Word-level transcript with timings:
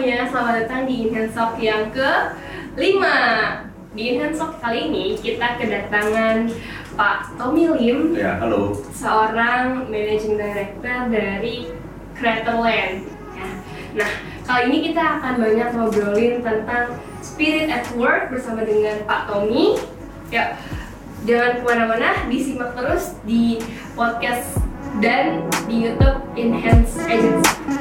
semuanya, 0.00 0.32
selamat 0.32 0.54
datang 0.64 0.82
di 0.88 0.94
Enhance 1.04 1.36
Talk 1.36 1.60
yang 1.60 1.92
ke 1.92 2.32
5 2.72 3.92
Di 3.92 4.02
Enhance 4.16 4.40
Talk 4.40 4.56
kali 4.56 4.88
ini 4.88 5.12
kita 5.12 5.60
kedatangan 5.60 6.48
Pak 6.96 7.36
Tommy 7.36 7.68
Lim 7.68 8.16
Ya, 8.16 8.40
halo. 8.40 8.72
Seorang 8.96 9.92
Managing 9.92 10.40
Director 10.40 11.12
dari 11.12 11.68
Creatorland 12.16 13.12
ya. 13.36 13.48
Nah, 14.00 14.10
kali 14.48 14.72
ini 14.72 14.78
kita 14.88 15.20
akan 15.20 15.36
banyak 15.36 15.68
ngobrolin 15.76 16.40
tentang 16.40 16.96
Spirit 17.20 17.68
at 17.68 17.84
Work 17.92 18.32
bersama 18.32 18.64
dengan 18.64 19.04
Pak 19.04 19.28
Tommy. 19.28 19.76
Ya, 20.32 20.56
jangan 21.28 21.60
ke 21.60 21.62
mana-mana, 21.68 22.24
disimak 22.32 22.72
terus 22.72 23.20
di 23.28 23.60
podcast 23.92 24.64
dan 25.04 25.44
di 25.68 25.92
YouTube 25.92 26.24
Enhance 26.40 26.96
Agency 27.04 27.79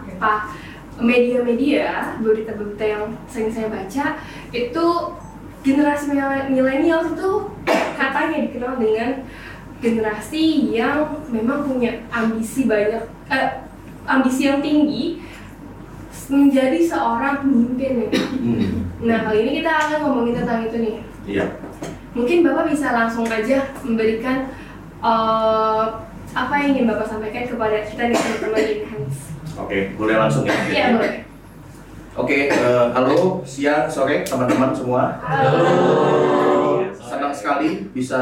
beberapa 0.00 0.52
media-media, 0.96 2.16
berita-berita 2.24 2.84
yang 2.84 3.04
sering 3.28 3.52
saya 3.52 3.68
baca, 3.68 4.16
itu 4.52 4.86
generasi 5.60 6.14
mil- 6.14 6.48
milenial 6.48 7.04
itu 7.12 7.30
katanya 7.98 8.38
dikenal 8.48 8.80
dengan 8.80 9.10
generasi 9.76 10.72
yang 10.72 11.20
memang 11.28 11.68
punya 11.68 12.00
ambisi 12.08 12.64
banyak, 12.64 13.04
eh, 13.28 13.50
ambisi 14.08 14.48
yang 14.48 14.64
tinggi 14.64 15.20
menjadi 16.32 16.80
seorang 16.80 17.44
pemimpin. 17.44 18.08
nih. 18.08 18.10
Hmm. 18.40 18.70
Nah 19.04 19.28
kali 19.28 19.38
ini 19.44 19.50
kita 19.60 19.70
akan 19.70 19.98
ngomongin 20.00 20.34
tentang 20.42 20.64
itu 20.64 20.76
nih. 20.80 20.96
Iya. 21.28 21.44
Mungkin 22.16 22.40
Bapak 22.40 22.72
bisa 22.72 22.96
langsung 22.96 23.28
aja 23.28 23.68
memberikan 23.84 24.48
eh, 25.04 25.84
apa 26.32 26.54
yang 26.64 26.68
ingin 26.72 26.88
Bapak 26.88 27.04
sampaikan 27.04 27.44
kepada 27.44 27.84
kita 27.84 28.02
nih 28.08 28.16
teman-teman 28.16 28.62
di 28.64 28.74
Enhance. 28.80 29.35
Oke, 29.56 29.78
boleh 29.96 30.14
langsung 30.20 30.44
ya. 30.44 30.52
Iya 30.68 30.86
boleh. 30.96 31.12
Oke, 32.16 32.48
eh, 32.48 32.84
halo, 32.96 33.44
siang, 33.44 33.88
sore, 33.88 34.24
teman-teman 34.24 34.72
semua. 34.72 35.20
Senang 36.96 37.32
sekali 37.32 37.88
bisa 37.92 38.20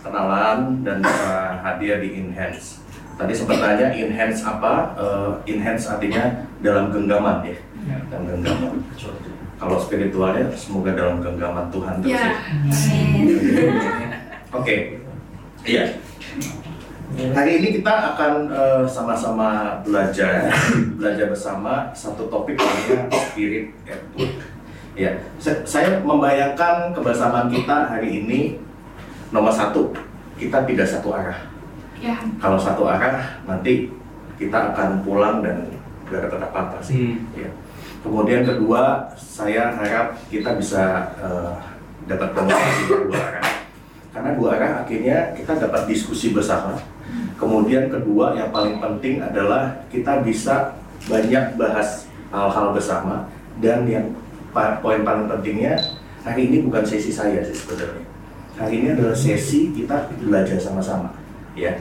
kenalan 0.00 0.84
dan 0.84 1.00
bisa 1.00 1.56
hadir 1.64 2.04
di 2.04 2.20
Enhance. 2.20 2.84
Tadi 3.16 3.32
sempat 3.32 3.60
tanya 3.60 3.88
Enhance 3.92 4.44
apa? 4.44 4.92
Eh, 4.98 5.56
enhance 5.56 5.86
artinya 5.88 6.44
dalam 6.60 6.90
genggaman 6.90 7.46
ya, 7.46 7.56
dalam 8.10 8.24
genggaman. 8.28 8.80
Kalau 9.54 9.76
spiritualnya 9.78 10.50
semoga 10.52 10.92
dalam 10.92 11.22
genggaman 11.22 11.70
Tuhan 11.70 12.02
terus 12.02 12.12
Ya. 12.12 12.26
ya. 12.26 12.32
Oke, 14.52 14.76
iya. 15.64 15.84
Hari 17.12 17.52
ini 17.60 17.68
kita 17.78 18.16
akan 18.16 18.48
eh, 18.48 18.84
sama-sama 18.88 19.78
belajar, 19.84 20.48
belajar 20.98 21.28
bersama 21.28 21.92
satu 21.92 22.26
topik 22.26 22.56
namanya 22.56 23.06
spirit 23.12 23.70
at 23.84 24.00
work. 24.16 24.34
Ya, 24.96 25.10
sa- 25.36 25.62
saya 25.62 26.00
membayangkan 26.00 26.96
kebersamaan 26.96 27.52
kita 27.52 27.92
hari 27.92 28.24
ini 28.24 28.40
nomor 29.30 29.52
satu, 29.52 29.92
kita 30.40 30.64
tidak 30.64 30.86
satu 30.88 31.12
arah. 31.12 31.38
Ya. 32.00 32.18
Kalau 32.40 32.58
satu 32.58 32.88
arah, 32.88 33.42
nanti 33.46 33.92
kita 34.34 34.74
akan 34.74 35.04
pulang 35.06 35.38
dan 35.44 35.70
gak 36.10 36.26
dapat 36.26 36.40
apa-apa 36.50 36.78
sih. 36.82 37.14
Ya. 37.36 37.50
Kemudian 38.02 38.42
kedua, 38.42 39.06
saya 39.14 39.70
harap 39.76 40.18
kita 40.32 40.56
bisa 40.58 41.14
eh, 41.20 41.54
dapat 42.10 42.32
komunikasi 42.34 42.82
dua 42.90 43.18
arah. 43.18 43.46
Karena 44.10 44.30
dua 44.34 44.48
arah 44.58 44.72
akhirnya 44.82 45.30
kita 45.36 45.52
dapat 45.58 45.86
diskusi 45.86 46.34
bersama. 46.34 46.74
Kemudian 47.34 47.90
kedua 47.90 48.38
yang 48.38 48.54
paling 48.54 48.78
penting 48.78 49.18
adalah 49.18 49.74
kita 49.90 50.22
bisa 50.22 50.78
banyak 51.10 51.58
bahas 51.58 52.06
hal-hal 52.30 52.70
bersama 52.70 53.26
dan 53.58 53.86
yang 53.90 54.14
poin 54.54 55.02
paling 55.02 55.26
pentingnya 55.26 55.74
hari 56.22 56.46
ini 56.48 56.62
bukan 56.64 56.86
sesi 56.86 57.10
saya 57.10 57.42
sih 57.42 57.54
sebenarnya. 57.54 58.06
Hari 58.54 58.74
ini 58.80 58.88
adalah 58.94 59.18
sesi 59.18 59.74
kita 59.74 60.14
belajar 60.22 60.54
sama-sama, 60.62 61.10
ya. 61.58 61.74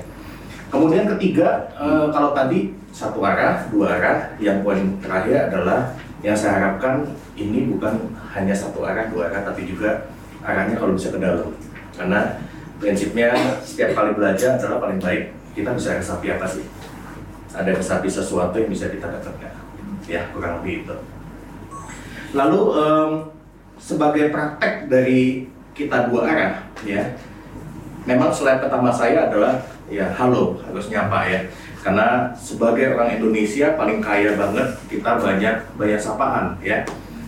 Kemudian 0.73 1.05
ketiga, 1.05 1.69
eh, 1.77 2.09
kalau 2.09 2.33
tadi 2.33 2.73
satu 2.89 3.21
arah, 3.21 3.69
dua 3.69 3.93
arah, 3.93 4.17
yang 4.41 4.65
poin 4.65 4.97
terakhir 4.97 5.53
adalah 5.53 5.93
yang 6.25 6.33
saya 6.33 6.57
harapkan 6.57 7.05
ini 7.37 7.69
bukan 7.69 8.09
hanya 8.33 8.57
satu 8.57 8.81
arah, 8.81 9.05
dua 9.13 9.29
arah, 9.29 9.45
tapi 9.45 9.69
juga 9.69 10.09
arahnya 10.41 10.73
kalau 10.73 10.97
bisa 10.97 11.13
ke 11.13 11.21
dalam. 11.21 11.53
Karena 11.93 12.41
prinsipnya 12.81 13.37
setiap 13.61 13.93
kali 13.93 14.17
belajar 14.17 14.57
adalah 14.57 14.81
paling 14.81 14.97
baik 14.97 15.42
kita 15.53 15.73
bisa 15.77 15.97
resapi 15.97 16.27
apa 16.33 16.45
sih? 16.49 16.65
Ada 17.53 17.77
resapi 17.77 18.09
sesuatu 18.09 18.57
yang 18.57 18.69
bisa 18.69 18.89
kita 18.89 19.09
dapatkan. 19.09 19.53
Ya, 20.09 20.27
kurang 20.33 20.61
lebih 20.61 20.83
itu. 20.83 20.97
Lalu 22.33 22.61
em, 22.75 23.11
sebagai 23.77 24.33
praktek 24.33 24.89
dari 24.89 25.47
kita 25.77 26.09
dua 26.09 26.25
arah, 26.25 26.53
ya, 26.81 27.13
memang 28.03 28.33
slide 28.33 28.59
pertama 28.59 28.91
saya 28.91 29.31
adalah 29.31 29.63
ya 29.87 30.11
halo 30.15 30.59
harus 30.63 30.87
nyapa 30.91 31.27
ya 31.27 31.39
karena 31.83 32.31
sebagai 32.33 32.95
orang 32.95 33.19
Indonesia 33.19 33.75
paling 33.75 33.99
kaya 33.99 34.39
banget 34.39 34.67
kita 34.87 35.19
banyak 35.19 35.55
banyak 35.75 35.99
sapaan 35.99 36.55
ya 36.63 36.79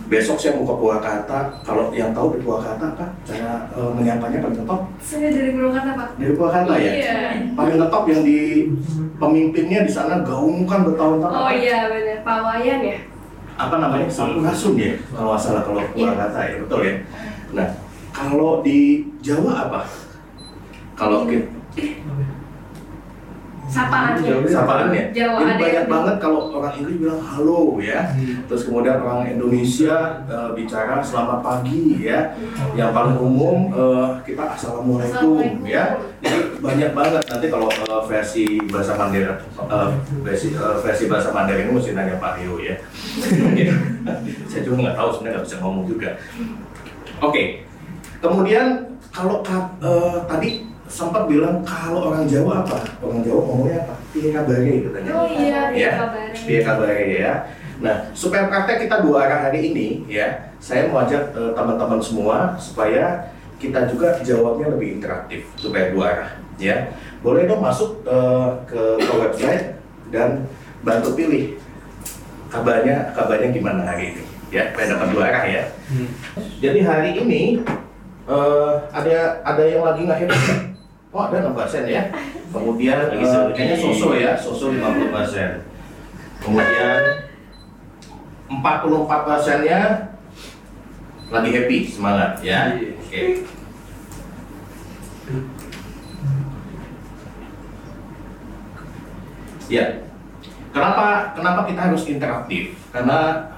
besok 0.06 0.36
saya 0.36 0.54
mau 0.54 0.64
ke 0.64 0.74
Purwakarta. 0.76 1.38
Kalau 1.62 1.90
yang 1.90 2.14
tahu 2.14 2.34
di 2.34 2.40
Purwakarta 2.40 2.94
apa 2.94 3.06
cara 3.26 3.66
eh, 3.70 3.90
menyapanya 3.90 4.38
paling 4.38 4.56
ngetop 4.56 4.80
Saya 4.98 5.28
dari 5.30 5.50
Purwakarta 5.50 5.90
Pak. 5.92 6.08
dari 6.16 6.32
Purwakarta 6.32 6.72
ya? 6.76 6.92
Iya. 6.94 7.14
paling 7.52 7.76
ngetop 7.76 8.04
yang 8.06 8.22
di 8.22 8.38
pemimpinnya 9.16 9.80
di 9.82 9.92
sana 9.92 10.22
gaungkan 10.22 10.80
bertahun-tahun. 10.86 11.34
Oh 11.34 11.50
iya 11.50 11.90
benar 11.90 12.18
Pak 12.22 12.38
Wayan 12.40 12.80
ya. 12.82 12.98
apa 13.56 13.74
namanya? 13.80 14.06
Sampurasun 14.06 14.74
ya 14.76 14.92
kalau 15.10 15.34
salah 15.34 15.62
kalau 15.64 15.80
Purwakarta 15.90 16.38
ya 16.44 16.56
betul 16.60 16.80
ya? 16.84 16.94
Nah 17.56 17.68
kalau 18.14 18.60
di 18.60 19.04
Jawa 19.20 19.68
apa? 19.68 19.80
Kalau 20.94 21.28
kita 21.28 21.44
Sapaannya. 23.66 24.46
sapaannya. 24.46 25.02
Jawa 25.10 25.36
Ini 25.36 25.44
ada 25.44 25.58
banyak 25.58 25.74
yang- 25.76 25.90
banget 25.90 26.16
kalau 26.16 26.40
orang 26.50 26.72
Inggris 26.76 26.96
bilang 26.96 27.18
halo 27.20 27.76
ya. 27.76 28.14
Terus 28.46 28.62
kemudian 28.64 28.96
orang 28.98 29.26
Indonesia 29.28 29.96
eh, 30.24 30.48
bicara 30.52 30.98
selamat 31.00 31.38
pagi 31.40 32.00
ya. 32.00 32.30
Yang 32.72 32.90
paling 32.92 33.16
umum 33.16 33.58
eh, 33.70 34.08
kita 34.24 34.54
assalamualaikum 34.54 35.42
Assalamualaikum. 35.42 35.66
ya. 35.66 35.84
Jadi 36.18 36.38
banyak 36.58 36.90
banget 36.92 37.22
nanti 37.26 37.46
kalau 37.48 37.68
eh, 37.68 38.02
versi 38.06 38.44
bahasa 38.66 38.92
Mandarin 38.94 39.34
eh, 39.34 39.88
versi 40.22 40.48
eh, 40.50 40.76
versi 40.80 41.04
bahasa 41.06 41.28
Mandarin 41.30 41.68
mesti 41.68 41.90
nanya 41.92 42.16
Pak 42.16 42.32
Rio 42.38 42.56
ya. 42.58 42.74
Saya 44.48 44.60
juga 44.62 44.76
nggak 44.80 44.96
tahu 44.96 45.08
sebenarnya 45.10 45.34
nggak 45.36 45.44
bisa 45.44 45.56
ngomong 45.58 45.84
juga. 45.84 46.10
Oke. 47.18 47.66
Kemudian 48.16 48.66
kalau 49.10 49.42
ka- 49.42 49.74
eh, 49.78 50.18
tadi 50.24 50.50
sempat 50.86 51.26
bilang 51.26 51.60
kalau 51.62 52.10
orang 52.10 52.24
Jawa 52.26 52.62
apa? 52.62 52.78
Orang 53.02 53.20
Jawa 53.22 53.40
ngomongnya 53.42 53.78
apa? 53.84 53.94
Piye 54.10 54.30
kabare 54.32 54.74
katanya. 54.86 55.10
Oh 55.12 55.26
iya, 55.28 55.60
Ya, 55.70 55.78
ya. 55.78 55.90
kabarnya. 55.98 56.40
Piye 56.46 56.60
kabare 56.62 57.04
ya. 57.10 57.32
Nah, 57.76 57.96
supaya 58.16 58.48
praktek 58.48 58.88
kita 58.88 59.04
dua 59.04 59.28
arah 59.28 59.40
hari 59.46 59.70
ini 59.70 60.08
ya, 60.08 60.48
saya 60.56 60.88
mau 60.88 61.04
ajak 61.04 61.36
eh, 61.36 61.52
teman-teman 61.52 62.00
semua 62.00 62.56
supaya 62.56 63.28
kita 63.60 63.84
juga 63.88 64.16
jawabnya 64.24 64.72
lebih 64.72 64.96
interaktif 64.96 65.44
supaya 65.60 65.92
dua 65.92 66.04
arah 66.08 66.30
ya. 66.56 66.88
Boleh 67.20 67.44
dong 67.44 67.60
masuk 67.60 68.00
eh, 68.08 68.48
ke, 68.64 68.80
ke 68.96 69.12
website 69.12 69.64
dan 70.08 70.48
bantu 70.80 71.12
pilih 71.12 71.58
kabarnya 72.48 73.12
kabarnya 73.12 73.50
gimana 73.52 73.82
hari 73.84 74.14
ini 74.16 74.22
ya, 74.48 74.70
supaya 74.72 74.86
dapat 74.96 75.08
dua 75.12 75.22
arah 75.28 75.44
ya. 75.44 75.62
Jadi 76.62 76.78
hari 76.80 77.10
ini 77.20 77.42
eh, 78.24 78.72
ada 78.88 79.16
ada 79.44 79.62
yang 79.68 79.84
lagi 79.84 80.00
nggak 80.08 80.20
hebat? 80.24 80.40
Oh 81.16 81.24
ada 81.24 81.48
6 81.48 81.56
persen 81.56 81.88
ya. 81.88 82.12
Kemudian 82.52 83.08
Lagi 83.08 83.24
seru. 83.24 83.56
kayaknya 83.56 83.76
soso 83.80 84.08
ya, 84.12 84.36
soso 84.36 84.68
50 84.68 85.16
persen. 85.16 85.64
Kemudian 86.44 87.00
44 88.52 89.24
persennya 89.24 89.80
lagi 91.32 91.50
happy, 91.56 91.78
semangat 91.88 92.36
ya. 92.44 92.76
Oke. 93.00 93.48
Ya, 99.72 100.04
kenapa 100.70 101.32
kenapa 101.32 101.60
kita 101.64 101.80
harus 101.90 102.04
interaktif? 102.06 102.76
Karena 102.92 103.48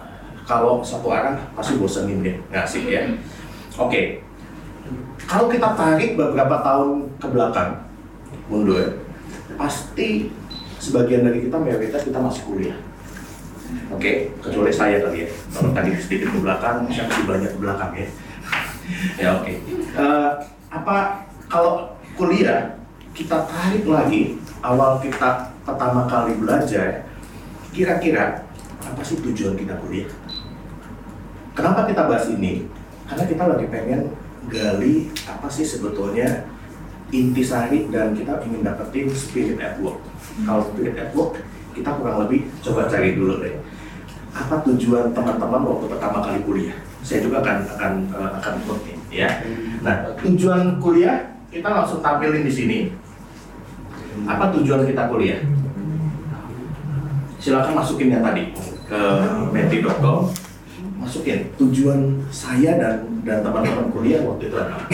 kalau 0.46 0.80
satu 0.80 1.10
arah 1.10 1.36
pasti 1.58 1.74
bosenin 1.76 2.22
ya, 2.22 2.38
nggak 2.54 2.64
asik 2.64 2.86
ya. 2.88 3.02
Oke, 3.76 4.24
kalau 5.28 5.52
kita 5.52 5.76
tarik 5.76 6.16
beberapa 6.16 6.56
tahun 6.64 7.04
ke 7.20 7.28
belakang, 7.28 7.84
mundur, 8.48 8.96
pasti 9.60 10.32
sebagian 10.80 11.28
dari 11.28 11.44
kita 11.44 11.60
mayoritas 11.60 12.00
kita 12.00 12.16
masih 12.16 12.42
kuliah. 12.48 12.78
Oke, 13.92 14.32
kecuali 14.40 14.72
saya 14.72 15.04
kali 15.04 15.28
ya. 15.28 15.30
Kalau 15.52 15.70
tadi 15.76 15.92
sedikit 16.00 16.32
ke 16.32 16.38
belakang, 16.40 16.88
saya 16.88 17.04
masih 17.12 17.24
banyak 17.28 17.50
ke 17.52 17.58
belakang 17.60 17.92
ya. 17.92 18.08
ya 19.20 19.28
oke. 19.36 19.52
Eh, 19.92 20.30
apa 20.72 20.96
kalau 21.52 21.92
kuliah 22.16 22.80
kita 23.12 23.44
tarik 23.44 23.84
lagi 23.84 24.40
awal 24.64 24.96
kita 25.04 25.52
pertama 25.68 26.08
kali 26.08 26.40
belajar, 26.40 27.04
kira-kira 27.76 28.48
apa 28.80 29.02
sih 29.04 29.20
tujuan 29.20 29.60
kita 29.60 29.76
kuliah? 29.84 30.08
Kenapa 31.52 31.84
kita 31.84 32.08
bahas 32.08 32.24
ini? 32.32 32.64
Karena 33.04 33.24
kita 33.28 33.44
lagi 33.44 33.66
pengen 33.68 34.08
gali 34.48 35.12
apa 35.28 35.46
sih 35.46 35.64
sebetulnya 35.64 36.48
intisari 37.08 37.88
dan 37.88 38.12
kita 38.12 38.44
ingin 38.44 38.64
dapetin 38.64 39.08
spirit 39.12 39.56
at 39.60 39.80
work. 39.80 40.00
Kalau 40.44 40.68
spirit 40.72 40.94
at 40.96 41.10
work, 41.16 41.40
kita 41.72 41.90
kurang 41.96 42.26
lebih 42.26 42.48
coba 42.60 42.88
cari 42.88 43.16
dulu 43.16 43.40
deh. 43.40 43.54
Apa 44.36 44.60
tujuan 44.68 45.16
teman-teman 45.16 45.62
waktu 45.64 45.86
pertama 45.88 46.18
kali 46.20 46.38
kuliah? 46.44 46.76
Saya 47.00 47.24
juga 47.24 47.40
akan 47.40 47.56
akan 47.64 47.92
eh, 48.12 48.30
akan 48.42 48.54
nih, 48.84 48.96
ya. 49.24 49.30
Nah, 49.80 50.12
tujuan 50.20 50.76
kuliah 50.82 51.32
kita 51.48 51.68
langsung 51.68 52.04
tampilin 52.04 52.44
di 52.44 52.52
sini. 52.52 52.78
Apa 54.28 54.52
tujuan 54.52 54.84
kita 54.84 55.08
kuliah? 55.08 55.40
Silakan 57.38 57.78
masukin 57.78 58.12
yang 58.12 58.20
tadi 58.20 58.50
ke 58.90 59.00
menti.com 59.54 60.47
masukin 61.08 61.48
tujuan 61.56 62.20
saya 62.28 62.76
dan 62.76 63.00
dan 63.24 63.40
teman-teman 63.40 63.88
kuliah 63.88 64.20
waktu 64.28 64.52
itu 64.52 64.60
adalah. 64.60 64.84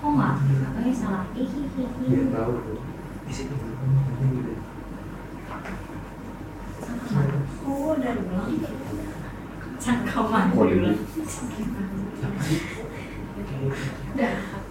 Oh. 0.00 0.16
Cangkaman. 9.78 10.46
Udah. 10.56 10.96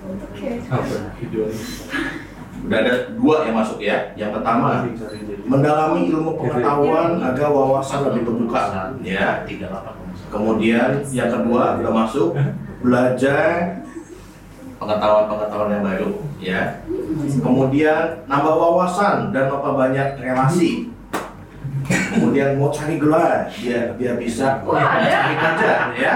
Oke. 0.07 0.49
apa 0.65 0.97
udah 2.65 2.77
ada 2.81 2.93
dua 3.13 3.35
yang 3.45 3.55
masuk 3.55 3.77
ya. 3.79 3.97
Yang 4.17 4.41
pertama 4.41 4.87
mendalami 5.47 6.09
ilmu 6.09 6.31
pengetahuan 6.41 7.21
agar 7.21 7.47
wawasan 7.53 7.99
lebih 8.09 8.21
terbuka 8.25 8.61
ya. 9.03 9.45
Kemudian 10.27 10.99
yang 11.13 11.29
kedua 11.31 11.79
udah 11.79 11.93
masuk 11.93 12.35
belajar 12.83 13.79
pengetahuan-pengetahuan 14.77 15.73
yang 15.73 15.83
baru 15.85 16.09
ya. 16.37 16.61
Kemudian 17.41 18.27
nambah 18.27 18.55
wawasan 18.55 19.31
dan 19.31 19.49
memperbanyak 19.49 20.19
relasi. 20.19 20.91
Kemudian 21.87 22.59
mau 22.59 22.67
cari 22.67 22.99
gelar 22.99 23.47
biar 23.47 23.95
biar 23.95 24.15
bisa 24.19 24.59
ada. 24.59 24.75
cari 25.07 25.35
kerja 25.39 25.71
ya. 25.95 26.13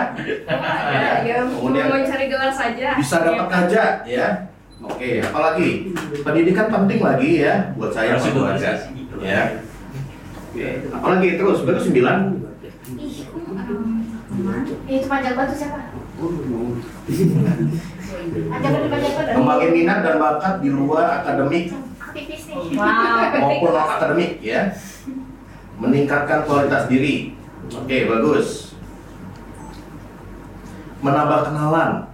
Ya, 0.92 1.12
ya, 1.24 1.36
Kemudian- 1.48 1.88
mau 1.88 1.96
mencari 1.96 2.26
gelar 2.28 2.52
saja. 2.52 2.90
Bisa 3.00 3.16
dapat 3.24 3.48
kerja 3.48 3.84
ya. 4.04 4.51
Oke, 4.92 5.24
apalagi? 5.24 5.70
Pendidikan 6.22 6.68
penting 6.68 7.00
lagi 7.00 7.30
ya 7.42 7.72
buat 7.80 7.92
saya 7.96 8.20
sama 8.20 8.36
keluarga. 8.36 8.72
Ya. 9.24 9.64
Oke, 10.52 10.68
apalagi 10.92 11.40
terus? 11.40 11.64
Baru 11.64 11.80
sembilan? 11.80 12.18
Ih, 13.00 13.16
um, 13.32 14.02
Eh, 14.88 15.00
itu 15.00 15.08
panjang 15.12 15.36
batu 15.36 15.54
siapa? 15.56 15.92
Kembangin 19.32 19.72
minat 19.74 20.04
dan 20.04 20.16
bakat 20.20 20.60
di 20.64 20.70
luar 20.72 21.24
akademik. 21.24 21.72
Wow. 22.76 23.40
maupun 23.40 23.72
non 23.72 23.88
akademik 23.88 24.44
ya. 24.44 24.76
Meningkatkan 25.80 26.44
kualitas 26.44 26.92
diri. 26.92 27.34
Oke 27.72 27.98
bagus. 28.12 28.76
Menambah 31.02 31.50
kenalan 31.50 32.11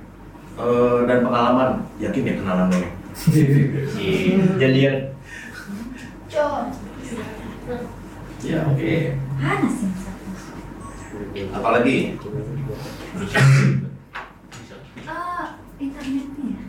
eh, 0.58 1.00
dan 1.06 1.20
pengalaman. 1.22 1.70
Yakin 2.02 2.28
ya 2.28 2.34
kenalan 2.42 2.70
ini 3.98 4.46
jadian. 4.62 4.96
Cok. 6.30 6.62
ya 8.46 8.60
oke. 8.70 8.94
Sih? 9.74 9.98
apalagi? 11.50 11.98
Ah, 15.08 15.58
internetnya. 15.82 16.60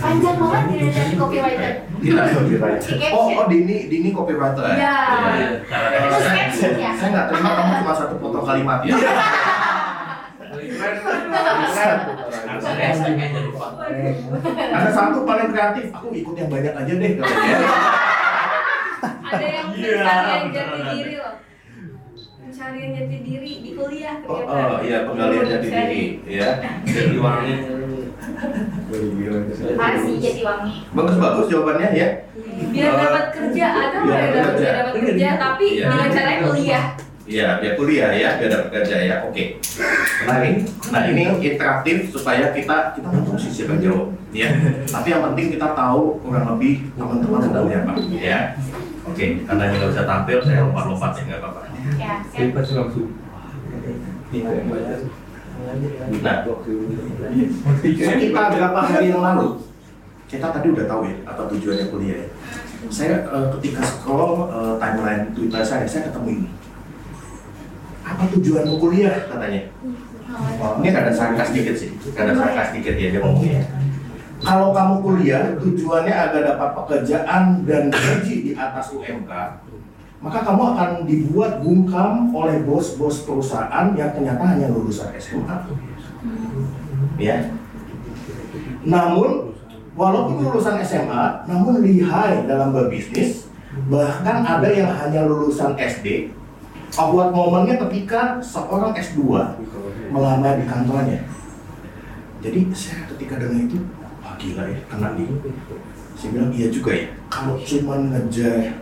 Panjang 0.00 0.36
banget 0.40 0.64
tidak 0.72 0.90
dari 0.96 1.14
copywriter. 1.20 1.72
tidak 2.00 2.26
copywriter. 2.32 2.94
Oh 3.12 3.26
oh 3.36 3.44
dini 3.52 3.76
dini 3.92 4.08
copywriter 4.16 4.64
ya? 4.64 4.76
Ya. 4.80 4.96
Itu 6.00 6.18
sketch 6.24 6.80
ya? 6.80 6.90
saya 6.96 7.08
nggak 7.12 7.26
terima 7.28 7.50
kamu 7.52 7.72
cuma 7.84 7.92
satu 7.92 8.14
potong 8.16 8.44
kalimat. 8.48 8.80
Ya 8.88 8.96
ada 14.70 14.90
satu 14.90 15.18
paling 15.22 15.48
kreatif 15.48 15.84
aku 15.90 16.06
ikut 16.12 16.34
yang 16.34 16.48
banyak 16.48 16.72
aja 16.72 16.92
deh 16.94 17.12
katanya 17.14 17.58
Ada 19.22 19.46
yang 19.46 19.68
Iya, 19.70 19.96
pencarian 19.96 20.42
bener, 20.42 20.52
jati 20.52 20.80
diri 20.92 21.14
loh. 21.16 21.34
Pencarian 22.36 22.90
jati 22.92 23.16
diri 23.22 23.52
di 23.60 23.70
kuliah 23.72 24.14
Oh, 24.20 24.42
ternyata. 24.42 24.66
oh 24.66 24.78
iya 24.82 24.98
penggalian 25.04 25.44
jati 25.46 25.68
diri 25.68 26.02
ya. 26.26 26.48
Jadi 26.84 27.16
wangi. 27.16 27.54
Masih 29.72 30.14
jadi 30.18 30.40
wangi. 30.42 30.74
Bagus 30.90 31.16
bagus 31.16 31.46
jawabannya 31.46 31.88
ya. 31.94 32.08
Biar 32.68 32.92
dapat 32.92 33.26
kerja, 33.32 33.66
ada 33.70 33.96
Biar 33.96 34.04
nggak 34.04 34.18
yang 34.20 34.32
dapat 34.34 34.52
kerja. 34.52 34.60
biar 34.60 34.76
dapat 34.76 34.94
kerja, 35.00 35.28
tapi 35.38 35.66
Iya. 35.70 35.86
dengan 35.86 36.08
caranya 36.10 36.38
kuliah. 36.44 36.84
Iya, 37.30 37.62
biar 37.62 37.74
kuliah 37.78 38.10
ya, 38.10 38.42
biar 38.42 38.50
dapat 38.50 38.68
kerja 38.74 38.96
ya. 39.06 39.16
Oke. 39.22 39.62
Menarik. 40.26 40.66
Nah 40.90 41.02
ini 41.06 41.22
interaktif 41.38 42.10
supaya 42.10 42.50
kita 42.50 42.98
kita 42.98 43.06
nggak 43.06 43.22
tahu 43.22 43.38
sih 43.38 43.50
siapa 43.54 43.78
yang 43.78 43.82
jawab, 43.86 44.06
ya. 44.34 44.50
Tapi 44.90 45.08
yang 45.14 45.22
penting 45.30 45.54
kita 45.54 45.70
tahu 45.78 46.18
kurang 46.26 46.58
lebih 46.58 46.90
teman-teman 46.98 47.40
maunya 47.54 47.86
apa, 47.86 47.92
ya. 48.18 48.40
Oke, 49.06 49.46
karena 49.46 49.62
ini 49.70 49.74
nggak 49.78 49.90
bisa 49.94 50.04
tampil, 50.10 50.38
saya 50.42 50.66
lompat-lompat 50.66 51.10
ya 51.14 51.22
nggak 51.30 51.38
apa-apa. 51.38 51.62
Ya, 51.94 52.12
siap. 52.34 52.50
langsung 52.58 52.82
baca. 54.66 54.94
Nah, 56.22 56.36
sekitar 57.78 58.46
berapa 58.58 58.80
hari 58.82 59.06
yang 59.14 59.22
lalu 59.22 59.70
kita 60.30 60.46
tadi 60.50 60.66
udah 60.70 60.86
tahu 60.86 61.02
ya 61.06 61.14
apa 61.26 61.42
tujuannya 61.46 61.86
kuliah 61.94 62.18
ya. 62.26 62.28
Saya 62.90 63.22
eh, 63.22 63.46
ketika 63.58 63.82
scroll 63.86 64.50
eh, 64.50 64.74
timeline 64.82 65.30
Twitter 65.34 65.62
saya, 65.62 65.86
saya 65.86 66.10
ketemu 66.10 66.28
ini. 66.34 66.59
Apa 68.10 68.24
tujuanmu 68.34 68.74
kuliah 68.82 69.30
katanya? 69.30 69.70
Oh, 70.60 70.78
ini 70.82 70.94
ada 70.94 71.10
sarkas 71.10 71.50
dikit 71.50 71.74
sih, 71.74 71.90
ada 72.14 72.34
sarkas 72.34 72.70
dikit 72.74 72.94
ya 72.94 73.14
dia 73.14 73.20
ngomongnya. 73.22 73.66
Kalau 74.40 74.72
kamu 74.72 74.94
kuliah 75.04 75.44
tujuannya 75.60 76.14
agar 76.14 76.42
dapat 76.54 76.70
pekerjaan 76.72 77.66
dan 77.68 77.92
gaji 77.92 78.34
di 78.50 78.52
atas 78.56 78.94
UMK, 78.94 79.28
maka 80.20 80.38
kamu 80.40 80.62
akan 80.76 80.90
dibuat 81.04 81.60
bungkam 81.60 82.32
oleh 82.32 82.64
bos-bos 82.64 83.24
perusahaan 83.28 83.92
yang 83.92 84.10
ternyata 84.16 84.56
hanya 84.56 84.72
lulusan 84.72 85.12
SMA. 85.20 85.56
Ya. 87.20 87.52
Namun, 88.80 89.52
walaupun 89.92 90.40
lulusan 90.40 90.80
SMA, 90.80 91.44
namun 91.44 91.84
lihai 91.84 92.48
dalam 92.48 92.72
berbisnis, 92.72 93.52
bahkan 93.92 94.40
ada 94.40 94.68
yang 94.72 94.88
hanya 94.88 95.28
lulusan 95.28 95.76
SD. 95.76 96.32
Awkward 96.98 97.30
momennya 97.30 97.78
ketika 97.86 98.42
seorang 98.42 98.90
S2 98.98 99.22
melamar 100.10 100.58
di 100.58 100.66
kantornya. 100.66 101.22
Jadi 102.40 102.66
saya 102.74 103.06
ketika 103.14 103.38
dengar 103.38 103.62
itu, 103.62 103.78
wah 104.24 104.34
gila 104.40 104.64
ya, 104.66 104.78
kena 104.90 105.14
nih. 105.14 105.28
Saya 106.18 106.28
bilang 106.34 106.52
iya 106.52 106.68
juga 106.72 106.90
ya, 106.96 107.06
kalau 107.30 107.54
cuma 107.62 107.94
ngejar 108.00 108.80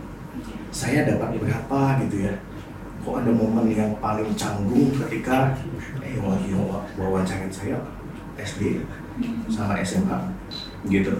saya 0.73 1.05
dapat 1.05 1.37
berapa 1.37 1.81
gitu 2.07 2.25
ya. 2.25 2.33
Kok 2.99 3.23
ada 3.23 3.31
momen 3.31 3.71
yang 3.71 3.95
paling 4.03 4.27
canggung 4.35 4.91
ketika 4.91 5.55
eh 6.03 6.19
lagi 6.19 6.51
wawancarin 6.99 7.47
saya 7.47 7.79
SD 8.35 8.83
sama 9.47 9.79
SMA 9.85 10.17
gitu 10.87 11.13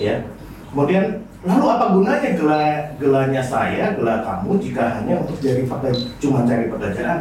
ya. 0.00 0.22
Kemudian 0.68 1.24
lalu 1.46 1.66
apa 1.70 1.84
gunanya 1.96 2.30
gelanya 3.00 3.42
saya, 3.42 3.96
gelar 3.96 4.20
kamu 4.20 4.60
jika 4.60 5.00
hanya 5.00 5.24
untuk 5.24 5.40
cari 5.40 5.64
pekerjaan, 5.64 6.12
cuma 6.20 6.44
cari 6.44 6.66
pekerjaan? 6.68 7.20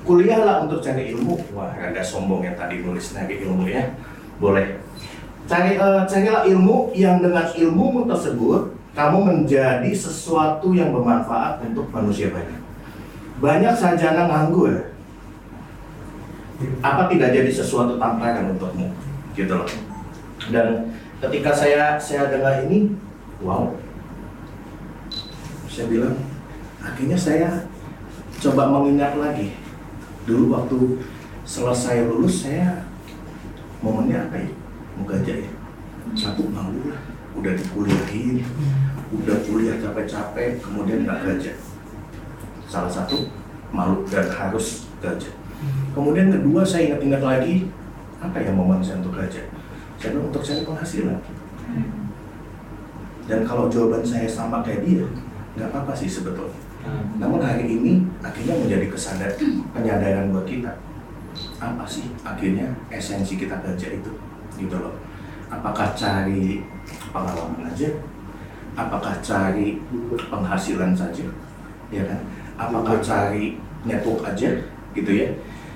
Kuliahlah 0.00 0.64
untuk 0.64 0.80
cari 0.80 1.12
ilmu. 1.12 1.36
Wah, 1.52 1.76
ada 1.76 2.00
sombong 2.00 2.40
yang 2.40 2.56
tadi 2.56 2.80
nulis 2.80 3.12
cari 3.12 3.44
ilmu 3.44 3.68
ya. 3.68 3.84
Boleh. 4.40 4.80
Cari 5.44 5.76
eh, 5.76 6.02
carilah 6.08 6.48
ilmu 6.48 6.96
yang 6.96 7.20
dengan 7.20 7.44
ilmumu 7.52 8.08
tersebut 8.08 8.72
kamu 8.96 9.18
menjadi 9.28 9.92
sesuatu 9.92 10.72
yang 10.72 10.96
bermanfaat 10.96 11.60
untuk 11.68 11.90
manusia 11.92 12.32
banyak. 12.32 12.60
Banyak 13.40 13.74
sarjana 13.76 14.24
nganggur 14.24 14.90
apa 16.84 17.08
tidak 17.08 17.32
jadi 17.32 17.50
sesuatu 17.50 17.96
tamparan 17.96 18.52
untukmu 18.52 18.92
gitu 19.32 19.56
loh 19.56 19.68
dan 20.52 20.92
ketika 21.20 21.52
saya 21.52 22.00
saya 22.00 22.32
dengar 22.32 22.64
ini 22.64 22.96
wow. 23.44 23.76
Saya 25.70 25.86
bilang 25.86 26.16
akhirnya 26.80 27.14
saya 27.14 27.48
coba 28.40 28.72
mengingat 28.72 29.14
lagi. 29.20 29.54
Dulu 30.24 30.56
waktu 30.56 30.78
selesai 31.44 32.08
lulus 32.08 32.48
saya 32.48 32.88
momennya 33.84 34.26
apa 34.26 34.36
ya? 34.40 34.50
Mau 34.96 35.04
gajah 35.06 35.36
ya? 35.44 35.50
Satu 36.16 36.48
malu 36.48 36.90
lah. 36.90 37.00
Udah 37.36 37.52
dikuliahin 37.54 38.42
udah 39.10 39.42
kuliah 39.42 39.74
capek-capek 39.82 40.62
kemudian 40.64 41.04
nggak 41.04 41.20
gajah. 41.22 41.56
Salah 42.66 42.90
satu 42.90 43.28
malu 43.70 44.02
dan 44.08 44.26
harus 44.32 44.88
gajah. 45.04 45.34
Kemudian 45.92 46.32
kedua 46.32 46.64
saya 46.64 46.90
ingat-ingat 46.90 47.22
lagi 47.22 47.68
apa 48.20 48.36
ya 48.40 48.52
momen 48.52 48.80
saya 48.80 49.00
untuk 49.04 49.16
gajah 49.16 49.59
bilang 50.08 50.32
untuk 50.32 50.40
cari 50.40 50.64
penghasilan. 50.64 51.20
Dan 53.28 53.40
kalau 53.44 53.68
jawaban 53.68 54.00
saya 54.00 54.24
sama 54.24 54.64
kayak 54.64 54.82
dia 54.88 55.04
nggak 55.54 55.68
apa-apa 55.70 55.92
sih 55.92 56.08
sebetulnya. 56.08 56.56
Namun 57.20 57.44
hari 57.44 57.68
ini 57.68 58.08
akhirnya 58.24 58.56
menjadi 58.56 58.88
kesadaran 58.88 59.60
penyadaran 59.76 60.32
buat 60.32 60.48
kita. 60.48 60.72
Apa 61.60 61.84
sih 61.84 62.08
akhirnya 62.24 62.72
esensi 62.88 63.36
kita 63.36 63.60
gajah 63.60 63.92
itu? 64.00 64.12
Gitu 64.56 64.76
loh. 64.80 64.96
Apakah 65.52 65.92
cari 65.92 66.64
pengalaman 67.12 67.68
aja? 67.68 67.92
Apakah 68.74 69.20
cari 69.20 69.76
penghasilan 70.16 70.96
saja? 70.96 71.28
Ya 71.92 72.02
kan? 72.08 72.18
Apakah 72.56 72.98
cari 73.04 73.60
network 73.84 74.24
aja? 74.24 74.48
Gitu 74.96 75.10
ya. 75.12 75.28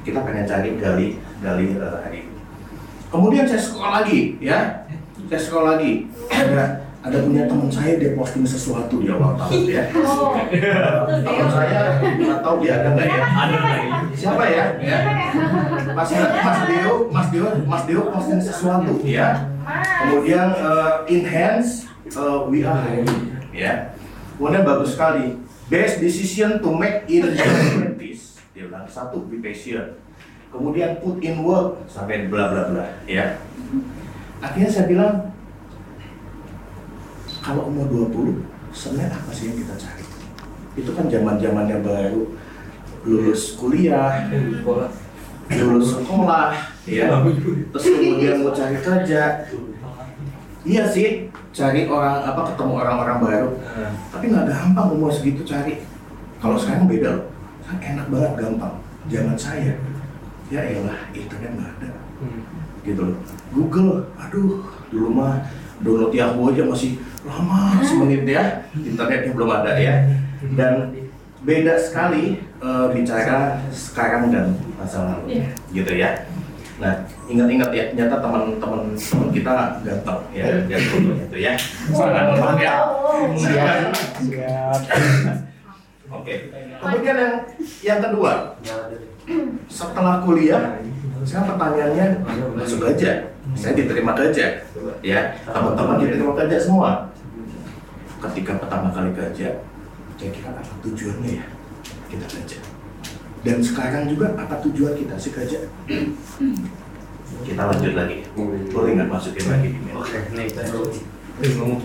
Kita 0.02 0.24
pengen 0.24 0.48
cari 0.48 0.80
gali 0.80 1.08
gali 1.44 1.76
hari 1.76 2.18
ini 2.24 2.33
kemudian 3.14 3.46
saya 3.46 3.62
sekolah 3.62 3.90
lagi 4.02 4.34
ya. 4.42 4.82
Saya 5.30 5.40
sekolah 5.40 5.78
lagi. 5.78 6.10
Ada 6.26 6.82
ada 7.04 7.20
punya 7.20 7.44
teman 7.44 7.68
saya 7.68 8.00
dia 8.00 8.16
posting 8.16 8.48
sesuatu 8.48 8.98
di 8.98 9.12
awal 9.12 9.38
tahun 9.38 9.62
ya. 9.70 9.82
Oh. 9.94 10.34
teman 11.22 11.48
saya 11.52 12.02
nggak 12.02 12.40
tahu 12.42 12.54
dia 12.66 12.72
ada 12.82 12.88
nggak 12.98 13.06
ya. 13.06 13.20
Ada 13.22 13.56
lagi. 13.62 13.88
siapa 14.18 14.44
ya? 14.50 14.64
Ya. 14.82 14.98
Mas 15.94 16.10
Mas 16.18 16.58
Dio 16.66 16.92
Mas 17.14 17.28
Dio 17.30 17.46
Mas 17.70 17.82
Dio 17.86 18.00
posting 18.10 18.42
sesuatu 18.42 18.98
ya. 19.06 19.46
Kemudian 20.02 20.50
eh, 20.58 20.92
enhance 21.14 21.86
eh, 22.10 22.38
we 22.50 22.66
are 22.66 22.82
hiring 22.82 23.30
ya. 23.54 23.94
Kemudian 24.34 24.66
bagus 24.66 24.98
sekali. 24.98 25.38
Best 25.64 25.96
decision 26.02 26.60
to 26.60 26.68
make 26.76 27.08
in 27.08 27.24
twenties 27.32 28.34
dia 28.54 28.70
bilang 28.70 28.86
satu 28.86 29.26
be 29.26 29.42
patient 29.42 29.98
kemudian 30.54 31.02
put 31.02 31.18
in 31.18 31.42
work 31.42 31.82
sampai 31.90 32.30
bla 32.30 32.54
bla 32.54 32.62
bla 32.70 32.86
ya. 33.10 33.42
Akhirnya 34.38 34.70
saya 34.70 34.86
bilang 34.86 35.34
kalau 37.42 37.66
umur 37.66 37.90
20 38.08 38.38
sebenarnya 38.70 39.18
apa 39.18 39.30
sih 39.34 39.50
yang 39.50 39.58
kita 39.66 39.74
cari? 39.74 40.04
Itu 40.78 40.90
kan 40.94 41.10
zaman 41.10 41.42
zamannya 41.42 41.82
baru. 41.82 42.22
Lulus 43.04 43.58
kuliah 43.58 44.30
Sekolah. 44.30 44.88
lulus 45.44 45.92
sekolah 45.92 46.56
ya. 46.88 47.20
Terus 47.68 47.84
kemudian 47.84 48.40
mau 48.40 48.54
cari 48.54 48.78
kerja. 48.80 49.44
Iya 50.64 50.84
sih 50.88 51.28
cari 51.52 51.84
orang 51.84 52.24
apa 52.24 52.54
ketemu 52.54 52.72
orang-orang 52.80 53.18
baru. 53.20 53.50
Tapi 54.08 54.24
nggak 54.32 54.48
gampang 54.48 54.88
umur 54.94 55.10
segitu 55.12 55.44
cari. 55.44 55.84
Kalau 56.40 56.56
sekarang 56.56 56.88
beda 56.88 57.20
loh. 57.20 57.26
Kan 57.68 57.76
enak 57.82 58.06
banget 58.08 58.32
gampang. 58.40 58.74
Zaman 59.12 59.36
saya 59.36 59.76
ya 60.52 60.60
elah 60.60 60.98
internet 61.14 61.52
nggak 61.56 61.70
ada. 61.80 61.90
Gitu 62.84 63.00
loh. 63.00 63.18
Google 63.54 64.08
aduh 64.20 64.60
dulu 64.92 65.08
mah 65.12 65.40
download 65.80 66.12
Yahoo 66.12 66.52
aja 66.52 66.62
masih 66.68 67.00
lama 67.24 67.80
semenit 67.80 68.28
ya 68.28 68.64
internetnya 68.76 69.32
belum 69.32 69.50
ada 69.50 69.72
ya. 69.80 69.94
Dan 70.54 70.92
beda 71.44 71.76
sekali 71.80 72.40
eh, 72.40 72.86
bicara 72.92 73.60
sekarang 73.72 74.32
dan 74.32 74.56
masa 74.76 75.08
lalu. 75.08 75.40
Iya. 75.40 75.46
gitu 75.72 75.92
ya. 75.96 76.10
Nah 76.80 76.92
ingat-ingat 77.30 77.70
ya 77.72 77.84
ternyata 77.94 78.18
teman-teman 78.20 78.92
teman 78.98 79.28
kita 79.32 79.52
ganteng 79.80 80.20
ya 80.34 80.44
ganteng 80.68 81.02
gitu 81.24 81.36
ya. 81.40 81.52
Sangat 81.88 82.36
banget 82.36 82.58
ya. 82.68 82.72
Siap. 83.38 83.78
Siap. 84.28 84.80
oke. 86.12 86.34
Kemudian 86.84 87.16
yang 87.16 87.34
yang 87.80 88.00
kedua 88.04 88.32
setelah 89.70 90.20
kuliah 90.20 90.78
sekarang 91.24 91.56
pertanyaannya 91.56 92.06
masuk 92.52 92.84
gajah 92.84 93.32
saya 93.56 93.72
diterima 93.76 94.12
gajah 94.12 94.60
ya. 95.04 95.20
Teman-teman 95.44 96.00
diterima 96.00 96.32
gajah 96.36 96.60
semua. 96.60 96.90
Ketika 98.20 98.56
pertama 98.56 98.88
kali 98.92 99.12
gajah 99.12 99.52
kira-kira 100.16 100.48
apa 100.56 100.72
tujuannya 100.80 101.42
ya 101.42 101.46
kita 102.08 102.24
gajah 102.24 102.62
dan 103.44 103.58
sekarang 103.60 104.08
juga 104.08 104.32
apa 104.38 104.62
tujuan 104.64 104.96
kita 104.96 105.14
si 105.20 105.28
gajah 105.34 105.64
kita 107.44 107.62
lanjut 107.66 107.92
lagi. 107.98 108.24
Boleh. 108.32 108.96
Nggak 108.96 109.10
masukin 109.10 109.46
lagi 109.50 109.68
di 109.74 109.80
mail? 109.82 110.00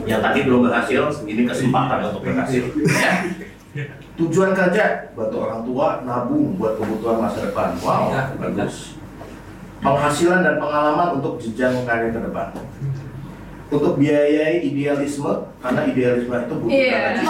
Yang 0.05 0.21
tadi 0.21 0.39
belum 0.45 0.61
berhasil 0.69 1.03
ini 1.25 1.41
kesempatan 1.43 1.99
untuk 2.05 2.21
berhasil. 2.23 2.63
Ya. 2.85 3.13
Tujuan 4.17 4.51
gajah 4.51 5.13
bantu 5.13 5.35
orang 5.45 5.61
tua 5.61 5.87
nabung 6.01 6.57
buat 6.57 6.73
kebutuhan 6.75 7.21
masa 7.21 7.45
depan. 7.45 7.77
Wow 7.79 8.09
Ya, 8.09 8.33
bagus. 8.35 8.97
Penghasilan 9.79 10.43
dan 10.43 10.55
pengalaman 10.59 11.21
untuk 11.21 11.39
jenjang 11.39 11.85
karir 11.85 12.11
ke 12.11 12.19
depan. 12.19 12.51
Untuk 13.69 14.01
biayai 14.01 14.65
idealisme 14.65 15.29
karena 15.61 15.81
idealisme 15.85 16.33
itu 16.33 16.55
butuh 16.57 16.73
Iya. 16.73 16.99
dana. 17.15 17.21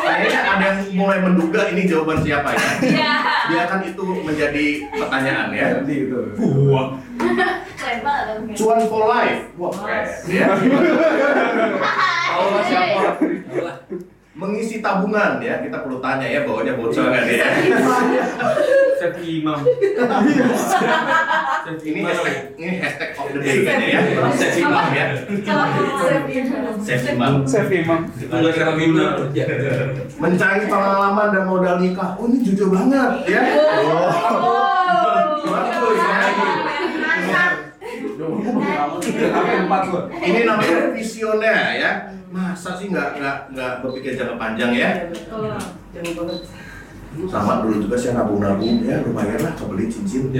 kayaknya 0.00 0.40
ada 0.42 0.64
yang 0.64 0.78
mulai 0.96 1.18
menduga 1.20 1.60
ini 1.68 1.84
jawaban 1.84 2.18
siapa 2.24 2.50
ya? 2.56 2.66
Iya. 2.80 3.12
biarkan 3.50 3.80
itu 3.84 4.04
menjadi 4.22 4.66
pertanyaan 4.88 5.48
ya. 5.52 5.66
Itu. 5.82 6.18
Wah, 6.70 6.96
cuan 8.54 8.80
for 8.86 9.02
life. 9.10 9.42
Wah 9.58 9.70
keren. 9.74 10.04
Ya 10.30 10.46
Tahu 12.30 12.46
lah 12.46 12.62
siapa? 12.64 13.00
Tahu 13.18 13.58
lah. 13.60 13.76
Mengisi 14.50 14.82
tabungan 14.82 15.38
ya 15.38 15.62
kita 15.62 15.86
perlu 15.86 16.02
tanya 16.02 16.26
ya 16.26 16.42
bawahnya 16.42 16.74
bocor 16.74 17.06
nggak 17.06 17.22
dia 17.30 17.46
Chef 19.00 19.16
Imam. 19.24 19.56
Ini 21.80 22.04
hashtag 22.04 22.52
ini 22.60 22.76
hashtag 22.84 23.16
of 23.16 23.32
the 23.32 23.40
day 23.40 23.64
kayaknya 23.64 23.86
ya 23.96 24.00
Chef 24.36 24.60
Imam 24.60 24.92
ya 24.92 25.06
Chef 26.84 27.02
Imam 27.08 27.34
Chef 27.48 27.70
Imam. 27.72 28.00
Cara 28.28 28.76
mencari 30.20 30.64
pengalaman 30.68 31.28
dan 31.32 31.44
modal 31.48 31.80
nikah 31.80 32.12
oh 32.20 32.28
ini 32.28 32.44
jujur 32.44 32.68
banget 32.68 33.24
ya 33.24 33.40
ya 33.40 33.80
lo? 33.88 34.04
ini 40.20 40.40
namanya 40.44 40.92
visioner 40.92 41.64
ya 41.78 42.19
masa 42.30 42.78
sih 42.78 42.86
nggak 42.94 43.18
nggak 43.18 43.36
nggak 43.58 43.72
berpikir 43.82 44.14
jangka 44.14 44.38
panjang 44.38 44.70
ya? 44.70 44.90
Sama 47.26 47.66
dulu 47.66 47.82
juga 47.82 47.98
saya 47.98 48.22
nabung-nabung 48.22 48.86
ya 48.86 49.02
lumayan 49.02 49.42
lah 49.42 49.52
kebeli 49.58 49.90
cincin. 49.90 50.30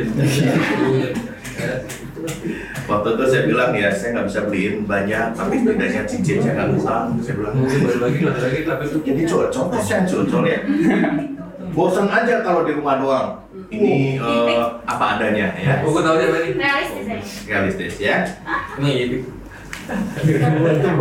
Waktu 2.87 3.09
itu 3.11 3.25
saya 3.27 3.43
bilang 3.51 3.75
ya 3.75 3.91
saya 3.91 4.15
nggak 4.15 4.27
bisa 4.31 4.41
beliin 4.47 4.87
banyak 4.87 5.35
tapi 5.35 5.55
setidaknya 5.67 6.03
cincin 6.07 6.39
saya 6.39 6.53
nggak 6.63 6.79
usah 6.79 7.11
saya 7.19 7.35
bilang 7.43 7.55
Baru 7.59 7.99
lagi, 8.07 8.19
baru 8.23 8.39
lagi, 8.39 8.61
tapi 8.63 8.83
itu 8.87 8.99
jadi 9.03 9.23
cocok 9.27 9.67
saya 9.83 10.07
cocok 10.07 10.43
ya. 10.47 10.59
Bosan 11.75 12.07
aja 12.07 12.43
kalau 12.47 12.63
di 12.63 12.73
rumah 12.79 13.03
doang. 13.03 13.29
Ini 13.71 14.19
eh, 14.19 14.67
apa 14.83 15.19
adanya 15.19 15.55
ya. 15.55 15.87
Oh, 15.87 15.95
gue 15.95 16.03
tahu 16.03 16.19
dia? 16.19 16.29
Realistis 16.59 17.07
ya? 17.07 17.19
realistis 17.47 17.95
ya. 18.03 18.17
Ini. 18.79 19.23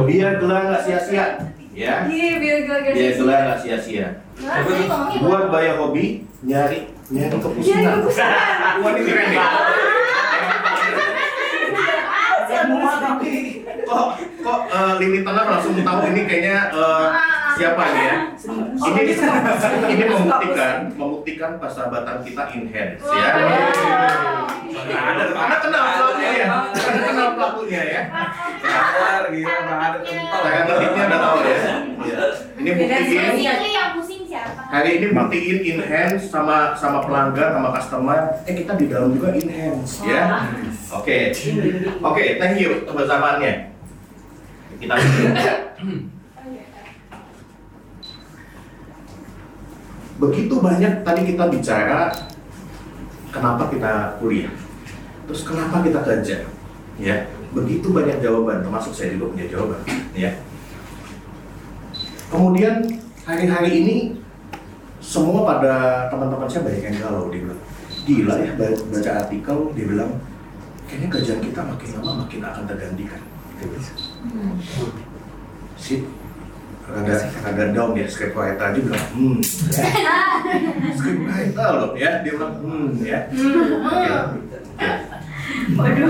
Biar 0.07 0.33
gelar 0.41 0.61
nggak 0.69 0.83
sia-sia 0.85 1.25
ya. 1.75 1.95
Iya, 2.09 2.31
biar 2.41 2.57
gelar 3.19 3.39
nggak 3.47 3.59
sia-sia. 3.61 4.07
ngomongnya? 4.39 5.19
buat 5.19 5.45
bayar 5.51 5.75
hobi 5.83 6.23
nyari 6.43 6.87
nyari 7.11 7.35
kepusingan. 7.37 8.07
wah 8.79 8.91
ini 8.95 9.01
keren 9.03 9.27
nih. 9.29 9.41
Kok 13.89 14.07
kok 14.45 14.59
eh, 14.69 14.93
lini 15.01 15.19
tengah 15.25 15.45
langsung 15.49 15.73
tahu 15.81 15.99
ini 16.13 16.21
kayaknya 16.29 16.57
eh, 16.71 17.07
siapa 17.57 17.83
nih 17.95 18.03
ya? 18.03 18.17
Ini 18.79 19.01
ini 19.93 20.03
membuktikan 20.05 20.75
membuktikan 20.93 21.51
persahabatan 21.57 22.21
kita 22.21 22.43
enhance 22.53 23.03
ya. 23.09 23.29
Nah, 24.69 25.03
ada 25.13 25.23
ada 25.33 25.55
kenal 25.61 25.83
pelakunya 25.85 26.29
ya? 26.37 26.47
ada 26.73 26.99
kenal 27.05 27.27
pelakunya 27.33 27.81
ya? 27.81 28.01
Gila, 29.29 29.57
nggak 29.61 29.77
ada 29.77 29.99
kental. 30.01 30.39
saya 30.41 30.59
ngetiknya 30.65 31.03
udah 31.05 31.19
tahu 31.21 31.37
ya? 31.45 31.57
Iya. 31.99 32.19
ini 32.59 32.69
buktiin. 32.75 33.21
Basically 33.29 33.71
yang 33.71 33.89
pusing 33.93 34.23
siapa? 34.25 34.61
hari 34.73 34.89
ini 34.97 35.07
buktiin 35.13 35.59
in 35.61 35.79
hands 35.85 36.23
sama 36.33 36.73
sama 36.73 37.05
pelanggan 37.05 37.49
sama 37.53 37.69
customer. 37.77 38.19
Eh 38.49 38.53
kita 38.57 38.73
di 38.75 38.85
dalam 38.89 39.13
juga 39.13 39.29
in 39.37 39.49
hands 39.49 40.01
ya? 40.01 40.49
Oke. 40.89 41.29
Oke 42.01 42.23
thank 42.41 42.57
you 42.57 42.81
kebersamaannya. 42.89 43.53
Kita 44.81 44.95
begitu 50.19 50.59
banyak 50.59 51.01
tadi 51.01 51.21
kita 51.23 51.47
bicara 51.47 52.11
kenapa 53.31 53.71
kita 53.71 54.19
kuliah? 54.19 54.51
Terus 55.25 55.41
kenapa 55.47 55.79
kita 55.79 56.03
kerja? 56.03 56.37
Ya 56.99 57.15
begitu 57.49 57.89
banyak 57.89 58.21
jawaban 58.21 58.61
termasuk 58.61 58.93
saya 58.93 59.17
juga 59.17 59.33
punya 59.33 59.49
jawaban 59.49 59.81
ya. 60.13 60.29
Kemudian 62.29 62.85
hari-hari 63.25 63.71
ini 63.81 63.95
semua 65.01 65.41
pada 65.47 66.05
teman-teman 66.13 66.45
saya 66.45 66.67
banyak 66.67 66.83
yang 66.85 66.97
galau 67.01 67.31
dia 67.33 67.41
bilang. 67.47 67.61
Gila 68.05 68.35
ya 68.41 68.51
ba- 68.57 68.83
baca 68.89 69.11
artikel 69.25 69.57
dia 69.73 69.85
bilang 69.85 70.11
kayaknya 70.85 71.07
kerjaan 71.09 71.41
kita 71.41 71.61
makin 71.61 71.89
lama 71.97 72.11
makin 72.25 72.41
akan 72.43 72.63
tergantikan. 72.67 73.21
Dia 73.57 73.65
bilang. 73.65 73.87
Sip, 75.79 76.03
rada 76.89 77.15
rada 77.45 77.65
down 77.71 77.91
ya 77.93 78.05
scriptwriter 78.09 78.73
aja 78.73 78.79
bilang 78.79 79.05
hmm. 79.13 79.37
Ya. 79.79 80.93
scriptwriter 80.97 81.71
loh 81.77 81.91
ya. 81.93 82.11
Dia 82.25 82.31
bilang 82.33 82.53
hmm 82.61 82.87
ya. 83.05 83.19
Ya. 83.29 84.19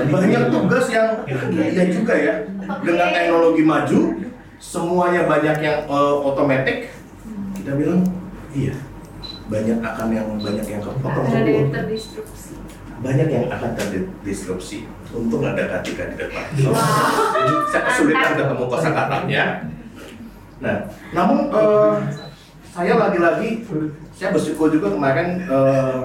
banyak 0.09 0.43
tugas 0.51 0.85
yang 0.87 1.09
iya 1.27 1.83
juga 1.91 2.13
ya. 2.15 2.33
Dengan 2.85 3.09
teknologi 3.11 3.63
maju 3.65 3.99
semuanya 4.59 5.23
banyak 5.23 5.57
yang 5.63 5.77
eh, 5.87 6.15
otomatis 6.19 6.91
kita 7.55 7.71
bilang 7.79 8.03
iya 8.51 8.75
banyak 9.49 9.79
akan 9.81 10.07
yang 10.11 10.27
banyak 10.35 10.67
yang 10.67 10.81
kepotong 10.83 11.25
banyak 12.99 13.27
yang 13.31 13.45
akan 13.47 13.71
terdisrupsi 13.79 14.83
untung 15.15 15.47
ada 15.47 15.79
ketika 15.79 16.11
di 16.11 16.15
depan 16.19 16.43
saya 17.71 17.81
kesulitan 17.87 18.31
ketemu 18.35 18.65
kosakatanya 18.67 19.43
nah 20.59 20.77
namun 21.15 21.47
eh, 21.51 21.95
saya 22.69 22.93
lagi-lagi 22.99 23.63
saya 24.11 24.29
bersyukur 24.35 24.67
juga 24.71 24.91
kemarin 24.91 25.43
eh, 25.47 25.99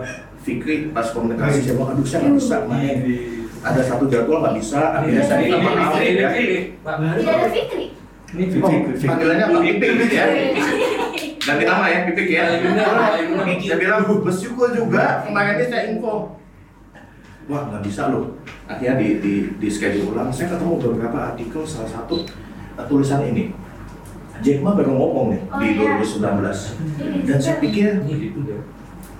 Fikri 0.44 0.92
pas 0.92 1.08
komunikasi 1.10 1.64
saya 1.64 1.74
bilang 1.74 1.96
aduh 1.96 2.06
saya 2.06 2.20
nggak 2.28 2.36
bisa 2.36 2.56
main 2.68 2.96
ada 3.64 3.80
satu 3.80 4.04
jadwal 4.06 4.44
nggak 4.44 4.56
bisa 4.60 4.80
akhirnya 4.92 5.24
saya 5.24 5.38
minta 5.40 5.58
maaf 5.58 5.96
ya. 5.96 6.28
Tidak 6.36 7.32
ada 7.32 7.48
Fitri. 7.48 7.86
Ini 8.34 8.44
Oh, 8.58 8.70
panggilannya 8.98 9.46
Pak 9.46 9.62
Pipik 9.62 10.10
ya? 10.10 10.26
Ganti 11.38 11.64
nama 11.64 11.86
ya 11.86 11.98
Pipik 12.10 12.28
ya? 12.34 12.44
Saya 13.62 13.76
bilang 13.78 14.02
bersyukur 14.04 14.74
juga 14.74 15.22
kemarin 15.22 15.62
ini 15.62 15.66
saya 15.70 15.82
info. 15.94 16.34
Wah 17.46 17.62
nggak 17.70 17.82
bisa 17.86 18.10
loh. 18.10 18.36
Akhirnya 18.66 18.98
di, 18.98 19.08
di, 19.22 19.34
di 19.56 19.68
schedule 19.70 20.12
ulang. 20.12 20.34
Saya 20.34 20.56
ketemu 20.56 20.76
beberapa 20.82 21.32
artikel 21.32 21.62
salah 21.62 21.88
satu 21.88 22.26
eh, 22.74 22.84
tulisan 22.90 23.22
ini 23.22 23.54
Jack 24.42 24.58
Ma 24.64 24.74
baru 24.74 24.92
ngomong 24.96 25.26
nih 25.30 25.40
Oh, 25.52 25.58
di 25.62 25.68
iya. 25.78 26.00
2019 26.02 27.28
dan 27.28 27.38
saya 27.38 27.56
pikir 27.62 28.02
gitu 28.08 28.40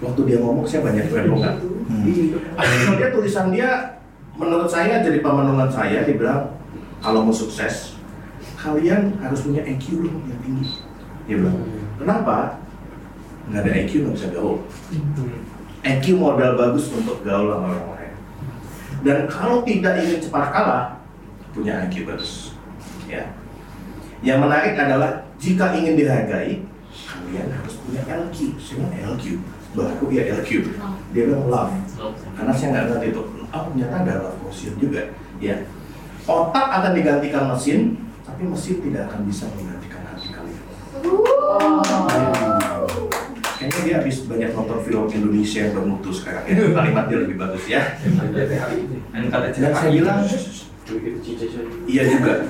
waktu 0.03 0.21
dia 0.27 0.39
ngomong 0.43 0.67
saya 0.67 0.83
banyak 0.83 1.07
renungan 1.13 1.55
artikel 2.59 2.93
dia 2.99 3.09
tulisan 3.15 3.47
dia 3.55 3.71
menurut 4.35 4.67
saya 4.67 4.99
jadi 5.05 5.23
pemenungan 5.23 5.71
saya 5.71 6.03
dia 6.03 6.17
bilang 6.19 6.59
kalau 6.99 7.23
mau 7.23 7.35
sukses 7.35 7.95
kalian 8.57 9.21
harus 9.21 9.45
punya 9.45 9.61
EQ 9.61 10.09
yang 10.09 10.41
tinggi. 10.41 10.81
Dia 11.29 11.37
bilang 11.37 11.61
kenapa? 12.01 12.57
Nggak 13.53 13.61
ada 13.61 13.71
EQ 13.85 13.93
nggak 14.09 14.15
bisa 14.17 14.29
gaul. 14.33 14.65
EQ 15.85 16.05
modal 16.17 16.57
bagus 16.57 16.89
untuk 16.97 17.21
gaul 17.21 17.53
sama 17.53 17.77
orang 17.77 17.89
lain. 17.93 18.15
Dan 19.05 19.19
kalau 19.29 19.61
tidak 19.69 20.01
ingin 20.01 20.17
cepat 20.17 20.49
kalah, 20.49 20.85
punya 21.53 21.85
IQ 21.85 22.09
bagus. 22.09 22.57
Ya. 23.05 23.29
Yang 24.25 24.39
menarik 24.41 24.73
adalah 24.81 25.29
jika 25.37 25.77
ingin 25.77 26.01
dihargai, 26.01 26.65
kalian 26.89 27.49
harus 27.53 27.77
punya 27.85 28.01
LQ. 28.09 28.57
Saya 28.57 28.75
bilang 28.81 28.97
LQ, 29.13 29.25
baru 29.77 30.07
ya 30.09 30.23
LQ. 30.41 30.51
Dia 31.13 31.23
bilang 31.29 31.45
love. 31.53 31.77
Karena 32.33 32.53
saya 32.57 32.69
nggak 32.73 32.85
ngerti 32.89 33.07
itu. 33.13 33.23
Oh 33.53 33.63
ternyata 33.69 33.97
ada 34.01 34.25
love 34.25 34.41
quotient 34.41 34.81
juga. 34.81 35.13
Ya. 35.45 35.69
Otak 36.25 36.67
akan 36.73 36.97
digantikan 36.97 37.53
mesin, 37.53 38.01
tapi 38.25 38.49
mesin 38.49 38.81
tidak 38.81 39.13
akan 39.13 39.29
bisa 39.29 39.45
menggantikan 39.53 40.01
hati 40.09 40.33
kalian. 40.33 40.65
Kayaknya 43.61 43.81
dia 43.85 43.95
habis 44.01 44.25
banyak 44.25 44.51
nonton 44.57 44.79
film 44.89 45.05
Indonesia 45.13 45.69
yang 45.69 45.77
bermutu 45.77 46.09
sekarang 46.17 46.49
ya. 46.49 46.73
Kalimat 46.73 47.05
dia 47.13 47.19
lebih 47.21 47.37
bagus 47.37 47.65
ya. 47.69 48.01
Dan 49.13 49.73
saya 49.77 49.93
bilang, 49.93 50.25
iya 51.85 52.03
juga. 52.09 52.49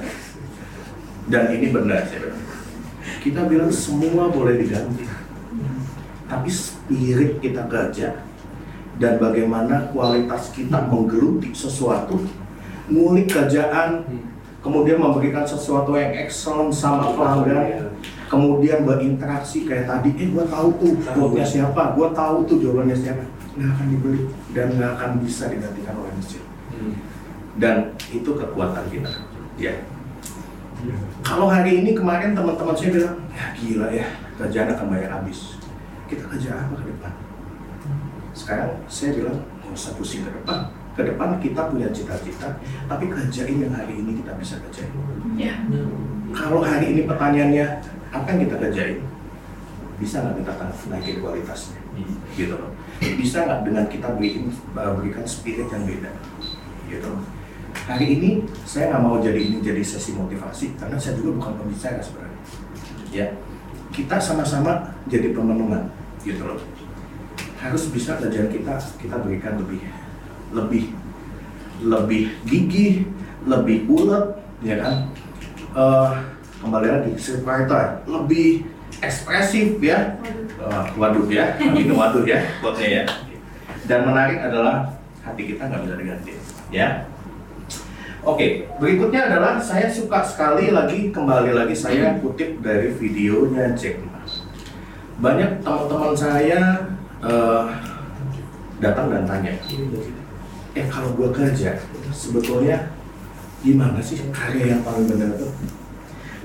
Dan 1.29 1.45
ini 1.57 1.73
benar 1.73 2.05
saya 2.05 2.29
bilang. 2.29 2.43
Kita 3.25 3.41
bilang 3.49 3.73
semua 3.73 4.29
boleh 4.29 4.61
diganti. 4.61 5.09
Tapi 6.25 6.49
spirit 6.49 7.41
kita 7.41 7.69
gajah 7.69 8.17
dan 8.97 9.19
bagaimana 9.19 9.91
kualitas 9.91 10.55
kita 10.55 10.87
menggeluti 10.87 11.51
sesuatu, 11.51 12.21
ngulik 12.89 13.27
kerjaan, 13.33 14.07
kemudian 14.63 15.03
memberikan 15.03 15.45
sesuatu 15.45 15.99
yang 15.99 16.15
excellent 16.15 16.73
sama 16.73 17.13
pelanggan, 17.13 17.93
kemudian 18.31 18.87
berinteraksi 18.87 19.69
kayak 19.69 19.91
tadi, 19.91 20.17
eh 20.17 20.29
gua 20.33 20.47
tahu 20.49 20.69
tuh 20.81 20.93
quote-nya 21.13 21.45
siapa, 21.45 21.93
gua 21.93 22.15
tahu 22.17 22.49
tuh 22.49 22.57
jawabannya 22.63 22.97
siapa, 22.97 23.25
nggak 23.59 23.69
akan 23.75 23.87
dibeli 23.93 24.21
dan 24.57 24.67
nggak 24.79 24.91
akan 24.97 25.11
bisa 25.21 25.53
digantikan 25.53 25.95
oleh 25.99 26.13
mesin. 26.17 26.43
Dan 27.61 27.95
itu 28.11 28.31
kekuatan 28.35 28.85
kita, 28.91 29.13
ya. 29.61 29.75
Kalau 31.25 31.47
hari 31.49 31.81
ini 31.81 31.97
kemarin 31.97 32.37
teman-teman 32.37 32.77
saya 32.77 32.91
bilang, 32.93 33.17
ya 33.33 33.47
gila 33.57 33.89
ya, 33.89 34.07
kerjaan 34.37 34.69
akan 34.77 34.87
bayar 34.93 35.11
habis. 35.21 35.57
Kita 36.05 36.29
kerja 36.29 36.69
apa 36.69 36.75
ke 36.79 36.85
depan? 36.93 37.13
Sekarang 38.37 38.71
saya 38.91 39.17
bilang, 39.17 39.39
nggak 39.65 39.73
usah 39.73 39.93
pusing 39.97 40.23
ke 40.27 40.31
depan. 40.31 40.69
Ke 40.95 41.03
depan 41.03 41.43
kita 41.43 41.75
punya 41.75 41.91
cita-cita, 41.91 42.55
tapi 42.87 43.11
kerjain 43.11 43.59
yang 43.59 43.75
hari 43.75 43.99
ini 43.99 44.23
kita 44.23 44.37
bisa 44.39 44.61
kerjain. 44.63 44.93
Ya. 45.35 45.59
Kalau 46.31 46.63
hari 46.63 46.95
ini 46.95 47.03
pertanyaannya, 47.09 47.67
apa 48.15 48.27
yang 48.31 48.41
kita 48.47 48.57
kerjain? 48.63 48.99
Bisa 49.99 50.23
nggak 50.23 50.43
kita 50.43 50.53
naikin 50.91 51.19
kualitasnya? 51.19 51.81
Gitu 52.35 52.55
loh. 52.55 52.71
Bisa 53.01 53.43
nggak 53.43 53.61
dengan 53.67 53.85
kita 53.91 54.09
berikan, 54.15 54.51
berikan 54.75 55.25
spirit 55.27 55.67
yang 55.71 55.83
beda? 55.83 56.11
Gitu 56.87 57.07
loh. 57.09 57.23
Hari 57.75 58.07
ini 58.17 58.31
saya 58.63 58.95
nggak 58.95 59.03
mau 59.03 59.19
jadi 59.19 59.37
ini 59.37 59.59
jadi 59.59 59.83
sesi 59.83 60.15
motivasi 60.15 60.79
karena 60.79 60.97
saya 60.97 61.19
juga 61.19 61.43
bukan 61.43 61.53
pembicara 61.59 61.99
sebenarnya. 61.99 62.41
Ya, 63.11 63.27
kita 63.91 64.17
sama-sama 64.19 64.95
jadi 65.11 65.35
pemenungan, 65.35 65.91
gitu 66.23 66.43
loh. 66.43 66.59
Harus 67.61 67.91
bisa 67.93 68.17
kerjaan 68.19 68.49
kita 68.51 68.79
kita 68.99 69.17
berikan 69.21 69.61
lebih 69.61 69.85
lebih 70.55 70.85
lebih 71.85 72.25
gigih, 72.49 73.05
lebih 73.45 73.85
ulet, 73.91 74.27
ya 74.65 74.81
kan? 74.81 74.95
Eh, 75.75 76.11
kembali 76.63 76.89
lagi 76.89 77.13
scriptwriter 77.21 78.07
lebih 78.09 78.65
ekspresif 79.03 79.77
ya. 79.83 80.17
Eh, 80.59 80.85
waduh 80.97 81.29
ya, 81.29 81.59
ini 81.61 81.93
waduh 81.93 82.25
ya, 82.25 82.41
quote-nya 82.63 82.89
ya. 82.89 83.05
Dan 83.85 84.09
menarik 84.09 84.41
adalah 84.41 84.89
hati 85.21 85.55
kita 85.55 85.69
nggak 85.69 85.83
bisa 85.85 85.95
diganti, 86.01 86.33
ya. 86.73 87.05
Oke, 88.25 88.65
berikutnya 88.81 89.29
adalah 89.29 89.61
saya 89.61 89.85
suka 89.85 90.25
sekali 90.25 90.73
lagi 90.73 91.13
kembali 91.13 91.53
lagi 91.53 91.77
saya 91.77 92.17
kutip 92.25 92.65
dari 92.65 92.89
videonya 92.97 93.77
Jack 93.77 94.01
Ma. 94.01 94.25
Banyak 95.21 95.61
teman-teman 95.61 96.17
saya 96.17 96.89
eh, 97.21 97.65
datang 98.81 99.13
dan 99.13 99.29
tanya, 99.29 99.53
eh 100.73 100.87
kalau 100.89 101.13
gua 101.13 101.37
kerja 101.37 101.77
sebetulnya 102.17 102.97
gimana 103.61 104.01
sih 104.01 104.17
karya 104.33 104.73
yang 104.73 104.81
paling 104.81 105.05
benar 105.05 105.37
itu? 105.37 105.49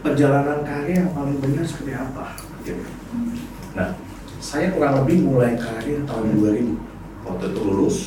Perjalanan 0.04 0.60
karya 0.68 1.08
yang 1.08 1.16
paling 1.16 1.40
benar 1.40 1.64
seperti 1.64 1.96
apa? 1.96 2.36
Gitu. 2.68 2.84
Nah, 3.80 3.96
saya 4.44 4.76
kurang 4.76 5.08
lebih 5.08 5.32
mulai 5.32 5.56
karir 5.56 6.04
tahun 6.04 6.44
2000 6.44 6.76
waktu 7.24 7.46
itu 7.56 7.60
lulus, 7.64 7.98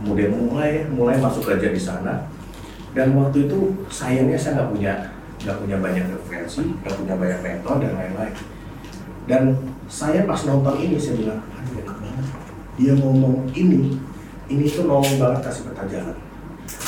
kemudian 0.00 0.32
mulai 0.32 0.88
mulai 0.88 1.20
masuk 1.20 1.44
kerja 1.44 1.68
di 1.68 1.82
sana 1.84 2.40
dan 2.92 3.16
waktu 3.16 3.48
itu 3.48 3.58
sayangnya 3.88 4.36
saya 4.36 4.60
nggak 4.60 4.70
punya 4.72 4.92
nggak 5.42 5.58
punya 5.58 5.76
banyak 5.80 6.04
referensi 6.12 6.62
nggak 6.84 6.94
punya 7.00 7.14
banyak 7.16 7.40
mentor 7.40 7.76
dan 7.80 7.92
lain-lain. 7.96 8.34
Dan 9.22 9.42
saya 9.86 10.26
pas 10.26 10.40
nonton 10.44 10.74
ini 10.82 10.96
saya 10.98 11.14
bilang 11.18 11.40
aduh 11.56 11.74
enak 11.80 11.96
banget. 11.98 12.26
Dia 12.76 12.92
ngomong 13.00 13.48
ini 13.56 13.96
ini 14.52 14.64
tuh 14.68 14.84
nolong 14.84 15.16
banget 15.16 15.40
kasih 15.48 15.62
peta 15.70 15.84
jalan 15.88 16.16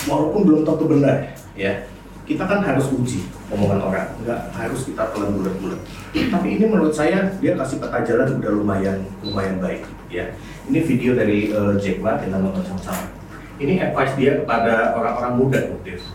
walaupun 0.04 0.40
belum 0.44 0.60
tentu 0.66 0.84
benar. 0.88 1.16
Ya. 1.56 1.88
Kita 2.24 2.48
kan 2.48 2.64
harus 2.64 2.88
uji 2.88 3.20
omongan 3.52 3.84
orang, 3.84 4.08
nggak 4.24 4.48
harus 4.56 4.88
kita 4.88 5.12
telan 5.12 5.36
bulat-bulat. 5.36 5.76
Tapi 6.16 6.56
ini 6.56 6.64
menurut 6.64 6.96
saya 6.96 7.28
dia 7.36 7.52
kasih 7.52 7.76
peta 7.84 8.00
jalan 8.00 8.40
udah 8.40 8.52
lumayan 8.52 9.04
lumayan 9.20 9.60
baik. 9.60 9.84
Ya. 10.08 10.32
Ini 10.64 10.80
video 10.88 11.12
dari 11.12 11.52
uh, 11.52 11.76
Jack 11.76 12.00
Ma 12.00 12.16
kita 12.16 12.40
nonton 12.40 12.64
sama-sama. 12.64 13.23
Ini 13.54 13.90
advice 13.90 14.14
dia 14.18 14.42
kepada 14.42 14.98
orang-orang 14.98 15.32
muda 15.38 15.60
itu. 15.62 16.10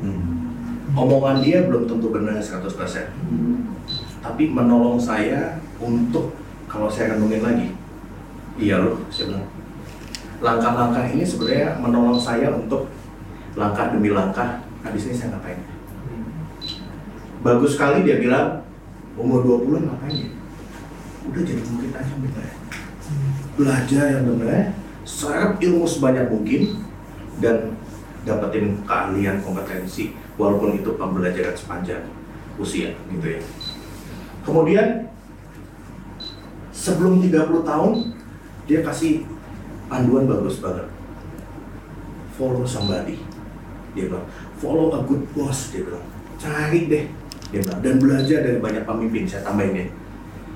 Hmm. 0.00 0.24
Omongan 0.96 1.44
dia 1.44 1.64
belum 1.68 1.84
tentu 1.84 2.08
benar 2.08 2.40
100%. 2.40 2.64
Tapi 4.24 4.42
menolong 4.48 4.96
saya 4.96 5.60
untuk 5.76 6.32
kalau 6.64 6.88
saya 6.88 7.14
renungin 7.14 7.44
lagi, 7.44 7.68
iya 8.56 8.80
loh, 8.80 9.04
saya 9.12 9.44
langkah-langkah 10.44 11.04
ini 11.08 11.24
sebenarnya 11.24 11.78
menolong 11.78 12.20
saya 12.20 12.52
untuk 12.52 12.88
langkah 13.54 13.88
demi 13.94 14.10
langkah 14.10 14.60
habis 14.84 15.08
ini 15.08 15.14
saya 15.16 15.32
ngapain 15.32 15.60
bagus 17.40 17.76
sekali 17.76 18.04
dia 18.04 18.20
bilang 18.20 18.60
umur 19.16 19.40
20 19.64 19.88
ngapain 19.88 20.16
ya 20.26 20.30
udah 21.24 21.42
jadi 21.44 21.62
mungkin 21.64 21.90
aja 21.96 22.14
bener 22.20 22.48
belajar 23.56 24.04
yang 24.10 24.24
benar 24.28 24.76
serap 25.04 25.60
ilmu 25.60 25.84
sebanyak 25.84 26.26
mungkin 26.32 26.80
dan 27.38 27.76
dapetin 28.24 28.80
keahlian 28.88 29.44
kompetensi 29.44 30.16
walaupun 30.40 30.80
itu 30.80 30.96
pembelajaran 30.96 31.52
sepanjang 31.54 32.02
usia 32.56 32.96
gitu 33.12 33.26
ya. 33.36 33.40
Kemudian 34.44 35.08
sebelum 36.72 37.20
30 37.20 37.64
tahun 37.64 37.92
dia 38.64 38.80
kasih 38.80 39.28
panduan 39.88 40.24
bagus 40.24 40.60
banget. 40.60 40.88
Follow 42.34 42.66
somebody 42.66 43.20
dia 43.94 44.10
bilang. 44.10 44.26
Follow 44.58 44.90
a 44.96 45.00
good 45.06 45.22
boss 45.36 45.70
dia 45.70 45.84
bilang. 45.84 46.04
Cari 46.40 46.90
deh 46.90 47.04
dia 47.52 47.60
bilang. 47.62 47.80
Dan 47.84 47.94
belajar 48.00 48.38
dari 48.42 48.58
banyak 48.58 48.84
pemimpin 48.88 49.28
saya 49.28 49.46
tambahin 49.46 49.84
ya. 49.84 49.86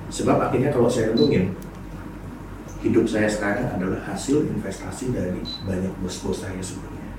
Sebab 0.08 0.40
akhirnya 0.40 0.72
kalau 0.72 0.88
saya 0.88 1.12
renungin 1.12 1.52
hidup 2.82 3.04
saya 3.10 3.26
sekarang 3.26 3.68
adalah 3.74 3.98
hasil 4.06 4.46
investasi 4.46 5.10
dari 5.10 5.42
banyak 5.66 5.92
bos-bos 5.98 6.46
saya 6.46 6.60
sebelumnya 6.62 7.10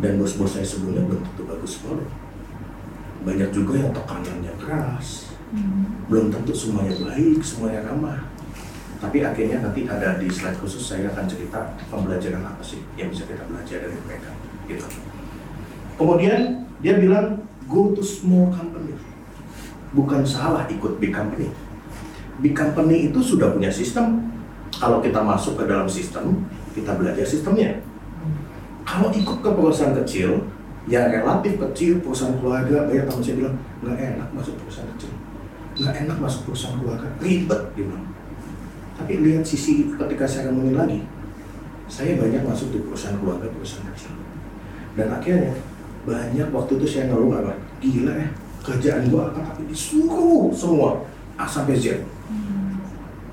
dan 0.00 0.16
bos-bos 0.16 0.56
saya 0.56 0.64
sebelumnya 0.64 1.04
belum 1.04 1.20
tentu 1.32 1.42
bagus 1.44 1.76
follow 1.80 2.08
banyak 3.26 3.50
juga 3.52 3.72
yang 3.80 3.92
tekanannya 3.92 4.54
keras 4.60 5.34
belum 6.08 6.32
tentu 6.32 6.52
semuanya 6.56 6.94
baik 7.04 7.40
semuanya 7.44 7.84
ramah 7.84 8.36
tapi 8.96 9.20
akhirnya 9.20 9.60
nanti 9.60 9.84
ada 9.84 10.16
di 10.16 10.24
slide 10.32 10.56
khusus 10.56 10.80
saya 10.80 11.12
akan 11.12 11.28
cerita 11.28 11.76
pembelajaran 11.92 12.40
apa 12.40 12.64
sih 12.64 12.80
yang 12.96 13.12
bisa 13.12 13.28
kita 13.28 13.44
belajar 13.44 13.84
dari 13.84 13.98
mereka 14.08 14.32
gitu. 14.64 14.86
Kemudian 16.00 16.64
dia 16.80 16.96
bilang 16.96 17.44
go 17.68 17.92
to 17.92 18.00
small 18.00 18.48
company. 18.52 18.96
Bukan 19.92 20.24
salah 20.24 20.64
ikut 20.68 20.96
big 20.96 21.12
company. 21.12 21.52
Big 22.40 22.56
company 22.56 23.12
itu 23.12 23.20
sudah 23.20 23.52
punya 23.52 23.68
sistem. 23.68 24.35
Kalau 24.76 25.00
kita 25.00 25.20
masuk 25.24 25.56
ke 25.56 25.64
dalam 25.64 25.88
sistem, 25.88 26.44
kita 26.76 26.96
belajar 27.00 27.24
sistemnya. 27.24 27.80
Kalau 28.84 29.08
ikut 29.10 29.38
ke 29.40 29.50
perusahaan 29.50 29.96
kecil, 30.04 30.46
ya 30.86 31.08
relatif 31.08 31.58
kecil, 31.58 31.98
perusahaan 32.04 32.36
keluarga, 32.38 32.86
banyak 32.86 33.04
teman 33.08 33.22
saya 33.24 33.36
bilang, 33.40 33.56
nggak 33.82 33.96
enak 33.98 34.28
masuk 34.36 34.54
perusahaan 34.60 34.90
kecil. 34.94 35.12
Nggak 35.80 35.94
enak 36.06 36.18
masuk 36.20 36.40
perusahaan 36.46 36.76
keluarga, 36.78 37.08
ribet, 37.18 37.62
bilang. 37.72 38.04
Tapi 38.96 39.12
lihat 39.20 39.44
sisi 39.44 39.92
ketika 39.92 40.24
saya 40.28 40.52
ngomongin 40.52 40.76
lagi, 40.76 41.00
saya 41.88 42.20
banyak 42.20 42.44
masuk 42.44 42.72
di 42.72 42.78
perusahaan 42.84 43.16
keluarga, 43.18 43.48
perusahaan 43.50 43.88
kecil 43.92 44.26
dan 44.96 45.12
akhirnya 45.12 45.52
banyak 46.08 46.48
waktu 46.50 46.80
itu 46.80 46.86
saya 46.88 47.12
ngeluh 47.12 47.36
apa 47.36 47.52
gila 47.78 48.16
ya 48.16 48.28
kerjaan 48.64 49.12
gua 49.12 49.30
apa 49.30 49.52
tapi 49.52 49.68
disuruh 49.68 50.50
semua 50.50 51.04
A 51.36 51.44
sampai 51.44 51.76
Z 51.76 52.00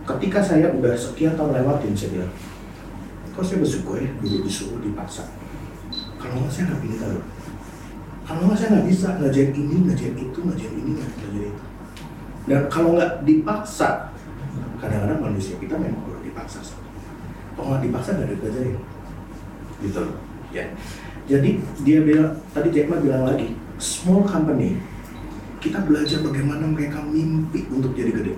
ketika 0.04 0.40
saya 0.44 0.68
udah 0.72 0.94
sekian 0.96 1.36
tahun 1.40 1.56
lewatin 1.56 1.96
saya 1.96 2.10
bilang 2.20 2.34
kok 3.34 3.44
saya 3.44 3.64
bersyukur 3.64 3.98
ya 3.98 4.12
dulu 4.20 4.38
disuruh 4.46 4.80
dipaksa 4.84 5.24
kalau 6.20 6.44
nggak 6.44 6.52
saya 6.52 6.64
nggak 6.72 6.82
pintar 6.84 7.12
kalau 8.24 8.42
nggak 8.48 8.58
saya 8.60 8.70
nggak 8.76 8.88
bisa 8.88 9.08
ngajarin 9.20 9.54
ini 9.56 9.76
ngajarin 9.88 10.18
itu 10.20 10.40
ngajarin 10.40 10.80
ini 10.80 10.92
ngajarin 10.96 11.44
itu. 11.44 11.64
Dan 12.44 12.62
kalau 12.68 13.00
nggak 13.00 13.24
dipaksa 13.24 14.12
kadang-kadang 14.80 15.20
manusia 15.24 15.56
kita 15.60 15.80
memang 15.80 16.04
perlu 16.04 16.20
dipaksa 16.24 16.60
kalau 17.56 17.76
nggak 17.76 17.84
dipaksa 17.88 18.10
nggak 18.20 18.30
dipelajarin 18.36 18.78
gitu 19.84 20.00
loh 20.04 20.18
ya. 20.54 20.66
Jadi 21.24 21.50
dia 21.88 22.04
bilang, 22.04 22.36
tadi 22.52 22.68
Jack 22.70 22.92
Ma 22.92 23.00
bilang 23.00 23.24
lagi, 23.24 23.56
small 23.80 24.28
company, 24.28 24.76
kita 25.64 25.80
belajar 25.88 26.20
bagaimana 26.20 26.68
mereka 26.68 27.00
mimpi 27.00 27.64
untuk 27.72 27.96
jadi 27.96 28.12
gede. 28.12 28.34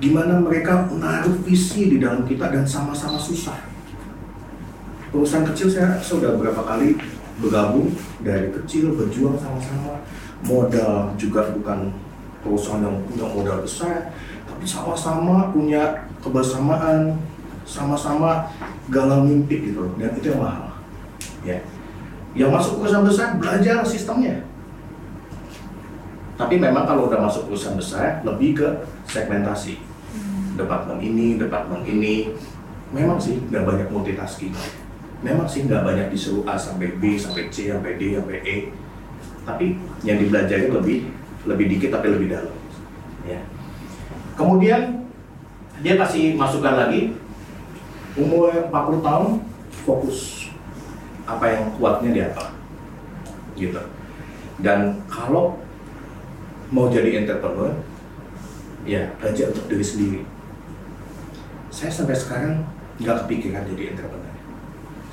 Gimana 0.00 0.40
mereka 0.40 0.88
menaruh 0.88 1.36
visi 1.44 1.92
di 1.92 2.00
dalam 2.00 2.24
kita 2.24 2.48
dan 2.48 2.64
sama-sama 2.64 3.20
susah. 3.20 3.60
Perusahaan 5.12 5.44
kecil 5.52 5.68
saya 5.68 6.00
sudah 6.00 6.40
berapa 6.40 6.64
kali 6.64 6.96
bergabung 7.36 7.92
dari 8.24 8.48
kecil 8.48 8.96
berjuang 8.96 9.36
sama-sama. 9.36 10.00
Modal 10.40 11.12
juga 11.20 11.52
bukan 11.52 11.92
perusahaan 12.40 12.80
yang 12.80 12.96
punya 13.04 13.28
modal 13.28 13.60
besar, 13.60 14.08
tapi 14.48 14.64
sama-sama 14.64 15.52
punya 15.52 16.08
kebersamaan, 16.24 17.20
sama-sama 17.68 18.48
galau 18.88 19.20
mimpi 19.20 19.68
gitu. 19.68 19.84
Dan 20.00 20.16
itu 20.16 20.32
yang 20.32 20.40
mahal. 20.40 20.80
Ya. 21.44 21.60
Yang 22.32 22.50
masuk 22.56 22.72
perusahaan 22.80 23.04
besar 23.04 23.36
belajar 23.36 23.84
sistemnya. 23.84 24.48
Tapi 26.40 26.56
memang 26.56 26.88
kalau 26.88 27.12
udah 27.12 27.20
masuk 27.20 27.52
perusahaan 27.52 27.76
besar 27.76 28.24
lebih 28.24 28.64
ke 28.64 28.68
segmentasi 29.04 29.89
departemen 30.56 30.98
ini 31.00 31.26
departemen 31.40 31.82
ini. 31.86 32.32
Memang 32.90 33.22
sih 33.22 33.38
nggak 33.38 33.64
banyak 33.64 33.88
multitasking. 33.94 34.54
Memang 35.22 35.46
sih 35.46 35.64
nggak 35.64 35.84
banyak 35.86 36.06
disuruh 36.10 36.42
A 36.48 36.58
sampai 36.58 36.96
B 36.98 37.14
sampai 37.14 37.46
C 37.52 37.70
sampai 37.70 37.96
D 38.00 38.18
sampai 38.18 38.38
E. 38.42 38.56
Tapi 39.46 39.78
yang 40.02 40.18
dipelajari 40.18 40.68
lebih 40.68 40.98
lebih 41.46 41.66
dikit 41.76 41.96
tapi 41.96 42.12
lebih 42.12 42.28
dalam. 42.34 42.56
Ya. 43.24 43.40
Kemudian 44.34 45.06
dia 45.80 45.94
kasih 45.96 46.34
masukan 46.36 46.76
lagi. 46.76 47.16
Umur 48.18 48.50
40 48.74 49.06
tahun 49.06 49.28
fokus 49.86 50.50
apa 51.30 51.46
yang 51.46 51.62
kuatnya 51.78 52.10
di 52.10 52.20
apa. 52.26 52.44
Gitu. 53.54 53.82
Dan 54.60 54.98
kalau 55.06 55.62
mau 56.74 56.90
jadi 56.90 57.22
entrepreneur 57.22 57.70
ya 58.90 59.06
belajar 59.22 59.54
untuk 59.54 59.70
diri 59.70 59.86
sendiri. 59.86 60.20
Saya 61.70 61.94
sampai 61.94 62.18
sekarang 62.18 62.66
nggak 62.98 63.24
kepikiran 63.24 63.62
jadi 63.70 63.94
entrepreneur. 63.94 64.34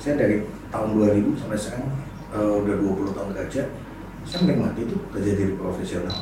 Saya 0.02 0.18
dari 0.18 0.42
tahun 0.74 0.98
2000 0.98 1.38
sampai 1.38 1.58
sekarang 1.58 1.90
uh, 2.34 2.58
udah 2.58 2.74
20 2.74 3.14
tahun 3.14 3.30
kerja 3.38 3.62
saya 4.28 4.44
menikmati 4.44 4.84
itu 4.84 4.96
kerja 5.14 5.30
jadi 5.32 5.54
profesional. 5.56 6.16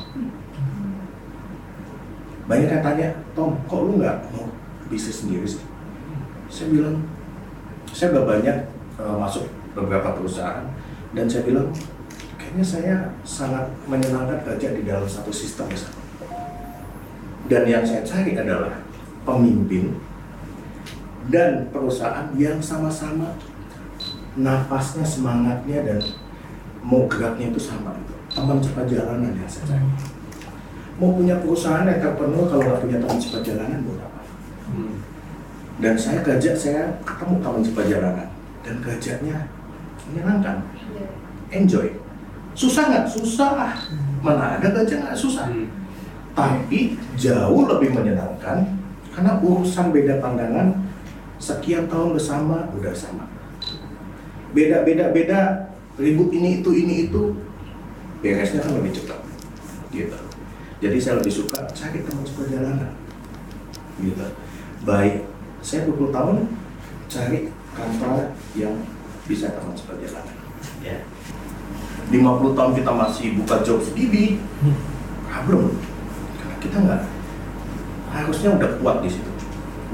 Banyak 2.47 2.69
yang 2.71 2.83
tanya 2.85 3.07
Tom 3.35 3.59
kok 3.67 3.83
lu 3.83 3.99
nggak 3.99 4.31
mau 4.31 4.47
bisnis 4.87 5.25
sendiri 5.25 5.43
sih? 5.43 5.59
Saya 6.47 6.71
bilang 6.71 7.03
saya 7.91 8.15
udah 8.15 8.23
banyak 8.23 8.57
uh, 9.01 9.17
masuk 9.19 9.49
beberapa 9.75 10.15
perusahaan. 10.15 10.63
Dan 11.11 11.27
saya 11.27 11.43
bilang 11.43 11.67
kayaknya 12.39 12.63
saya 12.63 12.95
sangat 13.27 13.67
menyenangkan 13.89 14.39
kerja 14.47 14.71
di 14.71 14.87
dalam 14.87 15.03
satu 15.03 15.33
sistem 15.33 15.67
dan 17.47 17.63
yang 17.63 17.83
saya 17.87 18.03
cari 18.03 18.35
adalah 18.35 18.83
pemimpin 19.23 19.95
dan 21.27 21.67
perusahaan 21.71 22.31
yang 22.35 22.59
sama-sama 22.63 23.35
nafasnya 24.39 25.03
semangatnya 25.03 25.83
dan 25.83 25.99
mau 26.83 27.03
geraknya 27.11 27.51
itu 27.51 27.59
sama 27.59 27.95
itu 27.99 28.15
teman 28.31 28.59
cepat 28.61 28.85
jalanan 28.85 29.33
yang 29.33 29.49
saya 29.49 29.75
cari. 29.75 29.87
Mau 30.97 31.13
punya 31.13 31.37
perusahaan 31.41 31.85
entrepreneur 31.85 32.45
kalau 32.49 32.63
nggak 32.63 32.79
punya 32.83 32.97
teman 33.01 33.17
cepat 33.17 33.41
jalanan 33.43 33.79
buat 33.85 34.01
apa? 34.03 34.21
Hmm. 34.67 34.99
dan 35.79 35.95
saya 35.95 36.19
kerja 36.25 36.51
saya 36.57 36.91
ketemu 37.07 37.39
teman 37.39 37.61
cepat 37.63 37.85
jalanan 37.87 38.27
dan 38.65 38.75
kerjanya 38.83 39.37
menyenangkan. 40.11 40.57
Enjoy. 41.51 41.87
Susah 42.51 42.83
nggak? 42.91 43.05
Susah. 43.07 43.71
Mana 44.19 44.59
ada 44.59 44.67
kerja 44.73 44.99
nggak? 44.99 45.15
Susah. 45.15 45.47
Hmm. 45.47 45.86
Tapi 46.37 46.93
jauh 47.17 47.65
lebih 47.65 47.97
menyenangkan 47.97 48.77
karena 49.09 49.41
urusan 49.41 49.89
beda 49.89 50.21
pandangan 50.21 50.85
sekian 51.41 51.89
tahun 51.89 52.13
bersama 52.13 52.69
udah 52.77 52.93
sama. 52.93 53.25
Beda 54.53 54.85
beda 54.85 55.09
beda 55.09 55.73
ribut 55.97 56.29
ini 56.29 56.61
itu 56.61 56.69
ini 56.77 57.09
itu 57.09 57.33
beresnya 58.21 58.61
kan 58.61 58.77
lebih 58.77 58.93
cepat 58.93 59.17
gitu. 59.89 60.21
Jadi 60.77 60.97
saya 61.01 61.17
lebih 61.17 61.33
suka 61.33 61.65
cari 61.73 62.05
teman 62.05 62.21
seperjalanan 62.21 62.93
gitu. 63.97 64.29
Baik 64.85 65.25
saya 65.65 65.89
20 65.89 66.13
tahun 66.13 66.37
cari 67.09 67.49
kantor 67.73 68.37
yang 68.53 68.77
bisa 69.25 69.57
teman 69.57 69.73
seperjalanan. 69.73 70.37
Ya. 70.85 71.01
50 72.13 72.53
tahun 72.53 72.71
kita 72.77 72.91
masih 72.93 73.35
buka 73.41 73.65
job 73.65 73.81
sendiri, 73.83 74.39
problem. 75.27 75.75
Kita 76.67 76.83
nggak 76.83 77.01
harusnya 78.11 78.49
udah 78.59 78.69
kuat 78.83 78.97
di 78.99 79.07
situ, 79.07 79.31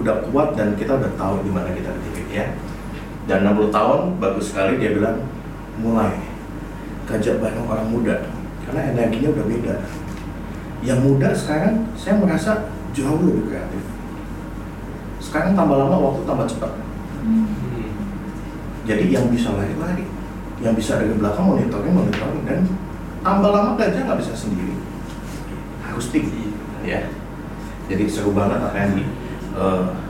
udah 0.02 0.26
kuat 0.34 0.58
dan 0.58 0.74
kita 0.74 0.98
udah 0.98 1.12
tahu 1.14 1.46
di 1.46 1.54
mana 1.54 1.70
kita 1.70 1.94
berdiri 1.94 2.26
ya. 2.34 2.46
Dan 3.30 3.46
60 3.46 3.70
tahun 3.70 4.18
bagus 4.18 4.50
sekali 4.50 4.82
dia 4.82 4.98
bilang 4.98 5.22
mulai 5.78 6.18
kerja 7.06 7.38
bareng 7.38 7.70
orang 7.70 7.88
muda 7.94 8.26
karena 8.66 8.90
energinya 8.90 9.30
udah 9.38 9.46
beda. 9.46 9.76
Yang 10.82 11.00
muda 11.06 11.30
sekarang 11.38 11.76
saya 11.94 12.18
merasa 12.18 12.74
jauh 12.98 13.22
lebih 13.22 13.54
kreatif. 13.54 13.84
Sekarang 15.22 15.54
tambah 15.54 15.78
lama 15.78 15.96
waktu 16.10 16.22
tambah 16.26 16.48
cepat. 16.50 16.74
Jadi 18.84 19.14
yang 19.14 19.32
bisa 19.32 19.56
lari-lari, 19.56 20.04
yang 20.60 20.76
bisa 20.76 21.00
dari 21.00 21.16
belakang 21.16 21.48
monitoring, 21.54 21.96
monitoring 21.96 22.44
dan 22.44 22.68
tambah 23.24 23.54
lama 23.54 23.80
kerja 23.80 24.04
nggak 24.04 24.20
bisa 24.20 24.36
sendiri, 24.36 24.76
harus 25.88 26.12
tim, 26.12 26.28
ya. 26.84 27.02
Jadi 27.88 28.04
seru 28.08 28.32
banget 28.32 28.64
yang 28.76 28.96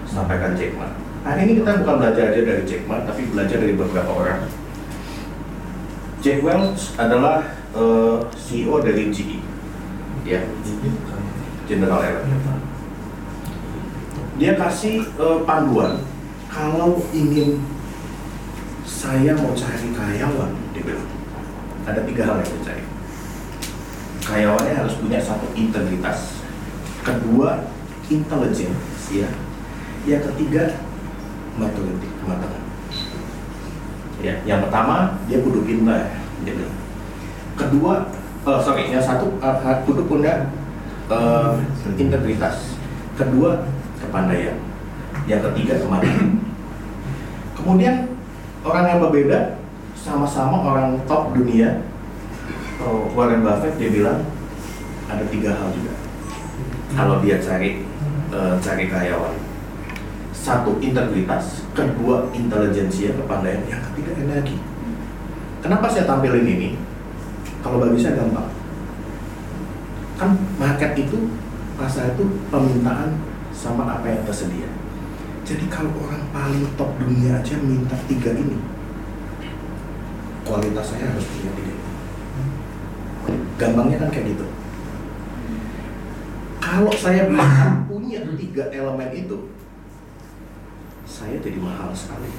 disampaikan 0.05 0.53
Jack 0.53 0.77
Ma. 0.77 0.89
Hari 1.23 1.47
ini 1.47 1.63
kita 1.63 1.79
bukan 1.81 1.95
belajar 2.03 2.35
aja 2.35 2.41
dari 2.43 2.63
Jack 2.67 2.83
Ma, 2.83 3.01
tapi 3.07 3.31
belajar 3.31 3.57
dari 3.63 3.73
beberapa 3.73 4.11
orang. 4.11 4.43
Jack 6.19 6.43
Welch 6.43 6.95
adalah 6.99 7.43
eh, 7.75 8.17
CEO 8.35 8.79
dari 8.79 9.11
GE, 9.11 9.39
ya, 10.23 10.39
General 11.67 11.99
Electric. 11.99 12.43
Dia 14.39 14.53
kasih 14.59 15.03
eh, 15.03 15.39
panduan 15.47 16.03
kalau 16.53 17.01
ingin 17.11 17.59
saya 18.83 19.33
mau 19.33 19.51
cari 19.57 19.89
karyawan, 19.95 20.51
dia 20.71 20.83
bilang 20.85 21.09
ada 21.83 22.03
tiga 22.05 22.23
hal 22.29 22.35
yang 22.39 22.49
saya 22.51 22.63
cari. 22.71 22.83
Karyawannya 24.23 24.73
harus 24.79 24.95
punya 25.01 25.19
satu 25.19 25.49
integritas, 25.57 26.42
kedua 27.03 27.67
intelligence, 28.07 29.11
ya, 29.11 29.29
yang 30.07 30.23
ketiga 30.31 30.79
maturity, 31.59 32.07
kematangan. 32.23 32.63
Ya, 34.23 34.39
yang 34.47 34.63
pertama 34.63 35.19
dia 35.27 35.43
kudu 35.43 35.67
pintar, 35.67 36.15
bilang. 36.47 36.77
Kedua, 37.59 37.93
eh, 38.47 38.59
sorry, 38.63 38.89
yang 38.89 39.03
satu 39.03 39.35
uh, 39.43 39.83
kudu 39.83 40.07
punya 40.07 40.47
eh, 41.11 41.51
integritas. 41.99 42.79
Kedua 43.19 43.67
kepandaian. 43.99 44.57
Yang 45.27 45.51
ketiga 45.51 45.83
kematangan. 45.83 46.39
Kemudian 47.59 47.95
orang 48.63 48.85
yang 48.87 48.99
berbeda 49.03 49.59
sama-sama 50.03 50.59
orang 50.67 50.99
top 51.07 51.31
dunia 51.31 51.79
oh, 52.83 53.07
Warren 53.15 53.39
Buffett 53.39 53.79
dia 53.79 53.87
bilang 53.87 54.19
ada 55.07 55.23
tiga 55.31 55.55
hal 55.55 55.71
juga 55.71 56.02
kalau 56.93 57.19
dia 57.21 57.41
cari 57.41 57.81
eh, 58.33 58.55
cari 58.61 58.85
karyawan. 58.89 59.35
Satu 60.33 60.77
integritas. 60.83 61.65
Kedua 61.73 62.29
intelijensia 62.33 63.15
kepandaian. 63.15 63.63
Yang 63.65 63.81
ketiga 63.91 64.11
energi. 64.21 64.57
Kenapa 65.63 65.87
saya 65.87 66.03
tampilin 66.03 66.43
ini? 66.43 66.69
Kalau 67.63 67.79
bagi 67.79 68.01
saya 68.01 68.19
gampang. 68.19 68.51
Kan 70.19 70.35
market 70.59 70.93
itu 70.99 71.31
pasar 71.79 72.13
itu 72.13 72.27
permintaan 72.51 73.17
sama 73.55 73.87
apa 73.87 74.05
yang 74.11 74.21
tersedia. 74.27 74.69
Jadi 75.43 75.67
kalau 75.67 75.91
orang 76.03 76.23
paling 76.31 76.63
top 76.79 76.95
dunia 76.99 77.39
aja 77.39 77.55
minta 77.59 77.99
tiga 78.07 78.31
ini, 78.31 78.55
kualitas 80.47 80.95
saya 80.95 81.11
harus 81.11 81.27
punya 81.27 81.51
tiga. 81.55 81.75
Gampangnya 83.59 83.97
kan 84.03 84.09
kayak 84.11 84.35
gitu. 84.35 84.45
Kalau 86.73 86.89
saya 86.89 87.29
bisa 87.29 87.85
punya 87.85 88.25
tiga 88.33 88.65
elemen 88.73 89.13
itu, 89.13 89.53
saya 91.05 91.37
jadi 91.37 91.61
mahal 91.61 91.93
sekali. 91.93 92.33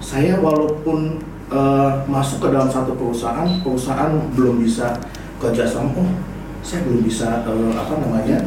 Saya 0.00 0.40
walaupun 0.40 1.20
eh, 1.52 1.90
masuk 2.08 2.40
ke 2.40 2.48
dalam 2.48 2.72
satu 2.72 2.96
perusahaan, 2.96 3.44
perusahaan 3.60 4.08
belum 4.32 4.64
bisa 4.64 4.96
kerjasama, 5.36 5.92
oh 6.00 6.16
saya 6.64 6.88
belum 6.88 7.04
bisa 7.04 7.44
eh, 7.44 7.72
apa 7.76 8.00
namanya 8.00 8.40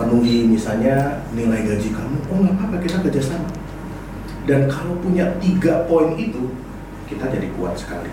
penuhi 0.00 0.48
misalnya 0.48 1.20
nilai 1.36 1.68
gaji 1.68 1.92
kamu, 1.92 2.24
oh 2.32 2.36
nggak 2.40 2.56
apa-apa 2.56 2.76
kita 2.80 3.04
kerjasama. 3.04 3.52
Dan 4.48 4.64
kalau 4.64 4.96
punya 5.04 5.36
tiga 5.44 5.84
poin 5.84 6.16
itu, 6.16 6.56
kita 7.04 7.28
jadi 7.28 7.52
kuat 7.52 7.76
sekali. 7.76 8.08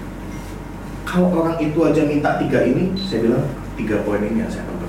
Kalau 1.07 1.31
orang 1.31 1.55
itu 1.63 1.79
aja 1.79 2.03
minta 2.03 2.35
tiga 2.43 2.67
ini, 2.67 2.91
saya 2.99 3.23
bilang 3.23 3.47
tiga 3.79 4.03
poin 4.03 4.19
ini 4.19 4.43
yang 4.43 4.51
saya 4.51 4.67
akan. 4.67 4.86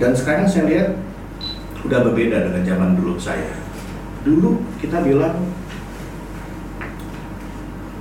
Dan 0.00 0.16
sekarang 0.16 0.48
saya 0.48 0.64
lihat 0.68 0.88
udah 1.82 2.00
berbeda 2.06 2.48
dengan 2.48 2.62
zaman 2.64 2.90
dulu 2.96 3.18
saya. 3.18 3.52
Dulu 4.22 4.62
kita 4.78 5.02
bilang 5.02 5.50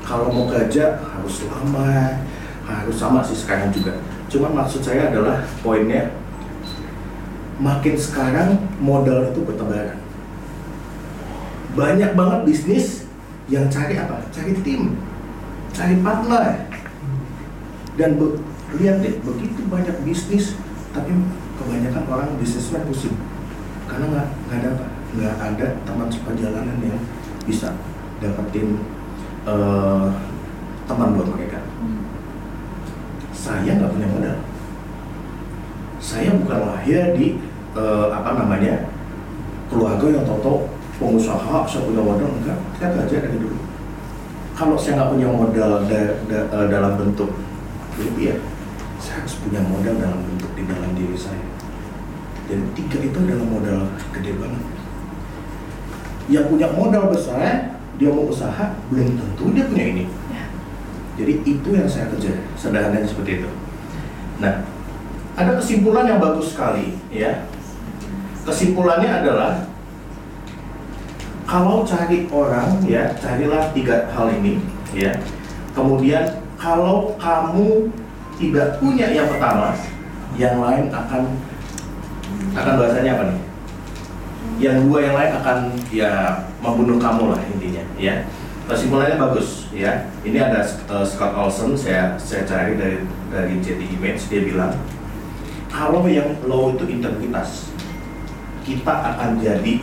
kalau 0.05 0.27
mau 0.29 0.45
kerja 0.51 1.01
harus 1.01 1.47
lama, 1.47 2.21
harus 2.67 2.95
sama 2.99 3.23
sih 3.23 3.35
sekarang 3.35 3.73
juga. 3.73 3.97
Cuman 4.31 4.63
maksud 4.63 4.83
saya 4.83 5.11
adalah 5.11 5.43
poinnya 5.59 6.13
makin 7.61 7.95
sekarang 7.95 8.57
modal 8.81 9.29
itu 9.29 9.39
bertebaran. 9.45 9.99
Banyak 11.77 12.17
banget 12.17 12.39
bisnis 12.43 13.07
yang 13.47 13.71
cari 13.71 13.95
apa? 13.95 14.19
Cari 14.33 14.55
tim, 14.63 14.99
cari 15.71 15.95
partner. 16.03 16.67
Dan 17.95 18.19
lihat 18.79 19.03
deh, 19.03 19.19
begitu 19.23 19.61
banyak 19.67 19.95
bisnis, 20.07 20.55
tapi 20.95 21.11
kebanyakan 21.61 22.03
orang 22.09 22.29
bisnismen 22.41 22.83
pusing. 22.89 23.15
Karena 23.85 24.05
nggak 24.09 24.27
nggak 24.47 24.59
ada 24.59 24.71
nggak 25.11 25.35
ada 25.37 25.67
teman 25.83 26.07
seperjalanan 26.07 26.77
yang 26.79 26.99
bisa 27.43 27.75
dapetin 28.23 28.81
eh, 29.45 30.07
teman 30.87 31.13
buat 31.17 31.29
mereka. 31.35 31.59
Saya 33.31 33.77
nggak 33.77 33.91
punya 33.93 34.07
modal. 34.09 34.37
Saya 36.01 36.33
bukan 36.33 36.59
lahir 36.65 37.13
di 37.13 37.37
eh, 37.77 38.07
apa 38.09 38.41
namanya 38.41 38.89
keluarga 39.69 40.05
yang 40.09 40.25
tahu 40.25 40.67
pengusaha 40.99 41.65
saya 41.67 41.81
punya 41.85 42.01
modal 42.01 42.29
enggak. 42.41 42.59
Saya 42.77 42.89
kerja 43.01 43.17
dari 43.27 43.37
dulu. 43.37 43.57
Kalau 44.57 44.77
saya 44.77 45.01
nggak 45.01 45.11
punya 45.17 45.27
modal 45.29 45.71
da- 45.89 46.17
da- 46.29 46.49
eh, 46.49 46.67
dalam 46.69 46.93
bentuk 46.97 47.31
rupiah 47.97 48.39
saya 49.01 49.25
harus 49.25 49.35
punya 49.41 49.61
modal 49.65 49.97
dalam 49.97 50.19
bentuk 50.29 50.51
di 50.53 50.63
dalam 50.69 50.93
diri 50.93 51.17
saya 51.17 51.41
dan 52.51 52.59
tiga 52.75 52.99
itu 52.99 53.15
adalah 53.15 53.47
modal 53.47 53.79
gede 54.11 54.35
banget. 54.35 54.63
Yang 56.27 56.45
punya 56.51 56.67
modal 56.75 57.07
besar 57.07 57.79
dia 57.95 58.11
mau 58.11 58.27
usaha 58.27 58.75
belum 58.91 59.15
tentu 59.15 59.55
dia 59.55 59.71
punya 59.71 59.85
ini. 59.87 60.05
Jadi 61.15 61.33
itu 61.47 61.69
yang 61.71 61.87
saya 61.87 62.11
kerja 62.11 62.43
sederhananya 62.59 63.07
seperti 63.07 63.39
itu. 63.39 63.49
Nah 64.43 64.67
ada 65.39 65.55
kesimpulan 65.55 66.11
yang 66.11 66.19
bagus 66.19 66.51
sekali 66.51 66.99
ya. 67.07 67.47
Kesimpulannya 68.43 69.07
adalah 69.07 69.63
kalau 71.47 71.87
cari 71.87 72.27
orang 72.27 72.83
ya 72.83 73.15
carilah 73.15 73.71
tiga 73.71 74.11
hal 74.11 74.27
ini 74.27 74.59
ya. 74.91 75.15
Kemudian 75.71 76.43
kalau 76.59 77.15
kamu 77.15 77.87
tidak 78.35 78.75
punya 78.83 79.07
yang 79.07 79.31
pertama 79.31 79.71
yang 80.35 80.59
lain 80.59 80.91
akan 80.91 81.23
akan 82.51 82.73
bahasanya 82.79 83.11
apa 83.15 83.23
nih? 83.31 83.39
Yang 84.61 84.77
dua 84.85 84.99
yang 85.01 85.15
lain 85.17 85.31
akan 85.41 85.57
ya 85.89 86.11
membunuh 86.59 86.97
kamu 86.99 87.33
lah 87.33 87.41
intinya 87.47 87.83
ya. 87.97 88.27
Kesimpulannya 88.67 89.17
bagus 89.17 89.71
ya. 89.73 90.11
Ini 90.21 90.37
ada 90.37 90.61
uh, 90.91 91.05
Scott 91.05 91.33
Olson 91.33 91.73
saya 91.73 92.15
saya 92.19 92.43
cari 92.45 92.77
dari 92.77 92.97
dari 93.31 93.53
JT 93.59 93.81
Image 93.99 94.21
dia 94.27 94.41
bilang 94.43 94.75
kalau 95.71 96.03
yang 96.05 96.35
low 96.43 96.75
itu 96.75 96.83
integritas 96.91 97.71
kita 98.67 98.91
akan 98.91 99.39
jadi 99.39 99.81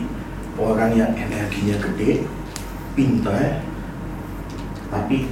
orang 0.55 0.93
yang 0.95 1.11
energinya 1.17 1.75
gede 1.81 2.23
pintar 2.93 3.65
tapi 4.89 5.29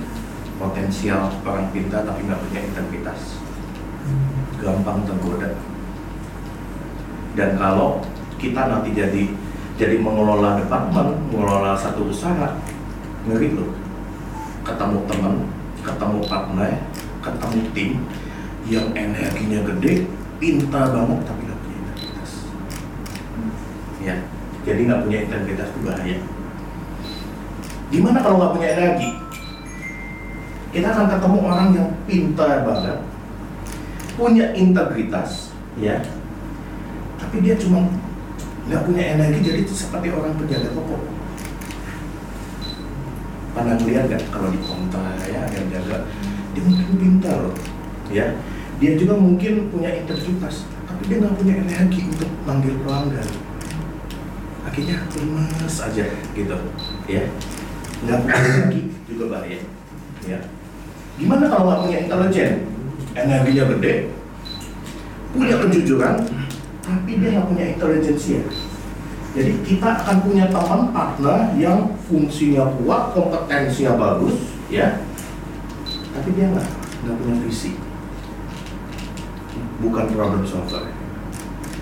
potensial 0.58 1.30
orang 1.46 1.70
pintar 1.70 2.02
tapi 2.04 2.26
nggak 2.26 2.42
punya 2.42 2.62
integritas. 2.66 3.38
Gampang 4.58 5.06
tergoda 5.06 5.54
dan 7.38 7.56
kalau 7.56 8.02
kita 8.42 8.68
nanti 8.68 8.92
jadi 8.98 9.24
jadi 9.78 10.02
mengelola 10.02 10.58
departemen 10.58 11.14
mengelola 11.30 11.78
satu 11.78 12.10
usaha 12.10 12.58
ngeri 13.30 13.54
loh. 13.54 13.72
Ketemu 14.66 14.98
teman 15.08 15.34
ketemu 15.86 16.20
partner 16.28 16.74
ketemu 17.24 17.60
tim 17.72 17.92
yang 18.68 18.88
energinya 18.92 19.64
gede 19.64 20.10
pintar 20.42 20.92
banget 20.92 21.24
tapi 21.24 21.42
nggak 21.48 21.60
punya 21.64 21.78
integritas 21.80 22.32
ya 24.04 24.16
jadi 24.68 24.84
nggak 24.84 25.02
punya 25.08 25.20
integritas 25.24 25.68
itu 25.72 25.80
bahaya. 25.88 26.18
Gimana 27.88 28.20
kalau 28.20 28.36
nggak 28.36 28.54
punya 28.60 28.70
energi? 28.76 29.10
Kita 30.76 30.88
akan 30.92 31.08
ketemu 31.08 31.38
orang 31.48 31.70
yang 31.72 31.90
pintar 32.04 32.68
banget, 32.68 33.00
punya 34.20 34.52
integritas, 34.52 35.56
ya. 35.80 36.04
Tapi 37.28 37.44
dia 37.44 37.60
cuma 37.60 37.92
nggak 38.72 38.88
punya 38.88 39.20
energi, 39.20 39.44
jadi 39.44 39.62
seperti 39.68 40.16
orang 40.16 40.40
penjaga 40.40 40.72
toko. 40.72 40.96
Pernah 43.52 43.76
lihat 43.84 44.08
nggak 44.08 44.32
kalau 44.32 44.48
di 44.48 44.64
konter 44.64 45.04
ya 45.28 45.44
ada 45.44 45.60
jaga, 45.68 46.08
dia 46.56 46.62
mungkin 46.64 46.88
pintar 46.96 47.36
loh, 47.36 47.56
ya. 48.08 48.32
Dia 48.80 48.96
juga 48.96 49.20
mungkin 49.20 49.68
punya 49.68 49.92
integritas, 49.92 50.64
tapi 50.88 51.04
dia 51.12 51.20
nggak 51.20 51.36
punya 51.36 51.54
energi 51.68 52.08
untuk 52.08 52.32
manggil 52.48 52.80
pelanggan. 52.88 53.28
Akhirnya 54.64 55.04
lemes 55.20 55.76
aja 55.84 56.06
gitu, 56.32 56.58
ya. 57.12 57.28
Nggak 58.08 58.18
punya 58.24 58.36
energi 58.40 58.82
juga 59.04 59.36
bahaya, 59.36 59.60
ya. 60.24 60.40
Gimana 61.20 61.44
kalau 61.52 61.64
nggak 61.68 61.82
punya 61.84 61.98
intelijen? 62.08 62.52
Energinya 63.20 63.64
gede, 63.76 64.16
punya 65.36 65.60
kejujuran, 65.60 66.16
tapi 66.88 67.20
dia 67.20 67.36
nggak 67.36 67.48
punya 67.52 67.66
intelijensia. 67.76 68.42
Jadi 69.36 69.54
kita 69.68 70.02
akan 70.02 70.24
punya 70.24 70.48
teman 70.48 70.96
partner 70.96 71.52
yang 71.60 71.94
fungsinya 72.08 72.64
kuat, 72.80 73.12
kompetensinya 73.12 74.00
bagus, 74.00 74.56
ya. 74.72 75.04
Tapi 76.16 76.32
dia 76.34 76.48
nggak 76.48 76.68
nggak 77.04 77.16
punya 77.22 77.36
visi, 77.46 77.78
bukan 79.84 80.06
problem 80.16 80.42
solver, 80.48 80.90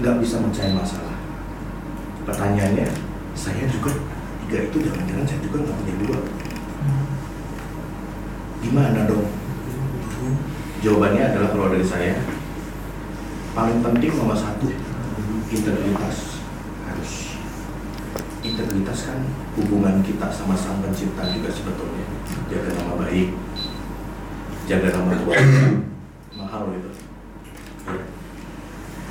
nggak 0.01 0.15
bisa 0.19 0.41
mencari 0.41 0.73
masalah. 0.73 1.15
Pertanyaannya, 2.25 2.89
saya 3.37 3.63
juga 3.69 3.93
tiga 4.43 4.65
itu 4.65 4.77
jangan-jangan 4.81 5.25
saya 5.29 5.39
juga 5.45 5.57
nggak 5.63 5.77
punya 5.79 5.95
dua. 6.01 6.17
Gimana 8.65 8.99
dong? 9.05 9.29
Jawabannya 10.81 11.23
adalah 11.23 11.49
kalau 11.53 11.71
dari 11.71 11.85
saya 11.85 12.19
paling 13.55 13.79
penting 13.79 14.11
nomor 14.19 14.35
satu 14.35 14.67
integritas 15.47 16.41
harus 16.85 17.13
integritas 18.41 18.99
kan 19.05 19.19
hubungan 19.57 20.01
kita 20.01 20.27
sama 20.29 20.53
sang 20.53 20.81
pencipta 20.81 21.25
juga 21.29 21.49
sebetulnya. 21.49 22.05
Jaga 22.45 22.69
nama 22.77 22.93
baik 23.01 23.29
jaga 24.65 24.89
nama 24.91 25.13
keluarga 25.13 25.77
mahal 26.33 26.73
itu 26.73 26.89
Ya. 27.85 28.01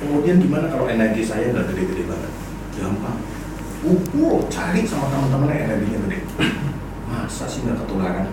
kemudian 0.03 0.35
gimana 0.43 0.67
kalau 0.67 0.91
energi 0.91 1.23
saya 1.23 1.55
nggak 1.55 1.71
gede-gede 1.71 2.11
banget? 2.11 2.31
Gampang. 2.75 3.23
Ukur 3.87 4.51
cari 4.51 4.83
sama 4.83 5.07
teman-teman 5.07 5.47
yang 5.47 5.71
energinya 5.71 5.99
gede. 6.03 6.19
Masa 7.07 7.47
sih 7.47 7.63
nggak 7.63 7.87
ketularan? 7.87 8.27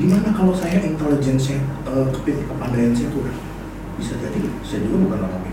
Gimana 0.00 0.32
kalau 0.32 0.56
saya 0.56 0.80
intelijen 0.80 1.36
saya 1.36 1.60
eh, 1.84 2.06
kepin- 2.08 2.48
kepandaian 2.48 2.96
saya 2.96 3.12
kurang? 3.12 3.36
Bisa 4.00 4.16
jadi. 4.16 4.40
Saya 4.64 4.80
juga 4.88 4.96
bukan 5.04 5.20
orang 5.28 5.44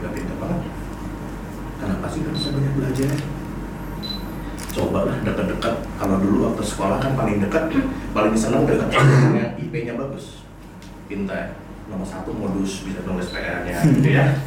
sih 2.05 2.21
nggak 2.21 2.33
bisa 2.37 2.49
banyak 2.53 2.73
belajar? 2.77 3.11
Cobalah 4.77 5.17
dekat-dekat. 5.25 5.75
Kalau 5.97 6.15
dulu 6.21 6.37
waktu 6.51 6.63
sekolah 6.63 6.97
kan 7.01 7.17
paling 7.17 7.41
dekat 7.41 7.73
paling 8.13 8.33
senang 8.37 8.69
dekat 8.69 8.93
IP-nya 9.57 9.97
bagus. 9.97 10.45
Pintar. 11.09 11.57
Nomor 11.89 12.05
satu 12.05 12.35
modus 12.35 12.85
bisa 12.85 13.01
nulis 13.07 13.33
PR-nya 13.33 13.81
gitu 13.89 14.09
ya. 14.13 14.37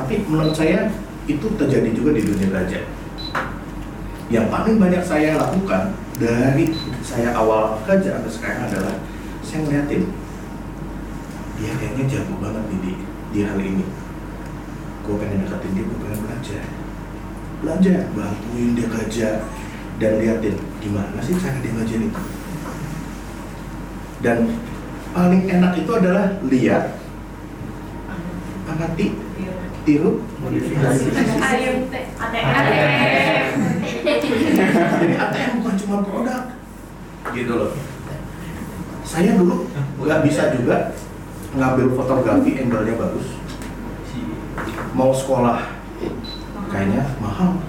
Tapi 0.00 0.24
menurut 0.24 0.56
saya 0.56 0.88
itu 1.28 1.46
terjadi 1.60 1.92
juga 1.92 2.16
di 2.16 2.22
dunia 2.24 2.48
belajar. 2.48 2.82
Yang 4.32 4.46
paling 4.48 4.76
banyak 4.80 5.04
saya 5.04 5.36
lakukan 5.36 5.92
dari 6.16 6.72
saya 7.04 7.36
awal 7.36 7.76
kerja 7.84 8.16
sampai 8.16 8.32
sekarang 8.32 8.62
adalah 8.72 8.94
saya 9.42 9.58
ngeliatin 9.66 10.02
dia 11.62 11.72
kayaknya 11.78 12.04
jago 12.10 12.34
banget 12.42 12.64
di, 12.74 12.92
di 13.30 13.40
hal 13.46 13.58
ini 13.58 13.84
gue 15.02 15.14
pengen 15.18 15.42
deketin 15.44 15.70
dia, 15.74 15.84
gue 15.84 15.98
pengen 15.98 16.20
belajar 16.26 16.62
belajar, 17.62 18.10
bantuin 18.12 18.74
dia 18.74 18.86
kerja. 18.90 19.28
Dan 20.00 20.18
liatin 20.18 20.58
gimana 20.82 21.14
sih 21.22 21.38
cara 21.38 21.62
dia 21.62 21.70
ngajarin 21.78 22.10
itu. 22.10 22.22
Dan 24.18 24.38
paling 25.14 25.46
enak 25.46 25.78
itu 25.78 25.90
adalah 25.94 26.42
lihat 26.42 26.98
amati 28.66 29.14
tiru 29.86 30.26
modifikasi. 30.42 31.06
Jadi 34.02 35.14
ATM 35.14 35.52
bukan 35.62 35.74
cuma 35.78 35.96
produk. 36.02 36.42
Gitu 37.30 37.52
loh. 37.54 37.70
Saya 39.06 39.38
dulu 39.38 39.70
nggak 40.02 40.26
bisa 40.26 40.50
juga 40.58 40.98
ngambil 41.54 41.94
fotografi 41.94 42.58
angle-nya 42.58 42.96
bagus 42.96 43.41
mau 44.92 45.12
sekolah 45.12 45.68
kayaknya 46.72 47.04
mahal. 47.20 47.60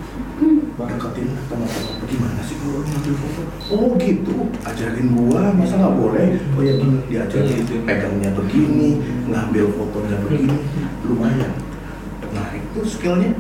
Deketin 0.73 1.29
teman-teman 1.47 2.03
gimana 2.09 2.41
sih 2.43 2.57
kalau 2.59 2.81
ngambil 2.83 3.15
foto? 3.15 3.41
Oh 3.71 3.87
gitu. 3.95 4.49
Ajarin 4.67 5.07
gua 5.15 5.53
masa 5.55 5.79
nggak 5.79 5.95
boleh? 5.95 6.27
Oh 6.57 6.61
ya 6.65 6.73
gini 6.75 6.97
diajarin 7.07 7.63
pegangnya 7.87 8.29
begini 8.35 8.99
ngambil 9.29 9.69
fotonya 9.79 10.17
begini. 10.27 10.57
Lumayan. 11.07 11.53
Nah 12.33 12.47
itu 12.57 12.79
skillnya. 12.83 13.31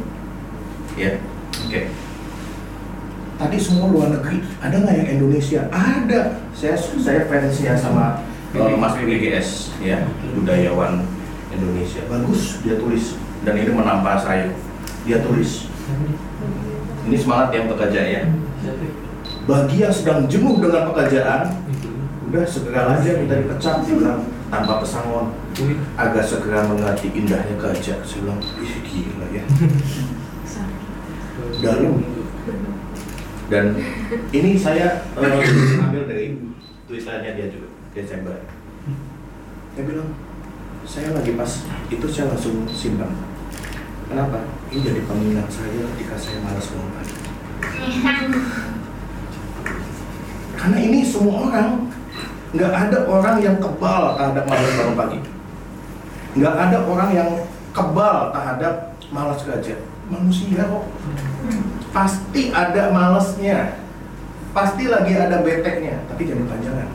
Ya 0.95 1.19
oke. 1.67 1.81
Tadi 3.41 3.57
semua 3.59 3.91
luar 3.91 4.13
negeri. 4.13 4.39
Ada 4.61 4.75
nggak 4.79 4.95
yang 5.03 5.09
Indonesia? 5.19 5.61
Ada. 5.73 6.21
Saya 6.53 6.77
saya 6.77 7.27
fansnya 7.27 7.73
sama 7.75 8.23
uh, 8.55 8.77
Mas 8.77 8.95
BGS 9.01 9.81
ya. 9.83 10.05
Budayawan 10.37 11.01
Indonesia. 11.51 12.05
Bagus 12.07 12.61
dia 12.61 12.77
tulis 12.77 13.17
dan 13.43 13.53
ini 13.59 13.71
menampar 13.75 14.15
saya 14.19 14.47
dia 15.03 15.19
tulis. 15.19 15.67
Ini 17.03 17.17
semangat 17.19 17.51
yang 17.51 17.67
bekerja 17.67 18.01
ya. 18.01 18.21
Bagi 19.43 19.83
yang 19.83 19.91
sedang 19.91 20.23
jenuh 20.31 20.63
dengan 20.63 20.87
pekerjaan 20.95 21.51
udah 22.31 22.45
segera 22.47 22.95
aja 22.95 23.19
minta 23.19 23.35
dipecat 23.35 23.83
dia 23.83 23.95
bilang 23.99 24.23
tanpa 24.47 24.79
pesangon. 24.79 25.35
Agak 25.99 26.23
segera 26.23 26.63
mengerti 26.63 27.11
indahnya 27.11 27.55
kerja. 27.59 27.99
Saya 28.07 28.19
bilang 28.23 28.39
ih 28.63 28.73
gila 28.87 29.27
ya. 29.35 29.43
Dalam. 31.59 31.99
Dan 33.51 33.75
ini 34.31 34.55
saya 34.55 35.03
eh, 35.19 35.83
ambil 35.83 36.07
dari 36.07 36.39
tulisannya 36.87 37.35
dia 37.35 37.51
juga 37.51 37.67
Desember. 37.91 38.39
Dia 39.75 39.83
bilang 39.83 40.15
saya 40.87 41.11
lagi 41.11 41.35
pas 41.35 41.51
itu 41.91 42.07
saya 42.07 42.31
langsung 42.31 42.63
simpan 42.71 43.32
kenapa? 44.09 44.37
Ini 44.71 44.79
jadi 44.81 45.01
pengingat 45.05 45.47
saya 45.51 45.83
ketika 45.95 46.15
saya 46.17 46.37
malas 46.41 46.67
pagi 46.71 47.15
karena 50.53 50.77
ini 50.79 51.03
semua 51.03 51.51
orang 51.51 51.91
nggak 52.55 52.71
ada 52.71 52.97
orang 53.09 53.35
yang 53.43 53.57
kebal 53.59 54.15
terhadap 54.15 54.43
malas 54.47 54.71
bangun 54.79 54.95
pagi 54.95 55.19
nggak 56.39 56.55
ada 56.55 56.77
orang 56.87 57.09
yang 57.11 57.29
kebal 57.75 58.31
terhadap 58.31 58.73
malas 59.11 59.41
kerja 59.43 59.75
manusia 60.11 60.67
kok. 60.67 60.85
Pasti 61.95 62.51
ada 62.51 62.91
malesnya. 62.91 63.79
Pasti 64.53 64.85
lagi 64.85 65.17
ada 65.17 65.41
beteknya 65.41 65.97
tapi 66.05 66.29
jangan 66.29 66.45
panjangan. 66.45 66.89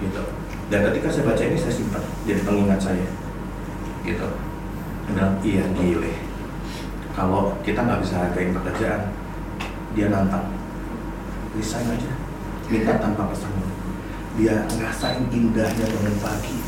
Gitu. 0.00 0.22
Dan 0.68 0.80
ketika 0.88 1.08
saya 1.12 1.24
baca 1.28 1.42
ini 1.44 1.58
saya 1.60 1.74
simpan. 1.74 2.04
Jadi 2.24 2.40
pengingat 2.44 2.80
saya. 2.80 3.06
Gitu 4.06 4.47
dan 5.16 5.38
iya 5.40 5.64
gile. 5.76 6.12
Kalau 7.16 7.56
kita 7.64 7.80
nggak 7.84 8.00
bisa 8.04 8.14
hargain 8.26 8.52
pekerjaan 8.52 9.02
dia 9.96 10.12
nantang. 10.12 10.48
Resign 11.56 11.88
aja. 11.88 12.12
Minta 12.68 13.00
tanpa 13.00 13.32
pesangon 13.32 13.78
dia 14.38 14.54
ngerasain 14.70 15.26
indahnya 15.34 15.84
bangun 15.90 16.16
pagi. 16.22 16.58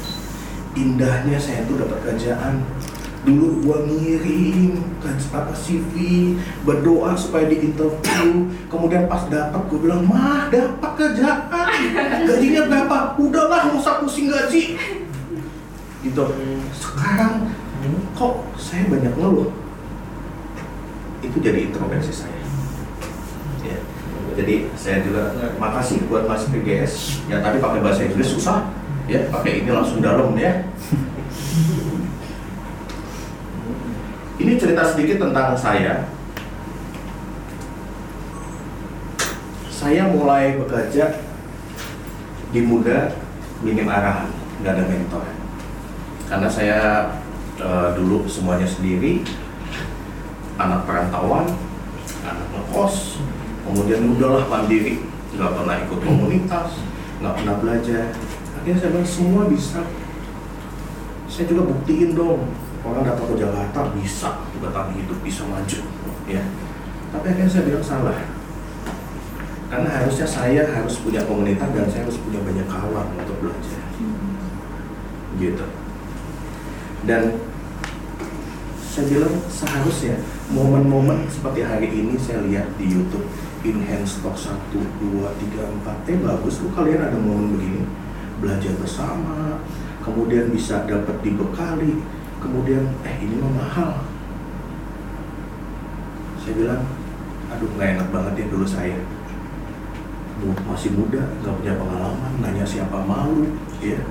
Indahnya 0.74 1.38
saya 1.38 1.62
tuh 1.70 1.78
dapat 1.78 2.03
kerjaan. 2.03 2.66
Dulu 3.20 3.62
gua 3.62 3.84
ngirim 3.84 4.80
ke 4.99 5.09
apa 5.30 5.53
CV 5.53 5.95
berdoa 6.66 7.14
supaya 7.14 7.47
di 7.47 7.62
interview. 7.62 8.51
Kemudian 8.66 9.07
pas 9.07 9.22
dapat 9.30 9.62
gua 9.70 9.78
bilang 9.78 10.03
mah 10.11 10.51
dapat 10.51 10.93
kerjaan. 10.99 11.68
Gajinya 12.28 12.62
berapa? 12.66 12.99
Udahlah 13.22 13.70
nggak 13.70 13.78
usah 13.78 14.03
pusing 14.03 14.34
gaji. 14.34 14.74
Gitu. 16.03 16.24
Sekarang 16.74 17.39
kok 18.21 18.37
saya 18.61 18.85
banyak 18.85 19.16
ngeluh? 19.16 19.49
Itu 21.25 21.41
jadi 21.41 21.73
introversi 21.73 22.12
saya. 22.12 22.37
Ya. 23.64 23.77
jadi 24.37 24.68
saya 24.77 25.05
juga 25.05 25.37
makasih 25.57 26.05
buat 26.09 26.25
Mas 26.25 26.49
PGS 26.49 27.25
ya 27.29 27.45
tadi 27.45 27.61
pakai 27.61 27.81
bahasa 27.81 28.05
Inggris 28.05 28.29
susah. 28.29 28.68
Ya 29.09 29.25
pakai 29.33 29.64
ini 29.64 29.73
langsung 29.73 30.05
dalam 30.05 30.37
ya. 30.37 30.68
Ini 34.41 34.57
cerita 34.57 34.85
sedikit 34.85 35.25
tentang 35.25 35.57
saya. 35.57 36.05
Saya 39.68 40.12
mulai 40.12 40.61
bekerja 40.61 41.25
di 42.53 42.61
muda 42.64 43.16
minim 43.64 43.89
arahan, 43.89 44.29
nggak 44.61 44.73
ada 44.77 44.85
mentor. 44.89 45.25
Karena 46.29 46.49
saya 46.49 46.81
eh, 47.61 47.89
dulu 47.95 48.25
semuanya 48.25 48.67
sendiri, 48.67 49.23
anak 50.57 50.89
perantauan, 50.89 51.47
anak 52.25 52.47
ngekos, 52.53 53.21
kemudian 53.69 54.17
udahlah 54.17 54.45
mandiri, 54.49 55.05
nggak 55.37 55.53
pernah 55.57 55.77
ikut 55.85 56.01
komunitas, 56.01 56.69
nggak 57.21 57.35
pernah 57.37 57.55
belajar. 57.61 58.05
Akhirnya 58.61 58.77
saya 58.77 58.91
bilang 58.93 59.09
semua 59.09 59.43
bisa. 59.49 59.81
Saya 61.31 61.47
juga 61.47 61.71
buktiin 61.71 62.13
dong, 62.19 62.51
orang 62.83 63.07
datang 63.07 63.31
ke 63.31 63.37
Jakarta 63.39 63.81
bisa 63.95 64.31
bertahan 64.59 64.93
hidup, 64.99 65.19
bisa 65.25 65.47
maju, 65.47 65.81
ya. 66.27 66.43
Tapi 67.11 67.27
akhirnya 67.31 67.51
saya 67.51 67.65
bilang 67.71 67.87
salah. 67.87 68.19
Karena 69.71 69.87
harusnya 70.03 70.27
saya 70.27 70.67
harus 70.67 70.99
punya 70.99 71.23
komunitas 71.23 71.71
dan 71.71 71.87
saya 71.87 72.03
harus 72.03 72.19
punya 72.19 72.43
banyak 72.43 72.67
kawan 72.67 73.07
untuk 73.23 73.39
belajar. 73.39 73.81
Gitu. 75.39 75.67
Dan 77.07 77.23
saya 78.91 79.07
bilang 79.07 79.38
seharusnya 79.47 80.18
momen-momen 80.51 81.22
seperti 81.30 81.62
hari 81.62 81.95
ini 81.95 82.18
saya 82.18 82.43
lihat 82.43 82.66
di 82.74 82.91
YouTube 82.91 83.22
enhance 83.62 84.18
stock 84.18 84.34
1, 84.34 84.51
2, 84.74 85.30
3, 85.30 85.78
4 85.86 86.11
eh 86.11 86.18
bagus 86.18 86.59
tuh 86.59 86.74
kalian 86.74 86.99
ada 86.99 87.14
momen 87.14 87.55
begini. 87.55 87.86
Belajar 88.43 88.74
bersama 88.82 89.62
kemudian 90.03 90.51
bisa 90.51 90.82
dapat 90.91 91.22
dibekali 91.22 92.03
kemudian 92.43 92.82
eh 93.07 93.14
ini 93.22 93.38
mah 93.38 93.53
mahal. 93.62 93.93
Saya 96.43 96.59
bilang 96.59 96.82
aduh 97.55 97.70
nggak 97.78 97.88
enak 97.95 98.09
banget 98.11 98.34
ya 98.43 98.47
dulu 98.51 98.66
saya. 98.66 98.99
Masih 100.66 100.91
muda 100.99 101.22
nggak 101.47 101.55
punya 101.62 101.78
pengalaman 101.78 102.32
nanya 102.43 102.66
siapa 102.66 103.07
malu 103.07 103.55
ya. 103.78 104.03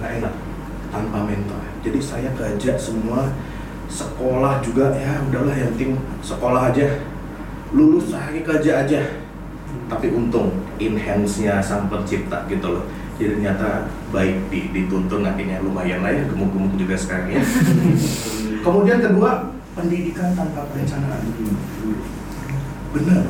Nggak 0.00 0.24
enak 0.24 0.34
tanpa 0.88 1.20
mentor. 1.20 1.60
Jadi 1.84 2.00
saya 2.00 2.32
keajak 2.32 2.80
semua 2.80 3.28
sekolah 3.88 4.60
juga 4.60 4.92
ya 4.94 5.18
udahlah 5.26 5.56
yang 5.56 5.72
penting 5.74 5.96
sekolah 6.20 6.70
aja. 6.72 7.02
Lulus 7.72 8.12
sehari 8.12 8.44
kerja 8.44 8.84
aja. 8.84 9.00
Tapi 9.88 10.12
untung 10.12 10.52
enhance-nya 10.80 11.60
sang 11.60 11.88
pencipta 11.88 12.44
gitu 12.48 12.80
loh. 12.80 12.84
Jadi 13.18 13.40
ternyata 13.40 13.90
baik 14.14 14.46
di, 14.48 14.70
dituntun 14.70 15.26
akhirnya 15.26 15.58
lumayan 15.58 16.06
lah 16.06 16.12
ya 16.14 16.22
gemuk-gemuk 16.30 16.78
juga 16.78 16.94
sekarang 16.94 17.34
ya. 17.34 17.42
Kemudian 18.64 19.02
kedua 19.02 19.52
pendidikan 19.74 20.32
tanpa 20.36 20.68
perencanaan. 20.70 21.20
Benar 22.94 23.24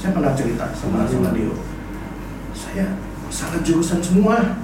saya 0.00 0.16
pernah 0.16 0.32
cerita 0.32 0.64
sama 0.72 1.04
sama 1.04 1.36
Dio. 1.36 1.52
Saya 2.56 2.96
salah 3.28 3.60
jurusan 3.60 4.00
semua. 4.00 4.56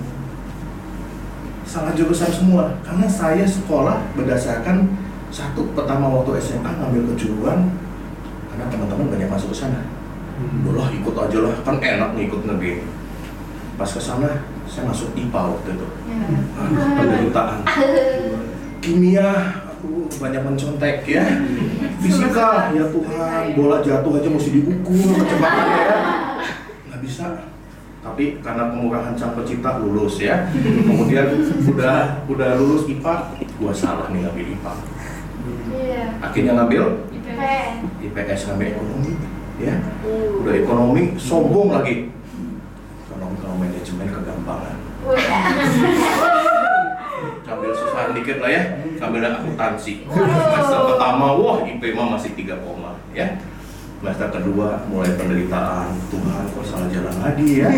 Salah 1.69 1.93
jurusan 1.93 2.33
semua. 2.33 2.81
Karena 2.81 3.05
saya 3.05 3.45
sekolah 3.45 4.17
berdasarkan 4.17 4.97
satu 5.31 5.67
pertama 5.75 6.07
waktu 6.09 6.39
SMA 6.39 6.71
ngambil 6.71 7.13
kejuruan 7.15 7.71
karena 8.53 8.65
teman-teman 8.71 9.07
banyak 9.11 9.29
masuk 9.29 9.51
ke 9.53 9.59
sana. 9.59 9.83
Udah 10.37 10.85
lah 10.85 10.89
ikut 10.93 11.15
aja 11.17 11.39
lah 11.45 11.55
kan 11.65 11.77
enak 11.81 12.11
ngikut 12.15 12.45
negeri. 12.45 12.85
Pas 13.77 13.89
ke 13.89 14.01
sana 14.01 14.49
saya 14.65 14.89
masuk 14.89 15.13
IPA 15.13 15.41
waktu 15.53 15.71
itu. 15.77 15.87
Aduh, 16.57 16.87
penderitaan. 16.97 17.61
Kimia 18.81 19.29
aku 19.67 20.09
banyak 20.17 20.43
mencontek 20.45 21.05
ya. 21.05 21.25
Fisika 22.01 22.73
ya 22.73 22.85
Tuhan 22.89 23.43
bola 23.57 23.83
jatuh 23.83 24.13
aja 24.17 24.29
mesti 24.31 24.51
diukur 24.57 25.17
kecepatannya 25.21 25.81
ya. 25.85 25.99
Nggak 26.89 27.01
bisa. 27.05 27.27
Tapi 28.01 28.39
karena 28.39 28.71
kemurahan 28.71 29.19
sang 29.19 29.35
pencipta 29.35 29.83
lulus 29.83 30.23
ya. 30.23 30.49
Kemudian 30.55 31.27
udah 31.67 32.25
udah 32.31 32.51
lulus 32.57 32.89
IPA 32.89 33.15
gua 33.61 33.73
salah 33.75 34.09
nih 34.13 34.25
ngambil 34.25 34.47
IPA 34.57 34.73
Iya. 35.73 36.03
akhirnya 36.21 36.53
ngambil 36.59 36.83
IPS. 37.15 37.71
IPS 38.03 38.41
ngambil 38.51 38.67
ekonomi 38.75 39.13
ya. 39.57 39.75
Udah 40.43 40.55
ekonomi 40.55 41.03
sombong 41.17 41.69
lagi. 41.73 42.11
Ekonomi 43.07 43.35
kalau 43.41 43.57
manajemen 43.57 44.09
kegampangan 44.11 44.77
ambil 47.47 47.73
susah 47.73 48.13
dikit 48.13 48.43
lah 48.43 48.51
ya 48.53 48.63
ambil 49.01 49.23
akuntansi. 49.33 50.05
Semester 50.11 50.81
pertama 50.93 51.33
wah 51.33 51.65
IP 51.65 51.83
mah 51.97 52.19
masih 52.19 52.37
3 52.37 52.61
koma 52.61 52.99
ya. 53.17 53.39
Semester 53.97 54.29
kedua 54.29 54.85
mulai 54.93 55.17
penderitaan 55.17 55.89
Tuhan 56.13 56.43
kok 56.53 56.65
salah 56.69 56.89
jalan 56.93 57.17
lagi 57.23 57.65
ya. 57.65 57.69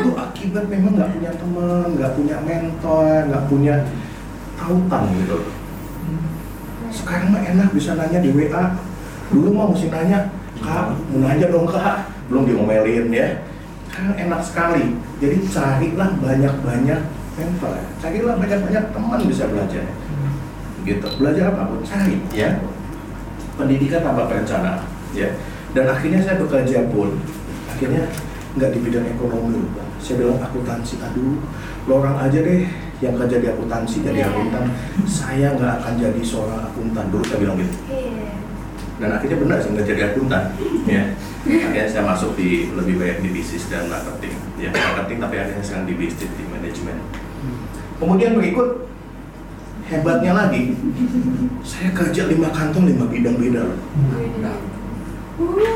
Itu 0.00 0.16
akibat 0.16 0.64
memang 0.72 0.96
nggak 0.96 1.10
punya 1.12 1.30
teman 1.36 1.86
nggak 2.00 2.12
punya 2.16 2.36
mentor 2.40 3.18
nggak 3.28 3.44
punya 3.50 3.74
tautan 4.56 5.02
gitu 5.20 5.38
sekarang 6.90 7.34
mah 7.34 7.42
enak 7.42 7.70
bisa 7.72 7.94
nanya 7.94 8.18
di 8.20 8.30
WA 8.34 8.76
dulu 9.30 9.48
mah 9.54 9.66
mesti 9.70 9.86
nanya 9.88 10.30
kak 10.60 10.94
mau 11.10 11.18
nanya 11.24 11.46
dong 11.48 11.66
kak. 11.66 12.10
Belum 12.30 12.46
diomelin 12.46 13.10
ya. 13.10 13.42
Sekarang 13.90 14.14
enak 14.14 14.40
sekali. 14.42 14.84
Jadi 15.18 15.36
carilah 15.50 16.10
banyak-banyak 16.22 17.00
mentor 17.40 17.72
carilah 17.98 18.34
banyak-banyak 18.36 18.84
teman 18.92 19.20
bisa 19.26 19.44
belajar. 19.48 19.84
Gitu. 20.86 21.08
Belajar 21.18 21.44
apa 21.54 21.62
pun 21.70 21.80
cari 21.82 22.16
ya. 22.34 22.60
Pendidikan 23.58 24.04
tanpa 24.04 24.30
perencanaan 24.30 24.86
ya. 25.16 25.28
Dan 25.70 25.86
akhirnya 25.86 26.20
saya 26.22 26.42
bekerja 26.42 26.90
pun 26.90 27.18
akhirnya 27.70 28.10
nggak 28.58 28.70
di 28.74 28.78
bidang 28.82 29.06
ekonomi 29.06 29.62
saya 30.02 30.18
bilang 30.18 30.42
akuntansi 30.42 30.98
aduh 30.98 31.38
lo 31.86 32.02
orang 32.02 32.18
aja 32.18 32.42
deh 32.42 32.66
yang 33.00 33.16
kerja 33.16 33.36
di 33.40 33.48
akuntansi 33.48 33.96
jadi 34.04 34.18
Iya. 34.22 34.28
akuntan 34.28 34.64
saya 35.08 35.48
nggak 35.56 35.72
akan 35.80 35.92
jadi 35.96 36.22
seorang 36.24 36.60
akuntan. 36.68 37.04
Dulu 37.08 37.24
saya 37.24 37.38
bilang 37.40 37.56
gitu. 37.56 37.74
Iya. 37.88 38.28
dan 39.00 39.16
akhirnya 39.16 39.40
benar 39.40 39.56
sih 39.64 39.72
nggak 39.72 39.86
jadi 39.88 40.02
akuntan. 40.12 40.42
Ya. 40.84 41.02
Akhirnya 41.40 41.88
saya 41.88 42.04
masuk 42.04 42.36
di 42.36 42.68
lebih 42.76 43.00
banyak 43.00 43.24
di 43.24 43.30
bisnis 43.32 43.64
dan 43.72 43.88
marketing. 43.88 44.36
Ya 44.60 44.68
marketing 44.68 45.18
tapi 45.24 45.34
akhirnya 45.40 45.64
sekarang 45.64 45.88
di 45.88 45.94
bisnis 45.96 46.30
di 46.36 46.44
manajemen 46.44 47.00
kemudian 48.00 48.32
berikut 48.32 48.88
hebatnya 49.92 50.32
lagi 50.32 50.72
saya 51.60 51.92
kerja 51.92 52.32
lima 52.32 52.48
kantor 52.48 52.88
lima 52.88 53.04
bidang 53.04 53.36
beda 53.36 53.60
loh 53.68 53.78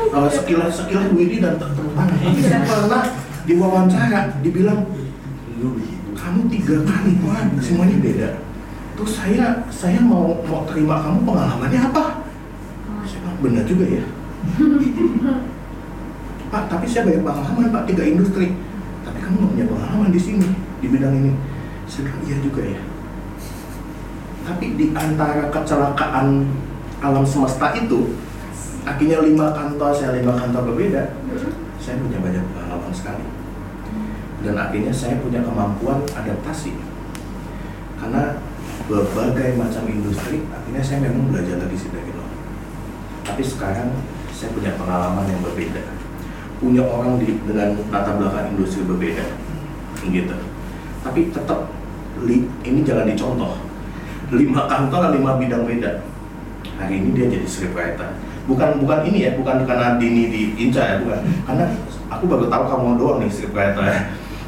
kalau 0.09 0.29
sekilas 0.29 0.73
sekilas 0.73 1.13
Widi 1.13 1.37
dan 1.37 1.61
terutama 1.61 2.09
tapi 2.09 2.41
saya 2.41 2.65
pernah 2.65 3.03
diwawancara 3.45 4.41
dibilang 4.41 4.89
kamu 6.25 6.49
tiga 6.49 6.81
kali 6.81 7.13
semuanya 7.61 7.97
beda. 8.01 8.29
Terus 8.97 9.11
saya 9.13 9.61
saya 9.69 10.01
mau 10.01 10.41
mau 10.41 10.65
terima 10.65 10.97
kamu 11.05 11.21
pengalamannya 11.21 11.81
apa? 11.93 12.25
Saya 13.05 13.21
bilang 13.21 13.37
benar 13.45 13.63
juga 13.69 13.85
ya. 13.85 14.03
Pak 16.51 16.63
tapi 16.65 16.85
saya 16.89 17.05
banyak 17.05 17.21
pengalaman 17.21 17.69
Pak 17.69 17.85
tiga 17.93 18.03
industri. 18.09 18.57
Tapi 19.05 19.21
kamu 19.21 19.37
nggak 19.37 19.51
punya 19.53 19.65
pengalaman 19.69 20.09
di 20.09 20.17
sini 20.17 20.49
di 20.81 20.87
bidang 20.89 21.13
ini. 21.13 21.31
Saya 21.85 22.09
bilang 22.09 22.21
iya 22.25 22.37
juga 22.41 22.61
ya. 22.65 22.81
Tapi 24.49 24.65
di 24.73 24.85
antara 24.97 25.53
kecelakaan 25.53 26.49
alam 27.05 27.25
semesta 27.25 27.69
itu 27.77 28.17
akhirnya 28.81 29.21
lima 29.21 29.53
kantor 29.53 29.93
saya 29.93 30.17
lima 30.17 30.33
kantor 30.33 30.73
berbeda. 30.73 31.21
Saya 31.77 32.01
punya 32.01 32.17
banyak 32.17 32.41
pengalaman 32.49 32.89
sekali 32.89 33.34
dan 34.45 34.55
akhirnya 34.55 34.93
saya 34.93 35.17
punya 35.19 35.41
kemampuan 35.41 36.05
adaptasi. 36.13 36.77
Karena 37.97 38.37
berbagai 38.85 39.57
macam 39.57 39.89
industri 39.89 40.45
akhirnya 40.45 40.83
saya 40.85 41.09
memang 41.09 41.33
belajar 41.33 41.57
dari 41.57 41.73
nol 42.13 42.29
tapi 43.25 43.41
sekarang 43.41 43.89
saya 44.29 44.53
punya 44.53 44.77
pengalaman 44.77 45.25
yang 45.25 45.41
berbeda. 45.41 45.81
Punya 46.61 46.85
orang 46.85 47.17
di, 47.17 47.35
dengan 47.43 47.73
latar 47.89 48.21
belakang 48.21 48.53
industri 48.53 48.85
berbeda 48.85 49.25
gitu. 50.05 50.37
Tapi 51.01 51.33
tetap 51.33 51.73
li- 52.21 52.45
ini 52.61 52.85
jangan 52.85 53.09
dicontoh 53.09 53.57
lima 54.29 54.69
kantor 54.69 55.17
lima 55.17 55.41
bidang 55.41 55.65
beda. 55.65 56.05
Hari 56.77 56.93
ini 57.01 57.09
dia 57.17 57.25
jadi 57.33 57.47
scriptwriter. 57.49 58.21
Bukan 58.45 58.85
bukan 58.85 58.99
ini 59.09 59.25
ya 59.25 59.31
bukan 59.33 59.65
karena 59.65 59.97
Dini 59.97 60.29
diincar 60.29 60.85
ya 60.85 60.95
bukan. 61.01 61.19
Karena 61.49 61.65
aku 62.13 62.23
baru 62.29 62.45
tahu 62.45 62.63
kamu 62.69 63.01
doang 63.01 63.17
nih 63.25 63.33
scriptwriter. 63.33 63.81
ya 63.81 64.01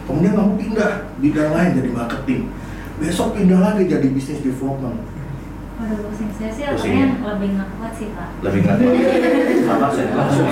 kemudian 0.08 0.34
kamu 0.34 0.53
pindah 0.55 0.91
bidang 1.20 1.51
lain 1.51 1.70
jadi 1.76 1.89
marketing. 1.91 2.41
Besok 2.97 3.36
pindah 3.36 3.60
lagi 3.60 3.84
jadi 3.86 4.08
business 4.10 4.41
development. 4.41 4.97
Waduh, 5.78 6.10
pusing. 6.10 6.32
Saya 6.34 6.49
sih 6.49 6.64
Pusing 6.74 6.95
orangnya 6.97 7.30
lebih 7.38 7.49
nggak 7.53 7.70
kuat 7.78 7.93
sih 7.93 8.08
pak. 8.16 8.30
lebih 8.41 8.60
nggak 8.66 8.76
tahu 8.82 8.89
apa 9.68 9.88
saya 9.93 10.10
langsung 10.16 10.47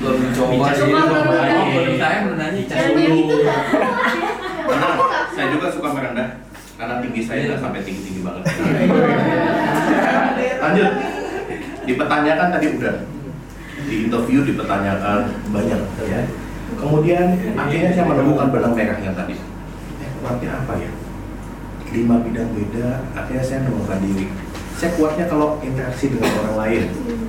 belum 0.00 0.16
mencoba 0.16 0.66
sih 0.74 0.90
belum 0.90 1.94
saya 2.00 2.18
menanya 2.26 2.62
dulu. 2.66 3.20
saya 5.36 5.46
juga 5.52 5.66
suka 5.70 5.88
merendah. 5.92 6.28
Karena 6.74 6.94
tinggi 6.98 7.22
saya 7.22 7.40
nggak 7.46 7.60
sampai 7.62 7.80
tinggi 7.86 8.02
tinggi 8.02 8.20
banget. 8.26 8.42
Lanjut. 10.64 10.92
Dipertanyakan 11.84 12.48
tadi 12.58 12.66
udah. 12.80 12.96
Di 13.84 13.94
interview 14.08 14.40
dipertanyakan 14.42 15.20
banyak. 15.52 15.80
Ya 16.10 16.22
Kemudian 16.84 17.26
akhirnya 17.56 17.90
saya 17.96 18.04
menemukan 18.04 18.52
benang 18.52 18.76
merahnya 18.76 19.10
tadi. 19.16 19.40
Eh, 20.04 20.10
kuatnya 20.20 20.50
apa 20.60 20.76
ya? 20.76 20.92
Lima 21.96 22.20
bidang 22.20 22.52
beda, 22.52 23.08
akhirnya 23.16 23.40
saya 23.40 23.64
menemukan 23.64 24.04
diri. 24.04 24.28
Saya 24.76 24.92
kuatnya 25.00 25.24
kalau 25.32 25.56
interaksi 25.64 26.12
dengan 26.12 26.28
orang 26.44 26.56
lain. 26.60 26.82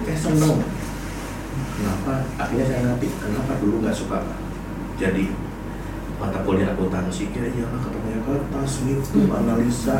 Saya 0.03 0.17
seneng. 0.19 0.59
Kenapa? 1.79 2.13
Akhirnya 2.35 2.65
saya 2.67 2.79
ngerti 2.83 3.07
kenapa 3.15 3.51
dulu 3.63 3.79
nggak 3.79 3.95
suka 3.95 4.19
jadi 4.99 5.31
mata 6.19 6.43
kuliah 6.43 6.75
akuntansi. 6.75 7.31
Ya 7.31 7.47
iyalah 7.47 7.79
ketemu 7.79 8.19
kertas, 8.27 8.71
itu 8.83 9.19
analisa. 9.31 9.97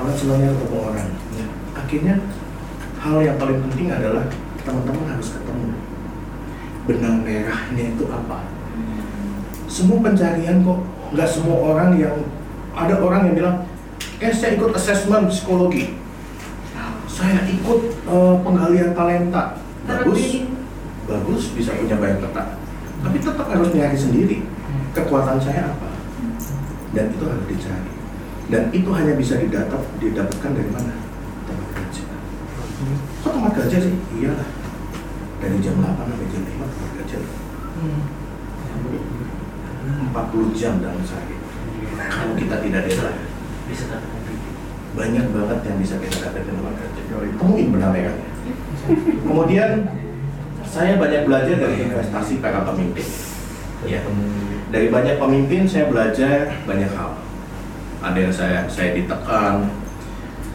Malah 0.00 0.14
senangnya 0.16 0.56
ketemu 0.56 0.76
orang. 0.80 1.10
Ya. 1.36 1.46
Akhirnya 1.76 2.14
hal 3.04 3.16
yang 3.20 3.36
paling 3.36 3.60
penting 3.68 3.92
adalah 3.92 4.24
teman-teman 4.64 5.04
harus 5.12 5.28
ketemu 5.36 5.76
benang 6.82 7.22
merahnya 7.22 7.84
itu 7.94 8.04
apa 8.10 8.61
semua 9.66 9.98
pencarian 10.04 10.62
kok. 10.62 10.80
Nggak 11.12 11.28
semua 11.28 11.56
orang 11.76 12.00
yang 12.00 12.16
ada 12.72 12.96
orang 13.00 13.28
yang 13.28 13.34
bilang 13.36 13.56
eh 14.22 14.32
saya 14.32 14.56
ikut 14.56 14.72
asesmen 14.72 15.28
psikologi. 15.28 15.96
Saya 17.08 17.44
ikut 17.44 17.80
eh, 18.08 18.34
penggalian 18.40 18.96
talenta. 18.96 19.60
Bagus. 19.84 20.48
Bagus 21.04 21.42
bisa 21.52 21.76
punya 21.76 21.98
banyak 22.00 22.22
peta 22.22 22.62
tapi 23.02 23.18
tetap 23.18 23.46
harus 23.50 23.68
nyari 23.74 23.98
sendiri. 23.98 24.38
Kekuatan 24.94 25.42
saya 25.42 25.74
apa? 25.74 25.90
Dan 26.94 27.10
itu 27.10 27.24
harus 27.26 27.46
dicari. 27.50 27.92
Dan 28.52 28.62
itu 28.70 28.90
hanya 28.94 29.14
bisa 29.18 29.40
didapat 29.40 29.82
didapatkan 29.98 30.52
dari 30.54 30.70
mana? 30.70 30.94
Tempat 31.48 31.68
kerja. 31.74 32.04
Kok 33.24 33.32
tempat 33.34 33.52
kerja 33.58 33.76
sih? 33.82 33.94
Iyalah. 34.20 34.48
Dari 35.42 35.58
jam 35.58 35.82
8 35.82 36.06
sampai 36.06 36.28
jam 36.30 36.42
5 36.46 36.62
tempat 36.62 36.90
kerja 37.02 37.16
40 40.10 40.58
jam 40.58 40.82
dalam 40.82 40.98
sehari. 41.06 41.38
Kalau 42.02 42.34
kita 42.34 42.56
tidak 42.58 42.82
deadline 42.90 43.32
banyak 44.92 45.24
banget 45.32 45.58
yang 45.64 45.76
bisa 45.80 45.96
kita 45.96 46.28
dapatkan 46.28 46.52
tempat 46.52 46.74
kerja 46.76 47.02
temuin 47.40 47.68
benar 47.72 47.90
merahnya 47.96 48.12
kemudian 49.24 49.70
saya 50.68 51.00
banyak 51.00 51.24
belajar 51.24 51.56
dari 51.60 51.84
investasi 51.84 52.40
para 52.40 52.64
pemimpin. 52.64 53.04
Ya 53.84 54.00
dari 54.72 54.88
banyak 54.88 55.20
pemimpin 55.20 55.68
saya 55.68 55.92
belajar 55.92 56.48
banyak 56.64 56.88
hal. 56.96 57.12
Ada 58.00 58.18
yang 58.18 58.32
saya 58.32 58.58
saya 58.72 58.96
ditekan 58.96 59.68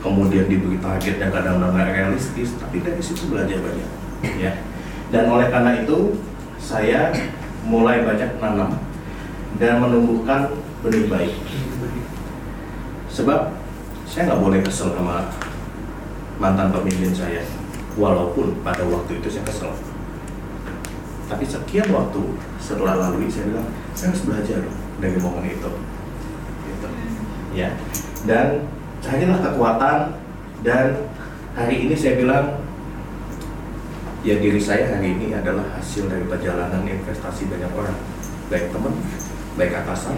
kemudian 0.01 0.49
diberi 0.49 0.81
target 0.81 1.21
yang 1.21 1.29
kadang-kadang 1.29 1.73
nggak 1.73 1.93
realistis 1.93 2.57
tapi 2.57 2.81
dari 2.81 2.97
situ 2.97 3.29
belajar 3.29 3.61
banyak. 3.61 3.89
Ya. 4.41 4.57
Dan 5.13 5.29
oleh 5.29 5.53
karena 5.53 5.85
itu 5.85 6.17
saya 6.57 7.13
mulai 7.63 8.01
banyak 8.01 8.41
menanam 8.41 8.86
dan 9.55 9.79
menumbuhkan 9.79 10.51
benih 10.83 11.07
baik. 11.07 11.33
Sebab 13.07 13.55
saya 14.03 14.29
nggak 14.29 14.43
boleh 14.43 14.59
kesel 14.61 14.91
sama 14.93 15.31
mantan 16.37 16.69
pemimpin 16.69 17.15
saya 17.15 17.41
walaupun 17.97 18.59
pada 18.61 18.83
waktu 18.85 19.23
itu 19.23 19.27
saya 19.31 19.47
kesel. 19.47 19.71
Tapi 21.27 21.43
sekian 21.43 21.87
waktu 21.91 22.21
setelah 22.61 22.95
lalui 22.95 23.27
saya 23.27 23.51
bilang 23.51 23.67
saya 23.95 24.13
harus 24.13 24.23
belajar 24.27 24.59
dari 25.01 25.17
momen 25.19 25.43
itu. 25.49 25.71
Gitu. 26.67 26.87
ya. 27.57 27.73
Dan 28.23 28.67
carilah 29.01 29.39
kekuatan 29.39 29.97
dan 30.61 31.09
hari 31.57 31.89
ini 31.89 31.95
saya 31.97 32.21
bilang 32.21 32.45
ya 34.25 34.35
diri 34.37 34.61
saya 34.61 34.97
hari 34.97 35.15
ini 35.17 35.33
adalah 35.33 35.63
hasil 35.77 36.09
dari 36.09 36.25
perjalanan 36.25 36.83
investasi 36.83 37.47
banyak 37.47 37.71
orang 37.73 37.97
baik 38.49 38.71
teman 38.71 38.93
baik 39.57 39.73
atasan 39.83 40.15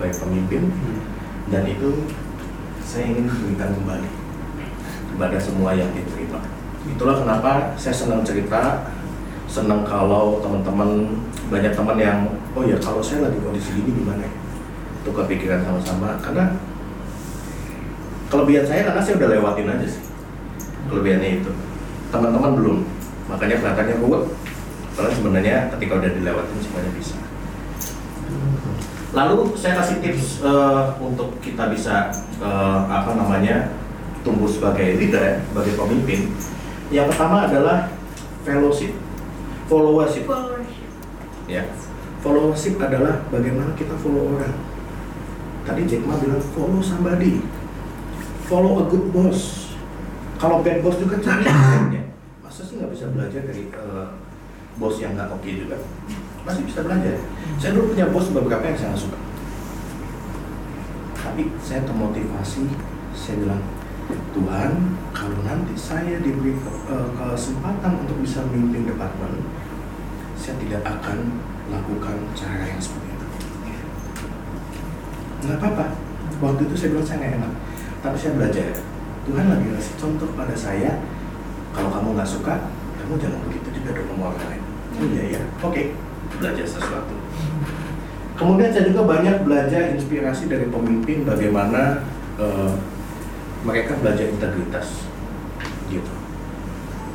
baik 0.00 0.16
pemimpin. 0.16 0.72
Dan 1.52 1.68
itu 1.68 2.08
saya 2.80 3.12
ingin 3.12 3.28
berikan 3.28 3.76
kembali 3.76 4.08
kepada 5.14 5.36
semua 5.36 5.76
yang 5.76 5.92
diterima. 5.92 6.40
Itulah 6.88 7.20
kenapa 7.20 7.76
saya 7.76 7.92
senang 7.92 8.24
cerita 8.24 8.88
senang 9.50 9.84
kalau 9.84 10.40
teman-teman 10.40 11.20
banyak 11.52 11.74
teman 11.74 11.98
yang 12.00 12.18
oh 12.56 12.64
ya 12.64 12.78
kalau 12.80 13.02
saya 13.04 13.28
lagi 13.28 13.38
kondisi 13.44 13.76
gini 13.76 14.00
gimana 14.00 14.24
ya? 14.24 14.32
Itu 15.04 15.12
kepikiran 15.12 15.60
sama-sama. 15.62 16.16
Karena 16.24 16.56
kelebihan 18.32 18.64
saya 18.64 18.88
karena 18.88 19.02
saya 19.04 19.20
udah 19.20 19.28
lewatin 19.28 19.68
aja 19.68 19.86
sih 19.86 20.04
kelebihannya 20.88 21.44
itu. 21.44 21.52
Teman-teman 22.10 22.52
belum. 22.56 22.78
Makanya 23.30 23.62
kelihatannya 23.62 24.02
ruwet 24.02 24.24
padahal 24.90 25.14
sebenarnya 25.14 25.56
ketika 25.76 26.02
udah 26.02 26.10
dilewatin 26.12 26.58
semuanya 26.60 26.92
bisa 26.98 27.29
lalu 29.10 29.58
saya 29.58 29.82
kasih 29.82 29.98
tips 29.98 30.42
eh, 30.42 30.84
untuk 31.02 31.34
kita 31.42 31.66
bisa 31.70 32.14
eh, 32.38 32.80
apa 32.86 33.18
namanya 33.18 33.74
tumbuh 34.22 34.46
sebagai 34.46 35.00
leader 35.00 35.42
sebagai 35.50 35.74
pemimpin. 35.74 36.30
Yang 36.90 37.14
pertama 37.14 37.46
adalah 37.46 37.90
fellowship. 38.42 38.92
Followership. 39.70 40.26
Ya. 41.46 41.62
Followership 42.20 42.76
adalah 42.82 43.22
bagaimana 43.30 43.72
kita 43.78 43.94
follow 43.98 44.36
orang. 44.36 44.54
Tadi 45.64 45.82
Jack 45.86 46.02
Ma 46.04 46.18
bilang 46.18 46.42
follow 46.52 46.82
somebody. 46.82 47.40
Follow 48.50 48.82
a 48.82 48.84
good 48.90 49.14
boss. 49.14 49.70
Kalau 50.40 50.64
bad 50.66 50.82
boss 50.82 50.98
juga 50.98 51.22
cari 51.22 51.46
ya. 51.96 52.02
Masa 52.42 52.66
sih 52.66 52.76
nggak 52.78 52.90
bisa 52.92 53.06
belajar 53.14 53.42
dari 53.46 53.70
eh, 53.70 54.08
bos 54.78 54.96
yang 54.98 55.12
nggak 55.14 55.30
oke 55.34 55.50
juga 55.50 55.76
masih 56.44 56.62
bisa 56.64 56.80
belajar. 56.84 57.16
Saya 57.60 57.76
dulu 57.76 57.92
punya 57.92 58.06
bos 58.08 58.32
beberapa 58.32 58.64
yang 58.64 58.78
saya 58.78 58.96
suka. 58.96 59.18
Tapi 61.20 61.52
saya 61.60 61.84
termotivasi 61.84 62.64
saya 63.12 63.36
bilang 63.44 63.62
Tuhan 64.10 64.70
kalau 65.12 65.38
nanti 65.44 65.76
saya 65.76 66.18
diberi 66.24 66.56
eh, 66.88 67.08
kesempatan 67.14 68.06
untuk 68.06 68.18
bisa 68.24 68.42
memimpin 68.48 68.88
departemen 68.88 69.44
saya 70.40 70.56
tidak 70.56 70.82
akan 70.88 71.36
lakukan 71.68 72.16
cara 72.32 72.64
yang 72.64 72.80
seperti 72.80 73.12
itu. 73.12 73.26
Nggak 75.44 75.56
apa-apa. 75.60 75.86
Waktu 76.40 76.60
itu 76.64 76.74
saya 76.74 76.88
bilang 76.96 77.06
saya 77.06 77.16
nggak 77.20 77.34
enak. 77.36 77.52
Tapi 78.00 78.16
saya 78.16 78.32
belajar 78.32 78.68
Tuhan 79.28 79.46
lagi 79.52 79.66
ngasih 79.68 79.94
contoh 80.00 80.28
pada 80.32 80.56
saya 80.56 81.04
kalau 81.76 81.92
kamu 81.92 82.16
nggak 82.16 82.26
suka 82.26 82.54
kamu 82.96 83.20
jangan 83.20 83.40
begitu 83.46 83.68
juga 83.76 84.00
dong 84.00 84.08
sama 84.08 84.24
orang 84.32 84.48
lain. 84.48 84.62
Iya 85.00 85.22
iya. 85.36 85.42
Oke 85.60 85.92
belajar 86.38 86.66
sesuatu. 86.66 87.16
Kemudian 88.38 88.72
saya 88.72 88.88
juga 88.88 89.04
banyak 89.04 89.44
belajar 89.44 89.92
inspirasi 89.92 90.48
dari 90.48 90.70
pemimpin 90.72 91.28
bagaimana 91.28 92.00
eh, 92.40 92.72
mereka 93.66 94.00
belajar 94.00 94.32
integritas 94.32 95.04
gitu. 95.92 96.12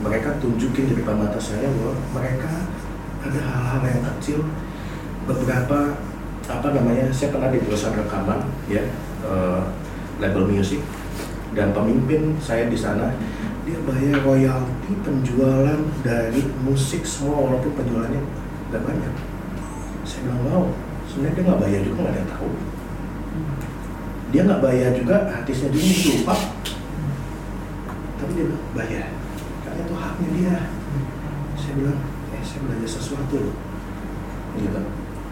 Mereka 0.05 0.38
tunjukin 0.38 0.91
di 0.91 0.93
depan 1.01 1.18
mata 1.18 1.41
saya 1.41 1.66
bahwa 1.66 1.97
mereka 2.13 2.51
ada 3.26 3.39
hal-hal 3.41 3.82
yang 3.89 4.03
kecil. 4.16 4.45
Beberapa 5.26 5.97
apa 6.45 6.68
namanya 6.78 7.09
saya 7.09 7.34
pernah 7.34 7.49
di 7.49 7.57
perusahaan 7.57 7.97
rekaman 7.97 8.45
ya 8.70 8.86
eh, 9.26 9.61
label 10.22 10.45
music 10.45 10.86
dan 11.57 11.74
pemimpin 11.74 12.38
saya 12.38 12.70
di 12.70 12.78
sana 12.78 13.09
dia 13.66 13.82
bayar 13.82 14.22
royalti 14.22 14.93
penjualan 15.01 15.82
dari 16.05 16.45
musik 16.61 17.01
semua 17.01 17.49
walaupun 17.49 17.74
penjualannya 17.74 18.22
nggak 18.72 18.84
banyak. 18.84 19.13
Saya 20.05 20.20
bilang 20.28 20.41
wow 20.45 20.63
sebenarnya 21.09 21.34
dia 21.36 21.43
nggak 21.45 21.61
bayar 21.61 21.82
juga 21.84 21.97
nggak 22.01 22.13
ada 22.13 22.20
yang 22.22 22.32
tahu. 22.32 22.49
Dia 24.34 24.41
nggak 24.45 24.61
bayar 24.63 24.89
juga 24.97 25.16
artisnya 25.30 25.70
dia 25.74 25.84
lupa. 25.84 26.36
Tapi 28.16 28.32
dia 28.34 28.45
bilang 28.49 28.66
bayar. 28.74 29.07
Karena 29.66 29.80
itu 29.84 29.95
haknya 29.95 30.28
dia. 30.34 30.55
Saya 31.57 31.74
bilang 31.78 31.99
eh 32.34 32.43
saya 32.43 32.59
belajar 32.66 32.89
sesuatu 32.89 33.36
loh. 33.38 33.57
Gitu. 34.55 34.82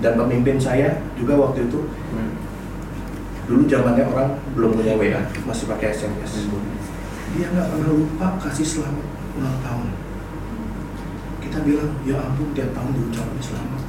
Dan 0.04 0.14
pemimpin 0.20 0.58
saya 0.60 1.00
juga 1.16 1.40
waktu 1.40 1.70
itu 1.70 1.80
dulu 3.44 3.68
zamannya 3.68 4.08
orang 4.08 4.40
belum 4.56 4.72
punya 4.80 4.96
WA 4.96 5.20
masih 5.44 5.68
pakai 5.68 5.92
SMS 5.92 6.48
dia 7.36 7.48
nggak 7.52 7.68
pernah 7.76 7.90
lupa 7.92 8.28
kasih 8.40 8.64
selamat 8.64 9.08
ulang 9.36 9.58
tahun 9.60 9.88
kita 11.54 11.70
bilang 11.70 11.94
ya 12.02 12.18
ampun 12.18 12.50
tiap 12.58 12.74
tahun 12.74 12.98
diucapin 12.98 13.38
selamat. 13.38 13.82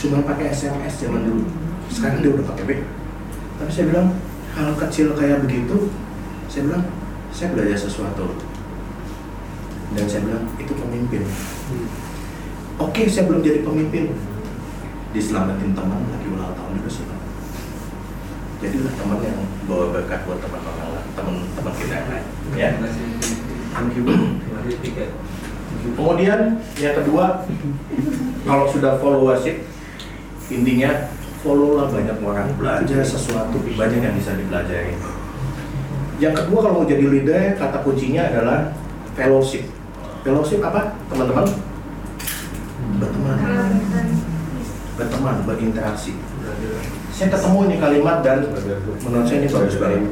Cuma 0.00 0.24
pakai 0.24 0.56
SMS 0.56 1.04
zaman 1.04 1.20
dulu. 1.20 1.44
Sekarang 1.92 2.24
dia 2.24 2.32
udah 2.32 2.48
pakai 2.48 2.64
WA 2.64 2.80
tapi 3.54 3.70
saya 3.70 3.92
bilang 3.92 4.08
hal 4.56 4.72
kecil 4.72 5.12
kayak 5.12 5.44
begitu 5.44 5.92
saya 6.48 6.64
bilang 6.64 6.84
saya 7.28 7.52
belajar 7.52 7.76
sesuatu. 7.76 8.40
Dan 9.92 10.08
saya 10.08 10.24
bilang 10.24 10.48
itu 10.56 10.72
pemimpin. 10.72 11.28
Oke 12.80 13.04
saya 13.04 13.28
belum 13.28 13.44
jadi 13.44 13.60
pemimpin. 13.60 14.16
Diselamatin 15.12 15.76
teman 15.76 16.08
lagi 16.08 16.26
ulang 16.32 16.56
tahun 16.56 16.80
juga 16.80 16.88
sih 16.88 17.04
jadilah 18.64 18.96
teman 18.96 19.20
yang 19.20 19.44
bawa 19.68 19.92
berkat 19.92 20.24
buat 20.24 20.40
teman 20.40 20.64
orang 20.64 20.96
lain 20.96 21.06
teman-teman 21.12 21.74
kita 21.76 21.94
yang 22.00 22.08
lain. 22.08 22.26
Ya. 22.56 22.68
Thank 23.76 23.92
you. 24.00 24.08
Kemudian 25.94 26.58
yang 26.80 26.94
kedua, 26.98 27.46
kalau 28.44 28.66
sudah 28.68 28.98
followership, 28.98 29.62
intinya 30.50 31.12
follow 31.44 31.76
lah 31.76 31.92
banyak 31.92 32.18
orang, 32.24 32.48
belajar 32.56 33.04
sesuatu, 33.04 33.60
banyak 33.76 34.00
yang 34.00 34.14
bisa 34.16 34.32
dipelajari. 34.34 34.96
Yang 36.22 36.34
kedua 36.44 36.58
kalau 36.62 36.74
mau 36.82 36.86
jadi 36.86 37.04
leader, 37.04 37.58
kata 37.58 37.82
kuncinya 37.82 38.22
adalah 38.30 38.72
fellowship. 39.18 39.66
Fellowship 40.24 40.64
apa, 40.64 40.96
teman-teman? 41.12 41.46
Berteman, 42.96 43.36
berteman, 44.96 45.36
berinteraksi. 45.44 46.14
Saya 47.14 47.28
ketemu 47.30 47.58
ini 47.70 47.76
kalimat 47.78 48.22
dan 48.22 48.46
menurut 49.02 49.26
saya 49.26 49.38
ini 49.42 49.48
bagus 49.50 49.76
banget. 49.78 50.02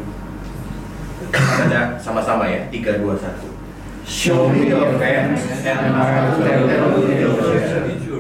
Baca 1.32 1.80
sama-sama 1.96 2.44
ya, 2.50 2.68
3, 2.68 3.00
2, 3.00 3.16
1. 3.16 3.51
Show 4.12 4.52
me 4.52 4.68
your 4.68 4.92
friends 5.00 5.40
and 5.64 5.96
I'll 5.96 6.36
tell 6.36 6.68
you 6.68 7.16
your 7.16 7.32
friends. 7.32 8.12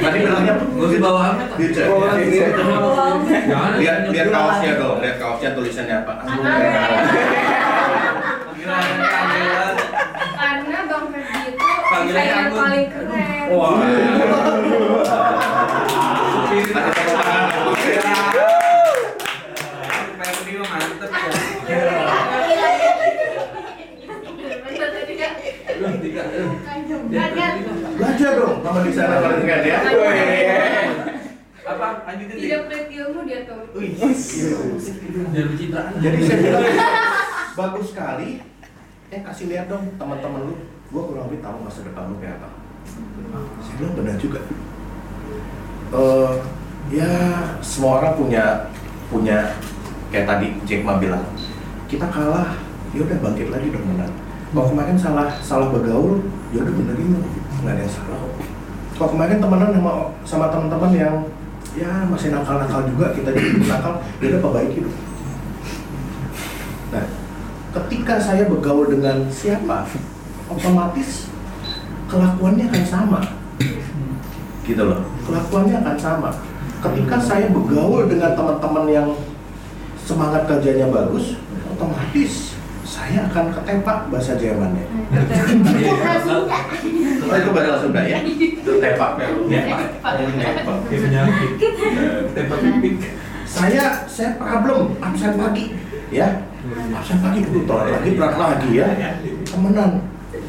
Tadi 0.00 0.18
bilangnya 0.24 0.54
di 0.64 0.96
bawahnya 0.96 1.44
kan. 1.44 1.60
Future. 1.60 1.92
Lihat 3.76 4.08
lihat 4.08 4.28
kaosnya 4.32 4.80
dong, 4.80 5.04
lihat 5.04 5.20
kaosnya 5.20 5.52
tulisannya 5.52 5.96
apa? 6.00 6.24
Karena 10.40 10.78
Bang 10.88 11.06
Ferdi 11.12 11.52
itu 11.52 12.16
yang 12.16 12.48
paling 12.48 12.88
keren. 12.88 13.52
Wah. 13.52 13.76
Ada 18.32 18.61
Ferdi 20.42 20.58
mah 20.58 20.74
mantep 20.74 21.06
ya. 21.06 21.22
Kak. 25.22 25.30
Tiga. 26.02 26.22
Kan, 26.66 26.82
Belajar 27.94 28.30
dong 28.42 28.58
sama 28.66 28.80
di 28.82 28.90
sana 28.90 29.22
paling 29.22 29.46
keren 29.46 29.62
ya. 29.62 29.78
Apa? 31.62 31.88
Lanjutin 32.10 32.36
Tidak 32.42 32.60
peliti 32.66 32.94
ilmu 32.98 33.22
dia 33.22 33.46
tuh. 33.46 33.70
Biar 35.30 35.46
pencitraan. 35.46 35.92
Jadi 36.02 36.18
saya 36.26 36.38
bilang 36.42 36.66
bagus 37.54 37.86
sekali. 37.94 38.42
Eh 39.14 39.22
kasih 39.22 39.46
lihat 39.46 39.70
dong 39.70 39.94
teman-teman 39.94 40.50
lu. 40.50 40.58
Gua 40.90 41.06
kurang 41.06 41.30
lebih 41.30 41.38
tahu 41.38 41.62
masa 41.62 41.86
depan 41.86 42.10
lu 42.10 42.18
kayak 42.18 42.42
apa. 42.42 42.50
Saya 43.62 43.74
bilang 43.78 43.94
benar 43.94 44.18
juga. 44.18 44.42
Eh 45.94 46.34
ya 46.90 47.14
semua 47.62 48.02
orang 48.02 48.18
punya 48.18 48.66
punya 49.06 49.54
kayak 50.12 50.28
tadi 50.28 50.52
Jack 50.68 50.84
Ma 50.84 51.00
bilang 51.00 51.24
kita 51.88 52.04
kalah 52.12 52.52
ya 52.92 53.00
udah 53.00 53.18
bangkit 53.24 53.48
lagi 53.48 53.72
dong 53.72 53.84
menang. 53.88 54.12
Kalau 54.52 54.68
kemarin 54.68 54.96
salah 55.00 55.32
salah 55.40 55.72
bergaul 55.72 56.20
ya 56.52 56.60
udah 56.60 56.74
benerin 56.76 57.16
nggak 57.64 57.72
ada 57.72 57.80
yang 57.80 57.92
salah 57.92 58.16
kok. 58.20 58.32
Kalau 59.00 59.08
kemarin 59.16 59.40
temenan 59.40 59.70
sama 59.72 59.92
sama 60.28 60.46
teman-teman 60.52 60.92
yang 60.92 61.16
ya 61.72 62.04
masih 62.04 62.28
nakal-nakal 62.28 62.84
juga 62.84 63.16
kita 63.16 63.32
jadi 63.32 63.64
nakal 63.64 64.04
ya 64.20 64.26
udah 64.36 64.40
perbaiki 64.44 64.78
dong. 64.84 64.98
Nah, 66.92 67.06
ketika 67.80 68.20
saya 68.20 68.44
bergaul 68.44 68.92
dengan 68.92 69.24
siapa, 69.32 69.88
otomatis 70.52 71.32
kelakuannya 72.12 72.68
akan 72.68 72.84
sama. 72.84 73.20
Gitu 74.68 74.82
loh, 74.84 75.00
kelakuannya 75.24 75.80
akan 75.80 75.96
sama. 75.96 76.30
Ketika 76.84 77.16
saya 77.16 77.48
bergaul 77.48 78.12
dengan 78.12 78.36
teman-teman 78.36 78.84
yang 78.92 79.08
semangat 80.02 80.50
kerjanya 80.50 80.86
bagus, 80.90 81.38
otomatis 81.70 82.52
saya 82.82 83.24
akan 83.30 83.48
ketempak 83.56 84.12
bahasa 84.12 84.36
Jermannya. 84.36 84.84
Oh, 87.24 87.34
itu 87.38 87.50
bahasa 87.54 87.80
Sunda 87.80 88.02
ya? 88.04 88.20
Ketempak. 88.20 89.10
Ya. 89.48 89.62
Pipik. 92.52 92.94
Saya 93.48 94.04
saya 94.08 94.36
problem 94.36 94.96
absen 95.00 95.36
pagi, 95.40 95.76
ya. 96.12 96.44
Absen 96.92 97.18
pagi 97.24 97.40
dulu, 97.48 97.64
telat 97.64 97.96
lagi, 97.96 98.10
berat 98.16 98.34
lagi 98.36 98.70
ya. 98.76 98.88
Temenan, 99.48 99.90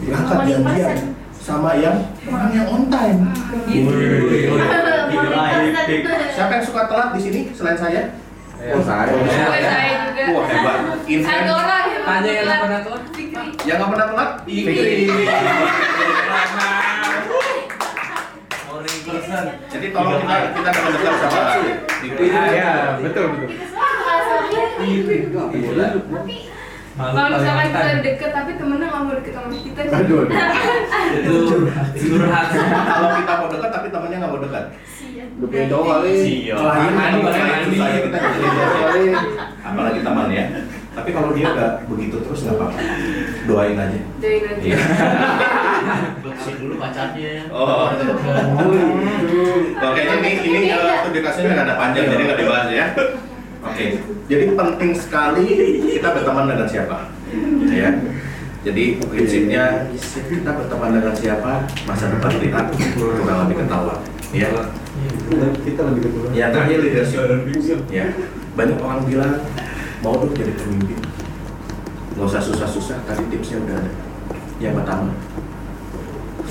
berangkat 0.04 0.38
janjian 0.48 0.98
sama 1.44 1.76
yang 1.80 2.00
orang 2.28 2.52
yang 2.56 2.68
on 2.72 2.88
time. 2.88 3.20
Siapa 6.32 6.52
yang 6.60 6.64
suka 6.64 6.82
telat 6.92 7.10
di 7.16 7.20
sini 7.24 7.42
selain 7.56 7.80
saya? 7.80 8.23
Oh, 8.64 8.80
saya. 8.80 9.12
Gue 9.12 9.28
saya 9.28 9.92
juga. 10.08 10.24
Wah, 10.32 10.46
hebat. 10.48 10.78
Insen. 11.04 11.28
Ada 11.28 11.52
orang 11.52 11.84
yang 11.84 12.04
Tanya 12.08 12.32
yang 12.32 12.48
bilang, 12.48 12.62
pernah 12.64 12.80
telat. 12.80 13.04
Fikri. 13.12 13.48
Yang 13.68 13.76
nggak 13.76 13.90
pernah 13.92 14.08
telat? 14.08 14.30
Fikri. 14.48 15.04
Jadi 19.74 19.88
tolong 19.92 20.20
kita 20.22 20.36
kita 20.54 20.70
akan 20.72 20.92
dekat 20.96 21.16
sama 21.20 21.42
Fikri. 22.00 22.28
Ya, 22.32 22.72
betul 23.04 23.26
betul. 23.36 23.50
Gila. 25.52 25.88
Kalau 26.94 27.30
misalkan 27.42 27.66
kita 27.74 28.06
deket 28.06 28.30
tapi 28.30 28.52
temennya 28.54 28.88
nggak 28.94 29.02
mau 29.02 29.14
deket 29.18 29.34
sama 29.34 29.50
kita. 29.50 29.82
Aduh. 29.98 30.30
Itu 31.18 31.34
curhat. 31.98 32.48
Kalau 32.54 33.10
kita 33.18 33.34
mau 33.34 33.48
dekat 33.50 33.70
tapi 33.74 33.88
temannya 33.90 34.18
nggak 34.22 34.32
mau 34.32 34.42
dekat. 34.46 34.66
Udah 35.34 35.48
punya 35.50 35.66
cowok 35.74 35.86
kali. 35.90 36.14
Iya. 36.46 36.56
Klien 36.62 37.62
susah 37.66 37.88
ya 37.90 38.00
kita 38.06 38.18
kali. 38.22 39.04
Apalagi 39.66 40.00
teman 40.06 40.30
ya. 40.30 40.46
Tapi 40.94 41.10
kalau 41.10 41.34
dia 41.34 41.50
nggak 41.50 41.90
begitu 41.90 42.22
terus 42.22 42.46
nggak 42.46 42.62
apa-apa. 42.62 42.78
Doain 43.50 43.74
aja. 43.74 44.00
Doain 44.22 44.44
aja. 44.46 44.62
Iya. 44.62 44.78
Kasih 46.22 46.54
dulu 46.62 46.78
pacarnya. 46.78 47.50
Oh. 47.50 47.90
Oke, 49.82 50.02
ini 50.06 50.32
ini 50.46 50.70
uh, 50.70 51.02
publikasinya 51.10 51.58
nggak 51.58 51.66
ada 51.66 51.76
panjang 51.82 52.06
jadi 52.14 52.22
nggak 52.30 52.40
dibahas 52.46 52.70
ya. 52.70 52.86
Oke, 53.64 53.96
jadi 54.28 54.46
penting 54.60 54.92
sekali 54.92 55.48
kita 55.88 56.12
berteman 56.12 56.52
dengan 56.52 56.68
siapa, 56.68 57.10
ya. 57.72 57.90
Jadi 58.64 59.00
prinsipnya 59.00 59.88
kita 59.92 60.52
berteman 60.52 61.00
dengan 61.00 61.16
siapa 61.16 61.68
masa 61.88 62.12
depan 62.12 62.44
kita 62.44 62.60
kurang 62.96 63.48
lebih 63.48 63.64
ketahuan, 63.64 64.00
ya. 64.36 64.52
Kita 65.64 65.82
lebih 65.90 66.02
kedua. 66.12 66.28
Yang 66.36 66.52
terakhir 66.60 66.78
leadership, 66.84 67.88
ya. 67.88 68.12
Banyak 68.54 68.78
orang 68.84 69.08
bilang 69.08 69.42
mau 70.04 70.20
dong 70.20 70.36
jadi 70.36 70.54
pemimpin, 70.60 71.00
nggak 72.20 72.28
usah 72.28 72.44
susah-susah. 72.44 73.00
Tadi 73.08 73.24
tipsnya 73.32 73.64
udah 73.64 73.80
ada. 73.80 73.92
Yang 74.60 74.74
pertama, 74.84 75.12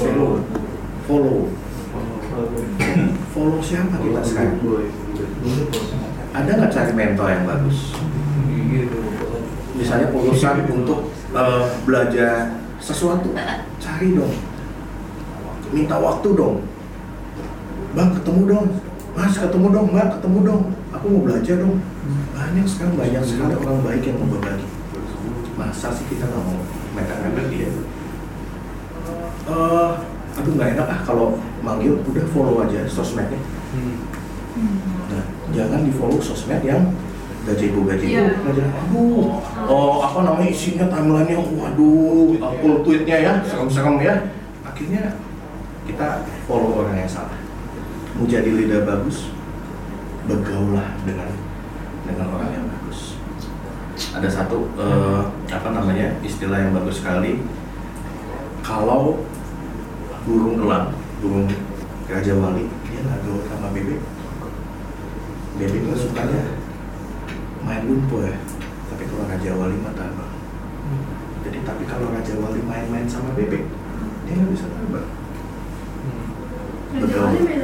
follow, 0.00 0.40
follow, 1.04 1.52
follow 3.36 3.60
siapa 3.60 4.00
kita 4.00 4.20
sekarang? 4.24 4.56
Ada 6.32 6.50
nggak 6.56 6.72
cari 6.72 6.92
mentor 6.96 7.28
yang 7.28 7.44
bagus? 7.44 7.92
Misalnya 9.76 10.08
urusan 10.16 10.64
untuk 10.72 11.12
eh, 11.36 11.64
belajar 11.84 12.56
sesuatu, 12.80 13.36
cari 13.76 14.08
dong. 14.16 14.32
Minta 15.72 15.96
waktu 16.00 16.28
dong. 16.32 16.64
Bang 17.92 18.16
ketemu 18.16 18.42
dong. 18.48 18.66
Mas 19.12 19.36
ketemu 19.36 19.66
dong, 19.68 19.86
Mbak 19.92 20.08
ketemu 20.16 20.38
dong. 20.48 20.62
Aku 20.96 21.04
mau 21.12 21.22
belajar 21.28 21.60
dong. 21.60 21.84
Banyak 22.32 22.64
sekarang 22.64 22.96
banyak 22.96 23.22
sekali 23.24 23.52
orang 23.52 23.84
baik 23.84 24.02
yang 24.08 24.16
mau 24.16 24.32
berbagi. 24.32 24.64
Masa 25.60 25.92
sih 25.92 26.08
kita 26.08 26.24
nggak 26.24 26.42
mau 26.48 26.56
mepet-mepet 26.96 27.46
dia? 27.52 27.68
Eh, 29.52 29.90
aduh 30.32 30.52
nggak 30.56 30.80
enak 30.80 30.86
ah 30.88 31.00
kalau 31.04 31.36
manggil 31.60 32.00
udah 32.08 32.24
follow 32.32 32.64
aja 32.64 32.88
sosmednya. 32.88 33.36
Nah, 33.36 35.01
jangan 35.52 35.84
di 35.84 35.92
follow 35.92 36.18
sosmed 36.18 36.64
yang 36.64 36.90
gajibu 37.42 37.82
gajibu 37.84 38.10
Iya. 38.12 38.38
nggak 38.38 38.54
jelas. 38.54 38.72
Aduh, 38.86 39.26
oh 39.66 39.94
apa 40.00 40.18
namanya 40.22 40.48
isinya 40.48 40.86
timelinenya, 40.86 41.36
waduh, 41.38 42.38
full 42.62 42.76
tweetnya 42.86 43.16
ya, 43.18 43.32
serem-serem 43.42 43.96
ya. 43.98 44.14
Akhirnya 44.62 45.18
kita 45.84 46.22
follow 46.46 46.82
orang 46.82 47.02
yang 47.02 47.10
salah. 47.10 47.34
Mau 48.14 48.28
jadi 48.28 48.46
leader 48.46 48.86
bagus, 48.86 49.34
bergaulah 50.30 50.94
dengan 51.02 51.34
dengan 52.06 52.26
orang 52.30 52.50
yang 52.54 52.66
bagus. 52.70 53.18
Ada 54.14 54.28
satu 54.30 54.70
eh, 54.78 55.22
apa 55.50 55.68
namanya 55.74 56.14
istilah 56.22 56.62
yang 56.62 56.72
bagus 56.72 57.02
sekali. 57.02 57.42
Kalau 58.62 59.18
burung 60.22 60.62
elang, 60.62 60.94
burung 61.18 61.50
raja 62.06 62.32
wali, 62.38 62.70
dia 62.86 63.00
nggak 63.02 63.18
gaul 63.26 63.42
sama 63.50 63.74
bebek. 63.74 63.98
Bebek 65.62 65.78
kan 65.86 65.94
sukanya 65.94 66.42
main 67.62 67.86
lumpur 67.86 68.26
ya. 68.26 68.34
Tapi 68.90 69.06
kalau 69.06 69.30
Raja 69.30 69.54
Wali 69.54 69.78
mah 69.78 69.94
tambah. 69.94 70.26
Hmm. 70.26 71.02
Jadi 71.46 71.62
tapi 71.62 71.86
kalau 71.86 72.10
Raja 72.10 72.34
Wali 72.34 72.58
main-main 72.66 73.06
sama 73.06 73.30
bebek, 73.38 73.62
dia 74.26 74.34
nggak 74.34 74.50
bisa 74.50 74.66
tambah. 74.66 75.06
Hmm. 75.06 76.98
Raja 76.98 77.14
Wali 77.14 77.40
main 77.46 77.62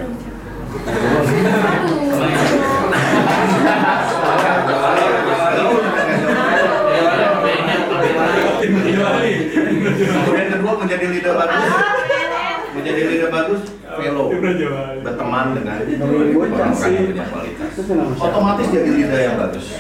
Kemudian 9.99 10.49
kedua 10.55 10.73
menjadi 10.79 11.05
leader 11.11 11.35
bagus, 11.35 11.67
ah, 11.67 11.99
menjadi 12.79 13.01
leader 13.11 13.31
bagus, 13.35 13.63
fellow, 13.99 14.31
berteman 15.03 15.47
dengan 15.59 15.79
bocah 16.39 16.71
sih 16.79 17.11
otomatis 18.19 18.67
jadi 18.73 18.91
leader 18.91 19.21
yang 19.21 19.37
bagus. 19.39 19.79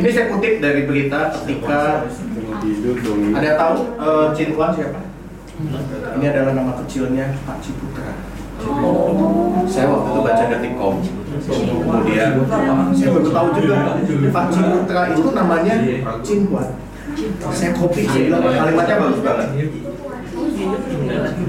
Ini 0.00 0.08
saya 0.12 0.26
kutip 0.32 0.60
dari 0.64 0.84
berita 0.88 1.32
ketika 1.40 2.04
ada 3.36 3.50
tahu 3.56 3.76
Wan 4.56 4.70
siapa? 4.76 5.00
Ini 6.16 6.24
adalah 6.32 6.52
nama 6.56 6.72
kecilnya 6.84 7.36
Pak 7.44 7.58
Ciputra. 7.60 8.16
Saya 9.68 9.86
waktu 9.88 10.08
itu 10.12 10.20
baca 10.20 10.44
detikcom 10.52 10.96
kemudian 11.40 12.30
saya 12.92 13.08
baru 13.16 13.28
tahu 13.32 13.48
juga 13.56 13.76
Pak 14.28 14.46
Ciputra 14.52 15.02
itu 15.16 15.28
namanya 15.32 15.74
Chin 16.20 16.40
Wan 16.52 16.68
saya 17.50 17.72
copy 17.74 18.06
saya 18.06 18.22
bilang 18.30 18.44
kalimatnya 18.44 18.96
bagus 19.02 19.20
banget. 19.24 19.48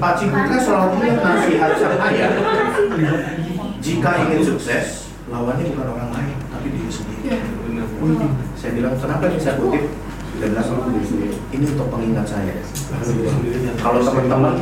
Pak 0.00 0.12
Ciputra 0.18 0.56
selalu 0.56 0.96
nasihat 1.20 1.70
sang 1.76 1.96
ayah 2.08 2.32
jika 3.82 4.10
ingin 4.26 4.40
sukses 4.40 5.11
lawannya 5.32 5.64
bukan 5.72 5.88
orang 5.96 6.10
lain 6.12 6.36
tapi 6.52 6.66
diri 6.68 6.90
sendiri. 6.92 7.40
Saya 8.60 8.70
bilang 8.76 8.94
kenapa 9.00 9.24
ini 9.32 9.40
saya 9.40 9.56
kutip 9.56 9.84
dia 10.36 10.48
bilang 10.48 10.68
ini 11.52 11.64
untuk 11.72 11.88
pengingat 11.88 12.26
saya. 12.28 12.54
Kalau 13.80 14.00
teman-teman 14.04 14.54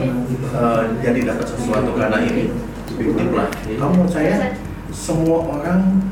eh, 0.55 0.83
jadi 1.03 1.21
dapat 1.35 1.47
sesuatu 1.51 1.91
karena 1.99 2.19
ini 2.23 2.55
kutiplah 2.95 3.49
kamu 3.67 3.93
menurut 3.99 4.13
saya 4.13 4.55
semua 4.95 5.47
orang 5.47 6.05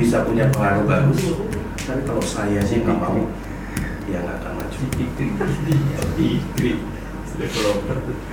bisa 0.00 0.24
punya 0.24 0.48
pengaruh 0.48 0.88
bagus. 0.88 1.36
Tapi 1.84 2.00
kalau 2.04 2.24
saya 2.24 2.60
sih 2.64 2.80
nggak 2.84 2.96
mau 2.96 3.28
ya 4.08 4.24
nggak 4.24 4.36
akan 4.40 4.52
maju. 4.56 4.80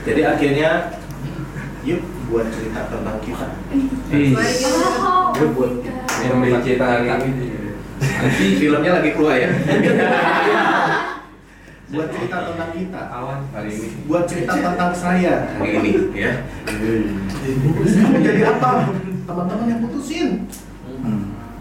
Jadi 0.08 0.22
akhirnya 0.24 0.70
yuk 1.86 2.02
buat 2.30 2.48
cerita 2.50 2.82
tentang 2.90 3.18
kita. 3.22 3.48
Yuk 5.36 5.50
buat 5.54 5.72
Yang 6.26 6.38
mencetak 6.42 6.90
hari 7.06 7.28
ini. 7.30 7.48
nanti 7.96 8.46
filmnya 8.60 8.92
lagi 9.00 9.10
keluar 9.16 9.36
ya. 9.40 9.50
Buat 11.86 12.10
cerita 12.12 12.38
tentang 12.50 12.72
kita. 12.76 13.02
Awan 13.14 13.40
hari 13.54 13.70
ini. 13.78 13.88
buat 14.10 14.26
cerita 14.26 14.58
tentang 14.58 14.92
saya. 14.92 15.48
Hari 15.54 15.70
ini 15.80 15.92
ya. 16.18 16.34
Kamu 16.66 18.20
jadi 18.26 18.42
apa? 18.58 18.90
Teman-teman 19.24 19.66
yang 19.70 19.80
putusin. 19.86 20.50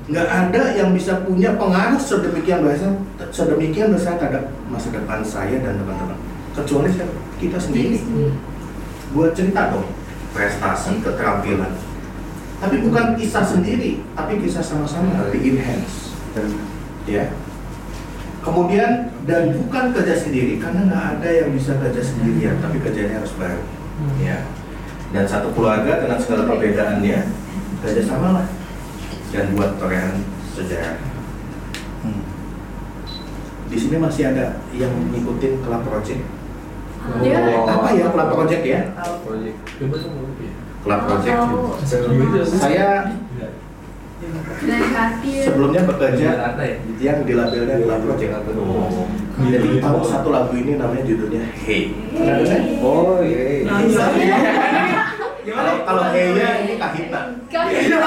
Nggak 0.09 0.29
ada 0.29 0.62
yang 0.75 0.91
bisa 0.97 1.23
punya 1.29 1.55
pengaruh 1.61 2.01
sedemikian 2.01 2.65
besar 2.65 2.93
sedemikian 3.33 3.93
besar 3.93 4.17
terhadap 4.17 4.49
masa 4.73 4.89
depan 4.97 5.21
saya 5.23 5.61
dan 5.61 5.77
teman-teman. 5.77 6.19
Kecuali 6.57 6.91
kita 7.39 7.59
sendiri. 7.61 8.01
Buat 9.12 9.37
cerita 9.39 9.77
dong 9.77 10.04
prestasi 10.35 10.99
keterampilan. 11.01 11.72
Tapi 12.59 12.82
bukan 12.82 13.14
kisah 13.14 13.47
sendiri 13.47 14.03
tapi 14.18 14.43
kisah 14.43 14.64
sama-sama 14.64 15.30
di 15.30 15.55
enhance 15.55 16.18
ya. 17.07 17.30
Kemudian 18.45 19.09
dan 19.24 19.57
bukan 19.57 19.95
kerja 19.97 20.20
sendiri 20.20 20.61
karena 20.61 20.85
nggak 20.85 21.05
ada 21.16 21.28
yang 21.32 21.49
bisa 21.57 21.80
kerja 21.80 22.03
sendirian 22.03 22.61
tapi 22.61 22.76
kerjanya 22.82 23.22
harus 23.22 23.32
bareng. 23.41 23.64
Ya. 24.20 24.45
Dan 25.14 25.24
satu 25.24 25.55
keluarga 25.55 26.03
dengan 26.03 26.18
segala 26.18 26.51
perbedaannya 26.51 27.18
kerja 27.80 28.03
sama 28.05 28.43
lah. 28.43 28.47
Dan 29.32 29.55
buat 29.57 29.78
torehan 29.80 30.26
sejarah. 30.53 30.99
Di 33.64 33.76
sini 33.80 33.97
masih 33.97 34.30
ada 34.30 34.61
yang 34.76 34.93
ngikutin 35.11 35.64
club 35.64 35.82
project 35.89 36.22
Iya. 37.05 37.39
apa 37.69 37.89
ya 37.93 38.07
club 38.09 38.29
project 38.33 38.63
ya. 38.65 38.81
Coba 38.97 39.97
ya. 39.97 40.53
club 40.85 41.01
project. 41.05 41.37
Tahu. 41.37 41.59
saya 42.57 42.89
sebelumnya 45.45 45.85
bekerja 45.85 46.29
ya? 46.57 46.77
yang 47.01 47.19
di 47.29 47.33
labelnya 47.37 47.77
club 47.85 48.01
project. 48.09 48.33
Oh. 48.57 49.05
jadi 49.45 49.69
tahu 49.83 50.01
satu 50.07 50.29
lagu 50.33 50.55
ini 50.57 50.79
namanya 50.81 51.05
judulnya 51.05 51.43
Hey. 51.53 51.93
Pernah 52.15 52.35
dengar? 52.41 52.61
Oh 52.81 53.21
iya. 53.21 53.69
Kalau 55.45 55.75
kalau 55.85 56.05
Hey-nya 56.09 56.49
ini 56.65 56.75
Kahitna. 56.81 57.21
Iya, 57.53 57.99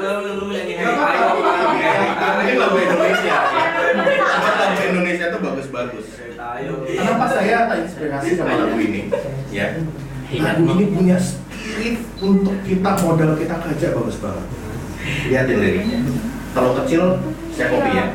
Lu 0.00 0.08
lu 0.24 0.32
lu 0.40 0.44
yang 0.52 0.68
ini. 0.68 0.80
Nggak 0.80 0.96
apa-apa, 0.96 1.52
Karena 2.20 2.42
ini 2.44 2.54
lagu 2.56 2.76
Indonesia. 2.76 3.36
Buat 4.40 4.54
lagu 4.56 4.80
Indonesia 4.84 5.24
itu 5.28 5.38
bagus-bagus. 5.40 6.06
Ayo. 6.40 6.72
Kenapa 6.88 7.24
saya 7.50 7.66
terinspirasi 7.66 8.38
sama 8.38 8.54
lagu 8.54 8.78
ini? 8.78 9.10
Ya, 9.50 9.74
lagu 10.38 10.62
ini 10.78 10.84
punya 10.94 11.16
spirit 11.18 11.98
untuk 12.22 12.54
kita 12.62 12.90
modal 13.02 13.34
kita 13.34 13.58
kerja 13.58 13.86
bagus 13.98 14.16
banget. 14.22 14.46
Lihatin 15.26 15.56
liriknya. 15.58 15.98
Kalau 16.54 16.70
kecil 16.78 17.02
saya 17.50 17.66
copy 17.74 17.90
ya. 17.90 18.06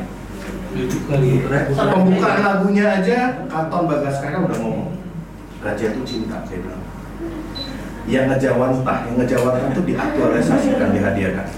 Lucu 0.72 0.98
kali. 1.08 1.44
Pembukaan 1.72 2.40
lagunya 2.44 3.00
aja 3.00 3.48
Katon 3.48 3.88
Bagaskara 3.88 4.44
udah 4.44 4.60
ngomong 4.60 4.92
Raja 5.64 5.88
itu 5.88 6.04
cinta, 6.04 6.44
saya 6.44 6.60
bilang 6.60 6.84
Yang 8.04 8.24
ngejawantah, 8.36 9.08
yang 9.08 9.16
ngejawantah 9.16 9.72
itu 9.72 9.82
diaktualisasikan, 9.88 10.88
dihadiahkan 10.92 11.48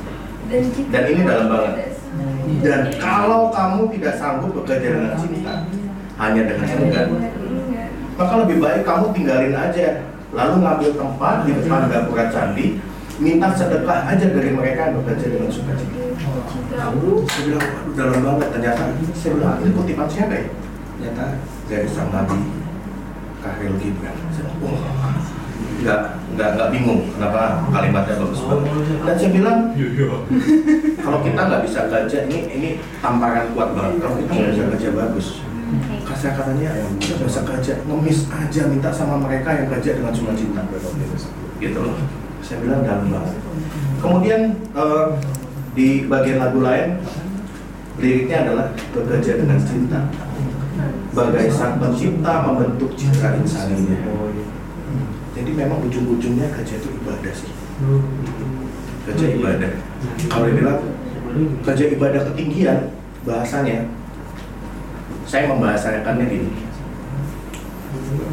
dan 0.88 1.02
ini 1.12 1.20
dalam 1.28 1.46
banget. 1.52 1.92
Dan 2.64 2.80
kalau 2.96 3.52
kamu 3.52 3.92
tidak 3.92 4.16
sanggup 4.16 4.56
bekerja 4.56 4.96
dengan 4.96 5.12
cinta 5.20 5.68
Hanya 6.16 6.48
dengan 6.48 6.68
enggan 6.72 7.08
Maka 8.18 8.34
lebih 8.42 8.58
baik 8.58 8.82
kamu 8.82 9.14
tinggalin 9.14 9.54
aja. 9.54 10.02
Lalu 10.34 10.54
ngambil 10.60 10.90
tempat 10.98 11.36
di 11.46 11.56
depan 11.56 11.88
gapura 11.88 12.28
candi 12.28 12.76
Minta 13.18 13.50
sedekah 13.50 14.06
aja 14.06 14.30
dari 14.30 14.54
mereka 14.54 14.90
yang 14.90 15.02
bekerja 15.02 15.26
dengan 15.26 15.50
sukacita. 15.50 15.90
Saya 16.22 16.62
bilang, 16.70 16.94
waduh 17.02 17.26
dalam 17.98 18.18
banget. 18.22 18.48
Ternyata 18.54 18.82
saya 19.10 19.30
bilang, 19.34 19.58
ini 19.58 19.70
kutipan 19.74 20.06
siapa 20.06 20.34
ya? 20.38 20.46
ternyata 20.98 21.24
dari 21.66 21.86
sang 21.90 22.10
nabi 22.14 22.38
Kahril 23.42 23.74
Gibran. 23.82 24.14
Saya 24.30 24.54
bilang, 24.54 24.58
wah 24.62 25.14
nggak, 25.78 26.00
nggak, 26.38 26.48
nggak 26.58 26.68
bingung 26.70 27.00
kenapa 27.18 27.42
kalimatnya 27.74 28.22
bagus 28.22 28.40
banget. 28.46 28.70
Dan 29.02 29.14
saya 29.18 29.30
bilang, 29.34 29.58
kalau 31.02 31.18
kita 31.26 31.40
nggak 31.42 31.62
bisa 31.66 31.80
kerja, 31.90 32.18
ini 32.30 32.38
ini 32.54 32.68
tamparan 33.02 33.50
kuat 33.50 33.74
banget. 33.74 33.98
Kalau 33.98 34.14
kita 34.14 34.30
nggak 34.30 34.50
bisa 34.54 34.64
kerja 34.78 34.88
bagus 34.94 35.26
kasar 36.08 36.32
katanya 36.32 36.72
kita 36.96 37.20
nggak 37.20 37.28
bisa 37.28 37.42
kerja, 37.44 37.72
ngemis 37.84 38.18
aja 38.32 38.62
minta 38.68 38.90
sama 38.90 39.20
mereka 39.20 39.52
yang 39.52 39.68
kerja 39.68 39.90
dengan 40.00 40.12
cuma 40.12 40.32
cinta 40.32 40.62
gitu 41.60 41.78
loh. 41.82 41.96
Saya 42.38 42.64
bilang 42.64 42.80
dalam 42.86 43.12
banget 43.12 43.34
kemudian 43.98 44.40
eh, 44.72 45.06
di 45.74 46.06
bagian 46.06 46.38
lagu 46.42 46.62
lain 46.62 47.02
liriknya 47.98 48.46
adalah 48.46 48.66
bekerja 48.94 49.42
dengan 49.42 49.58
cinta 49.62 50.00
bagai 51.12 51.50
sang 51.50 51.82
pencipta 51.82 52.46
membentuk 52.46 52.94
citra 52.94 53.34
insaninya. 53.42 53.98
Jadi 55.34 55.50
memang 55.54 55.82
ujung-ujungnya 55.82 56.50
kerja 56.54 56.78
itu 56.78 56.88
ibadah 57.02 57.32
sih. 57.34 57.50
Kerja 59.06 59.26
ibadah. 59.34 59.72
Kalau 60.30 60.46
dibilang 60.46 60.78
kerja 61.66 61.84
ibadah 61.90 62.22
ketinggian 62.30 62.94
bahasanya 63.26 63.86
saya 65.28 65.44
membahasakannya 65.52 66.24
gini. 66.24 66.50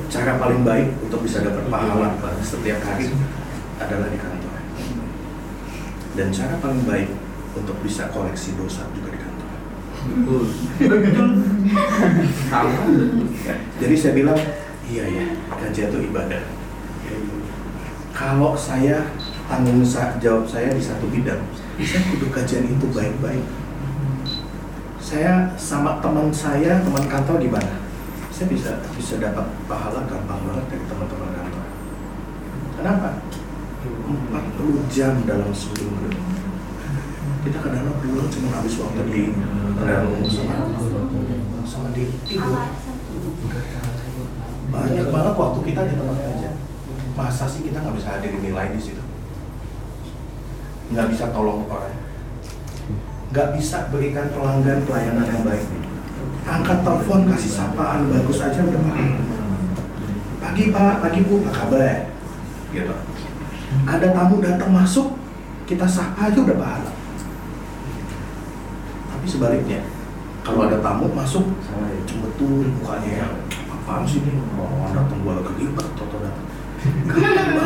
Cara 0.08 0.40
paling 0.40 0.64
baik 0.64 0.96
untuk 1.04 1.28
bisa 1.28 1.44
dapat 1.44 1.68
pahala 1.68 2.16
setiap 2.40 2.80
hari 2.88 3.12
adalah 3.76 4.08
di 4.08 4.16
kantor. 4.16 4.56
Dan 6.16 6.32
cara 6.32 6.56
paling 6.64 6.88
baik 6.88 7.12
untuk 7.60 7.76
bisa 7.84 8.08
koleksi 8.16 8.56
dosa 8.56 8.88
juga 8.96 9.12
di 9.12 9.20
kantor. 9.20 9.52
Jadi 13.84 13.96
saya 14.00 14.14
bilang 14.16 14.40
iya 14.88 15.04
ya 15.04 15.26
kerja 15.60 15.92
itu 15.92 16.00
ibadah. 16.08 16.48
Kalau 18.16 18.56
saya 18.56 19.12
tanggung 19.52 19.84
jawab 20.24 20.48
saya 20.48 20.72
di 20.72 20.80
satu 20.80 21.12
bidang 21.12 21.44
saya 21.84 22.02
kudu 22.08 22.32
kajian 22.32 22.66
itu 22.66 22.88
baik-baik 22.96 23.44
saya 25.06 25.54
sama 25.54 26.02
teman 26.02 26.34
saya 26.34 26.82
teman 26.82 27.06
kantor 27.06 27.38
gimana 27.38 27.78
saya 28.34 28.50
bisa 28.50 28.82
bisa 28.98 29.22
dapat 29.22 29.46
pahala 29.70 30.02
gampang 30.10 30.42
banget 30.50 30.66
dari 30.66 30.84
teman-teman 30.90 31.30
kantor. 31.30 31.66
Kenapa? 32.76 33.10
40 33.86 34.92
jam 34.92 35.14
dalam 35.30 35.54
seminggu. 35.54 36.10
Kita 37.46 37.58
kadang-kadang 37.62 38.02
pulang 38.02 38.28
cuma 38.34 38.50
habis 38.58 38.76
waktu 38.82 39.02
di 39.08 39.24
dalam. 39.78 40.20
Sama 40.26 40.58
sama 41.70 41.88
di 41.94 42.04
tidur. 42.26 42.66
Banyak 44.74 45.08
banget 45.14 45.34
waktu 45.38 45.60
kita 45.70 45.82
di 45.86 45.94
tempat 45.96 46.18
kerja. 46.18 46.50
Masa 47.14 47.46
sih 47.46 47.62
kita 47.64 47.78
nggak 47.80 47.96
bisa 47.96 48.20
hadirin 48.20 48.42
nilai 48.42 48.74
di 48.74 48.82
situ? 48.82 49.04
Nggak 50.92 51.08
bisa 51.14 51.30
tolong 51.32 51.64
orang 51.70 52.05
nggak 53.36 53.52
bisa 53.60 53.92
berikan 53.92 54.32
pelanggan 54.32 54.80
pelayanan 54.88 55.28
yang 55.28 55.44
baik. 55.44 55.68
Angkat 56.48 56.88
telepon 56.88 57.28
kasih 57.28 57.52
sapaan 57.52 58.08
bagus 58.08 58.40
aja 58.40 58.64
udah 58.64 58.80
pahala 58.80 59.20
pagi 60.40 60.72
pak. 60.72 60.96
Pagi 61.04 61.20
bu. 61.28 61.44
Apa 61.44 61.52
kabar? 61.52 62.00
Gitu 62.72 62.96
ada 63.84 64.08
tamu 64.16 64.40
datang 64.40 64.72
masuk 64.72 65.20
kita 65.68 65.84
sapa 65.84 66.32
aja 66.32 66.40
udah 66.40 66.56
pahala. 66.56 66.92
Tapi 69.12 69.26
sebaliknya 69.28 69.84
kalau 70.40 70.72
ada 70.72 70.80
tamu 70.80 71.12
masuk 71.12 71.44
cembetut 72.08 72.72
mukanya 72.80 73.12
ya 73.20 73.28
apaan 73.68 74.08
sih 74.08 74.24
ini? 74.24 74.40
Orang 74.56 74.96
datang 74.96 75.20
gua 75.28 75.44
lagi 75.44 75.68
toto 75.76 76.18
datang. 76.24 76.48
Gampang, 76.86 77.58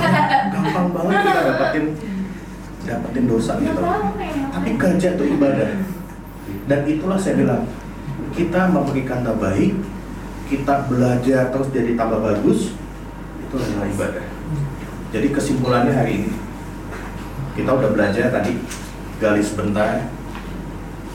gampang 0.49 0.87
banget 0.95 1.13
kita 1.27 1.41
dapetin 1.45 1.85
dapetin 2.89 3.29
dosa 3.29 3.61
gitu. 3.61 3.77
tapi 4.49 4.69
kerja 4.73 5.13
itu 5.13 5.25
ibadah. 5.37 5.69
Dan 6.65 6.79
itulah 6.89 7.17
saya 7.21 7.37
bilang 7.37 7.69
kita 8.33 8.73
memberikan 8.73 9.21
baik 9.37 9.77
kita 10.49 10.89
belajar 10.89 11.53
terus 11.53 11.69
jadi 11.69 11.93
tambah 11.93 12.25
bagus 12.25 12.73
itu 13.37 13.53
adalah 13.53 13.85
ibadah. 13.85 14.25
Jadi 15.13 15.27
kesimpulannya 15.29 15.93
hari 15.93 16.25
ini 16.25 16.31
kita 17.53 17.69
udah 17.69 17.89
belajar 17.93 18.33
tadi 18.33 18.57
gali 19.21 19.43
sebentar 19.45 20.09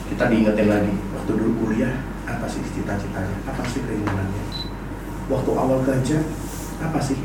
kita 0.07 0.23
diingetin 0.31 0.67
lagi 0.71 0.93
waktu 1.11 1.31
dulu 1.35 1.51
kuliah 1.67 1.91
apa 2.23 2.47
sih 2.47 2.63
cita-citanya? 2.71 3.35
Apa 3.49 3.61
sih 3.67 3.83
keinginannya? 3.83 4.43
Waktu 5.27 5.51
awal 5.51 5.83
kerja 5.83 6.23
apa 6.79 6.99
sih 7.03 7.17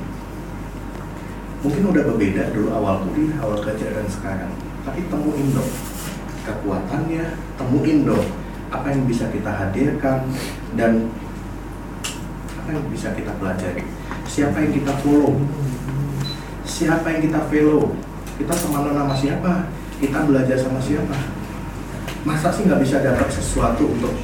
mungkin 1.61 1.92
udah 1.92 2.02
berbeda 2.08 2.56
dulu 2.56 2.72
awal 2.72 3.04
kuliah 3.04 3.36
awal 3.44 3.61
kerja 3.61 3.92
dan 3.92 4.06
sekarang. 4.08 4.52
Tapi 4.80 5.00
temuin 5.12 5.48
dong 5.52 5.72
kekuatannya 6.40 7.24
temuin 7.61 7.98
dong 8.08 8.26
apa 8.72 8.86
yang 8.88 9.04
bisa 9.04 9.28
kita 9.28 9.50
hadirkan 9.50 10.24
dan 10.78 11.12
apa 12.56 12.68
yang 12.72 12.84
bisa 12.88 13.12
kita 13.12 13.32
pelajari. 13.36 13.84
Siapa 14.24 14.56
yang 14.62 14.72
kita 14.72 14.92
follow? 15.04 15.36
Siapa 16.64 17.06
yang 17.12 17.22
kita 17.28 17.40
follow? 17.50 17.92
Kita 18.40 18.54
teman 18.56 18.94
sama 18.96 19.14
siapa? 19.18 19.52
Kita 20.00 20.18
belajar 20.24 20.56
sama 20.56 20.80
siapa? 20.80 21.16
Masa 22.24 22.48
sih 22.52 22.64
nggak 22.64 22.80
bisa 22.80 23.04
dapat 23.04 23.28
sesuatu 23.28 23.84
untuk 23.84 24.16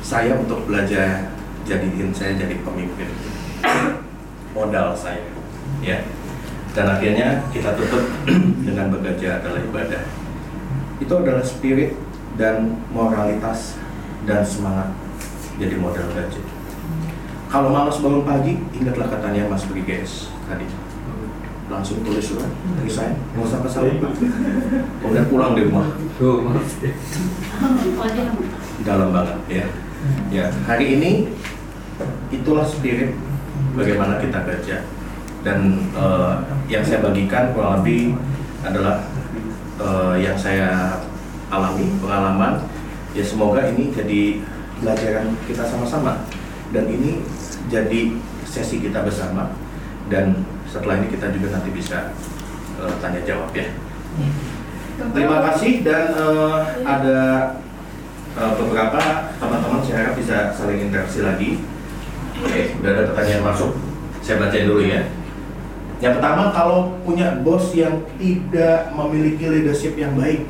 saya 0.00 0.40
untuk 0.40 0.64
belajar 0.64 1.36
jadiin 1.68 2.16
saya 2.16 2.32
jadi 2.38 2.64
pemimpin? 2.64 3.12
Modal 4.56 4.96
saya 4.96 5.40
ya 5.80 5.98
dan 6.70 6.86
akhirnya 6.86 7.42
kita 7.50 7.74
tutup 7.74 8.04
dengan 8.66 8.94
bekerja 8.94 9.42
adalah 9.42 9.60
ibadah. 9.62 10.02
Itu 11.02 11.12
adalah 11.18 11.42
spirit 11.42 11.96
dan 12.38 12.78
moralitas 12.94 13.74
dan 14.28 14.46
semangat 14.46 14.94
jadi 15.58 15.74
modal 15.76 16.06
gaji. 16.14 16.40
Kalau 17.50 17.74
malas 17.74 17.98
bangun 17.98 18.22
pagi 18.22 18.62
ingatlah 18.78 19.10
katanya 19.10 19.50
Mas 19.50 19.66
Briges 19.66 20.30
tadi. 20.46 20.66
Langsung 21.70 22.02
tulis 22.02 22.22
surat 22.22 22.50
resign. 22.82 23.14
Mau 23.34 23.46
sampai 23.46 23.70
pesawat 23.70 23.94
kemudian 25.02 25.26
pulang 25.30 25.54
di 25.58 25.66
rumah. 25.66 25.86
Dalam 28.86 29.08
banget 29.10 29.38
ya. 29.50 29.66
Ya 30.30 30.46
hari 30.64 30.98
ini 30.98 31.10
itulah 32.30 32.64
spirit 32.64 33.12
bagaimana 33.74 34.22
kita 34.22 34.40
kerja 34.46 34.80
dan 35.40 35.88
eh, 35.96 36.34
yang 36.68 36.84
saya 36.84 37.00
bagikan 37.00 37.56
kurang 37.56 37.80
lebih 37.80 38.14
adalah 38.60 39.04
eh, 39.80 40.14
yang 40.20 40.36
saya 40.36 41.00
alami 41.50 41.86
pengalaman. 42.00 42.62
Ya 43.10 43.26
semoga 43.26 43.66
ini 43.66 43.90
jadi 43.90 44.38
pelajaran 44.80 45.34
kita 45.44 45.66
sama-sama. 45.66 46.22
Dan 46.70 46.86
ini 46.86 47.26
jadi 47.66 48.14
sesi 48.46 48.78
kita 48.78 49.02
bersama. 49.02 49.50
Dan 50.10 50.46
setelah 50.70 51.02
ini 51.02 51.10
kita 51.10 51.34
juga 51.34 51.58
nanti 51.58 51.70
bisa 51.74 52.14
eh, 52.78 52.94
tanya 53.02 53.20
jawab 53.26 53.50
ya. 53.56 53.66
Terima 55.00 55.40
kasih 55.50 55.80
dan 55.80 56.12
eh, 56.12 56.58
ada 56.84 57.18
eh, 58.36 58.52
beberapa 58.60 59.32
teman-teman 59.40 59.80
saya 59.82 59.96
harap 60.04 60.14
bisa 60.14 60.52
saling 60.54 60.90
interaksi 60.90 61.24
lagi. 61.24 61.64
Oke, 62.40 62.76
udah 62.80 62.90
ada 62.94 63.02
pertanyaan 63.12 63.44
masuk. 63.52 63.72
Saya 64.20 64.36
bacain 64.40 64.68
dulu 64.68 64.84
ya. 64.84 65.02
Yang 66.00 66.12
pertama, 66.16 66.48
kalau 66.48 66.96
punya 67.04 67.44
bos 67.44 67.76
yang 67.76 68.00
tidak 68.16 68.88
memiliki 68.96 69.44
leadership 69.44 70.00
yang 70.00 70.16
baik. 70.16 70.48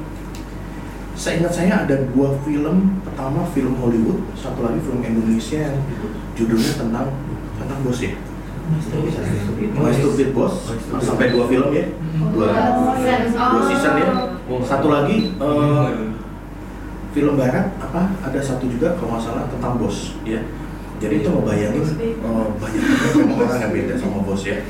Saya 1.19 1.43
ingat 1.43 1.53
saya 1.53 1.85
ada 1.85 2.07
dua 2.15 2.39
film. 2.47 3.03
Pertama 3.03 3.45
film 3.51 3.75
Hollywood, 3.83 4.23
satu 4.39 4.63
lagi 4.63 4.79
film 4.81 5.03
Indonesia 5.03 5.59
yang 5.69 5.77
judulnya 6.39 6.73
tentang 6.79 7.07
tentang 7.59 7.79
bos 7.83 7.99
ya. 7.99 8.15
My 9.75 9.91
Stupid 9.91 10.31
Boss 10.31 10.71
sampai 11.03 11.35
dua 11.35 11.51
film 11.51 11.75
ya, 11.75 11.91
dua, 12.31 12.47
dua 13.35 13.63
season 13.67 13.95
ya. 13.99 14.09
Satu 14.63 14.87
lagi 14.87 15.35
eh, 15.35 15.89
film 17.11 17.35
barat 17.35 17.67
apa? 17.83 18.15
Ada 18.23 18.39
satu 18.39 18.71
juga 18.71 18.95
kalau 18.95 19.19
nggak 19.19 19.25
salah 19.27 19.45
tentang 19.51 19.75
bos 19.75 20.15
ya. 20.23 20.39
Jadi 21.01 21.25
itu 21.25 21.29
ngebayangin 21.33 21.81
eh, 21.81 22.13
banyak 22.61 22.83
banget 22.85 23.13
memang 23.17 23.41
orang 23.41 23.59
yang 23.65 23.73
beda 23.73 23.95
sama 23.97 24.21
bos 24.21 24.45
ya. 24.45 24.61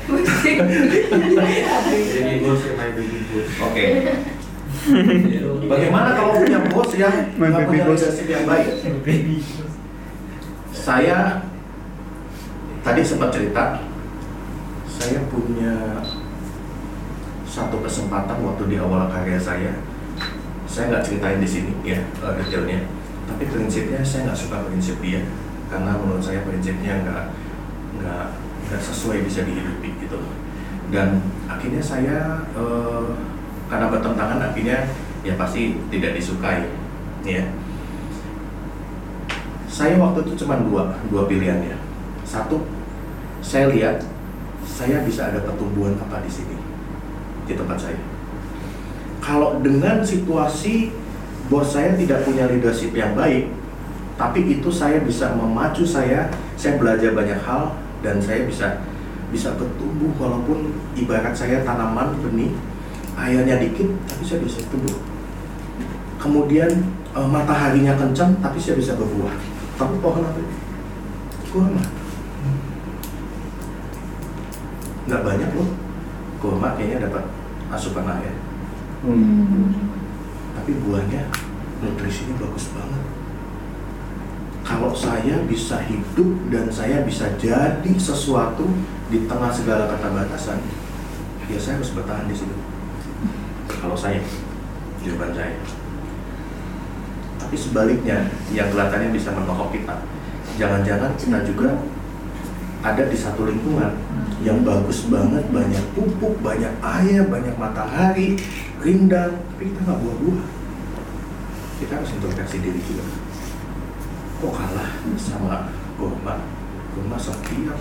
Jadi 1.91 2.31
bos 2.39 2.61
ya 2.63 2.71
main 2.79 2.91
baby 2.95 3.19
bos. 3.27 3.47
Oke. 3.67 3.85
Bagaimana 5.67 6.09
kalau 6.15 6.39
punya 6.39 6.59
bos 6.71 6.89
yang 6.95 7.35
nggak 7.35 7.67
punya 7.67 7.83
leadership 7.83 8.27
yang 8.31 8.47
baik? 8.47 8.79
Saya 10.71 11.43
tadi 12.81 13.01
sempat 13.03 13.35
cerita, 13.35 13.83
saya 14.87 15.19
punya 15.27 15.99
satu 17.43 17.83
kesempatan 17.83 18.39
waktu 18.39 18.63
di 18.71 18.79
awal 18.79 19.11
karya 19.11 19.35
saya. 19.35 19.83
Saya 20.63 20.95
nggak 20.95 21.03
ceritain 21.03 21.43
di 21.43 21.49
sini 21.51 21.75
ya 21.83 21.99
eh, 21.99 22.33
detailnya, 22.39 22.87
tapi 23.27 23.51
prinsipnya 23.51 23.99
saya 23.99 24.31
nggak 24.31 24.39
suka 24.39 24.63
prinsip 24.71 24.95
dia 25.03 25.27
karena 25.71 25.95
menurut 25.95 26.19
saya 26.19 26.43
prinsipnya 26.43 26.99
nggak 27.07 27.23
nggak 28.03 28.25
nggak 28.67 28.81
sesuai 28.83 29.23
bisa 29.23 29.47
dihidupi 29.47 29.95
gitu. 30.03 30.19
Dan 30.91 31.23
akhirnya 31.47 31.79
saya 31.79 32.43
eh, 32.51 33.07
karena 33.71 33.87
bertentangan 33.87 34.51
akhirnya 34.51 34.91
ya 35.23 35.39
pasti 35.39 35.79
tidak 35.87 36.19
disukai 36.19 36.67
ya. 37.23 37.47
Saya 39.71 39.95
waktu 39.95 40.27
itu 40.27 40.43
cuma 40.43 40.59
dua 40.59 40.99
dua 41.07 41.31
pilihan 41.31 41.63
ya. 41.63 41.77
Satu 42.27 42.67
saya 43.39 43.71
lihat 43.71 44.03
saya 44.67 45.07
bisa 45.07 45.31
ada 45.31 45.39
pertumbuhan 45.47 45.95
apa 45.95 46.19
di 46.19 46.27
sini 46.27 46.59
di 47.47 47.55
tempat 47.55 47.79
saya. 47.79 47.99
Kalau 49.23 49.63
dengan 49.63 50.03
situasi 50.03 50.91
bos 51.47 51.71
saya 51.71 51.95
tidak 51.95 52.27
punya 52.27 52.51
leadership 52.51 52.91
yang 52.91 53.15
baik 53.15 53.60
tapi 54.21 54.45
itu 54.45 54.69
saya 54.69 55.01
bisa 55.01 55.33
memacu 55.33 55.81
saya 55.81 56.29
saya 56.53 56.77
belajar 56.77 57.17
banyak 57.17 57.41
hal 57.41 57.73
dan 58.05 58.21
saya 58.21 58.45
bisa 58.45 58.77
bisa 59.33 59.49
bertumbuh 59.57 60.13
walaupun 60.21 60.77
ibarat 60.93 61.33
saya 61.33 61.65
tanaman 61.65 62.13
benih 62.21 62.53
airnya 63.17 63.57
dikit 63.57 63.89
tapi 64.05 64.21
saya 64.21 64.45
bisa 64.45 64.61
tumbuh. 64.69 65.01
Kemudian 66.21 66.69
eh, 67.17 67.27
mataharinya 67.33 67.97
kencang 67.97 68.37
tapi 68.45 68.61
saya 68.61 68.77
bisa 68.77 68.93
berbuah. 68.93 69.33
Tapi 69.81 69.95
pohon 69.97 70.21
apa 70.21 70.37
ini? 70.37 70.55
kurma. 71.49 71.83
Nggak 75.09 75.21
banyak 75.25 75.49
loh. 75.57 75.69
Kurma 76.37 76.77
kayaknya 76.77 77.09
dapat 77.09 77.25
asupan 77.73 78.05
air. 78.05 78.37
Tapi 80.53 80.71
buahnya 80.85 81.25
nutrisinya 81.81 82.37
bagus 82.37 82.69
banget 82.77 83.00
kalau 84.61 84.93
saya 84.93 85.41
bisa 85.49 85.81
hidup 85.89 86.29
dan 86.53 86.69
saya 86.69 87.01
bisa 87.01 87.33
jadi 87.41 87.93
sesuatu 87.97 88.69
di 89.09 89.25
tengah 89.25 89.51
segala 89.51 89.89
keterbatasan 89.89 90.61
ya 91.51 91.59
saya 91.59 91.81
harus 91.81 91.91
bertahan 91.91 92.29
di 92.31 92.35
situ. 92.37 92.55
Kalau 93.67 93.97
saya 93.97 94.21
jawaban 95.03 95.33
saya. 95.35 95.57
Tapi 97.41 97.55
sebaliknya 97.57 98.31
yang 98.55 98.71
kelihatannya 98.71 99.11
bisa 99.11 99.35
menohok 99.35 99.75
kita. 99.75 100.05
Jangan-jangan 100.55 101.11
kita 101.19 101.39
juga 101.43 101.75
ada 102.81 103.03
di 103.05 103.17
satu 103.17 103.45
lingkungan 103.45 103.93
yang 104.41 104.65
bagus 104.65 105.05
banget 105.05 105.45
banyak 105.53 105.85
pupuk 105.93 106.33
banyak 106.41 106.73
air 106.81 107.21
banyak 107.29 107.53
matahari 107.61 108.41
rindang 108.81 109.37
tapi 109.53 109.69
kita 109.69 109.85
nggak 109.85 109.99
buah-buah 110.01 110.41
kita 111.77 111.91
harus 111.93 112.09
introspeksi 112.17 112.57
diri 112.57 112.81
juga 112.81 113.05
kok 114.41 114.53
kalah? 114.57 114.89
Sama 115.15 115.69
kurma 115.95 116.41
kurma 116.91 117.15
setiap 117.15 117.77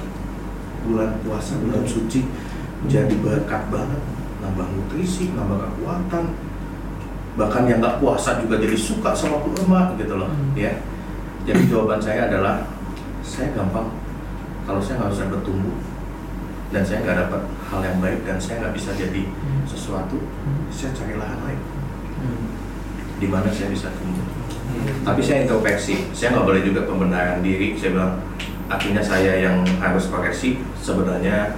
bulan 0.85 1.17
puasa 1.25 1.57
bulan 1.59 1.83
suci. 1.89 2.29
Jadi 2.87 3.17
berkat 3.25 3.73
banget. 3.73 4.01
Nambah 4.45 4.67
nutrisi 4.77 5.33
nambah 5.33 5.57
kekuatan. 5.57 6.25
Bahkan 7.41 7.63
yang 7.65 7.81
nggak 7.81 7.99
puasa 8.05 8.37
juga 8.45 8.61
jadi 8.61 8.77
suka 8.77 9.17
sama 9.17 9.41
kurma 9.41 9.97
gitu 9.97 10.21
loh 10.21 10.29
ya. 10.53 10.77
Jadi 11.49 11.73
jawaban 11.73 11.99
saya 11.99 12.29
adalah 12.29 12.69
saya 13.25 13.51
gampang. 13.57 13.89
Kalau 14.69 14.79
saya 14.79 15.03
nggak 15.03 15.13
bisa 15.17 15.25
bertumbuh 15.33 15.77
dan 16.71 16.87
saya 16.87 17.03
nggak 17.03 17.19
dapat 17.27 17.43
hal 17.67 17.81
yang 17.83 17.99
baik 17.99 18.23
dan 18.23 18.39
saya 18.39 18.63
nggak 18.63 18.75
bisa 18.79 18.95
jadi 18.95 19.27
sesuatu, 19.67 20.23
saya 20.71 20.95
cari 20.95 21.19
lahan 21.19 21.39
lain. 21.43 21.63
Di 23.19 23.27
mana 23.27 23.51
saya 23.51 23.75
bisa 23.75 23.91
tumbuh. 23.99 24.30
Tapi 25.05 25.21
saya 25.25 25.45
introspeksi, 25.47 26.11
saya 26.13 26.37
nggak 26.37 26.47
boleh 26.47 26.63
juga 26.65 26.81
pembenaran 26.85 27.41
diri. 27.41 27.77
Saya 27.77 27.97
bilang 27.97 28.13
akhirnya 28.71 29.03
saya 29.03 29.33
yang 29.41 29.67
harus 29.83 30.07
koreksi 30.09 30.61
sebenarnya 30.79 31.57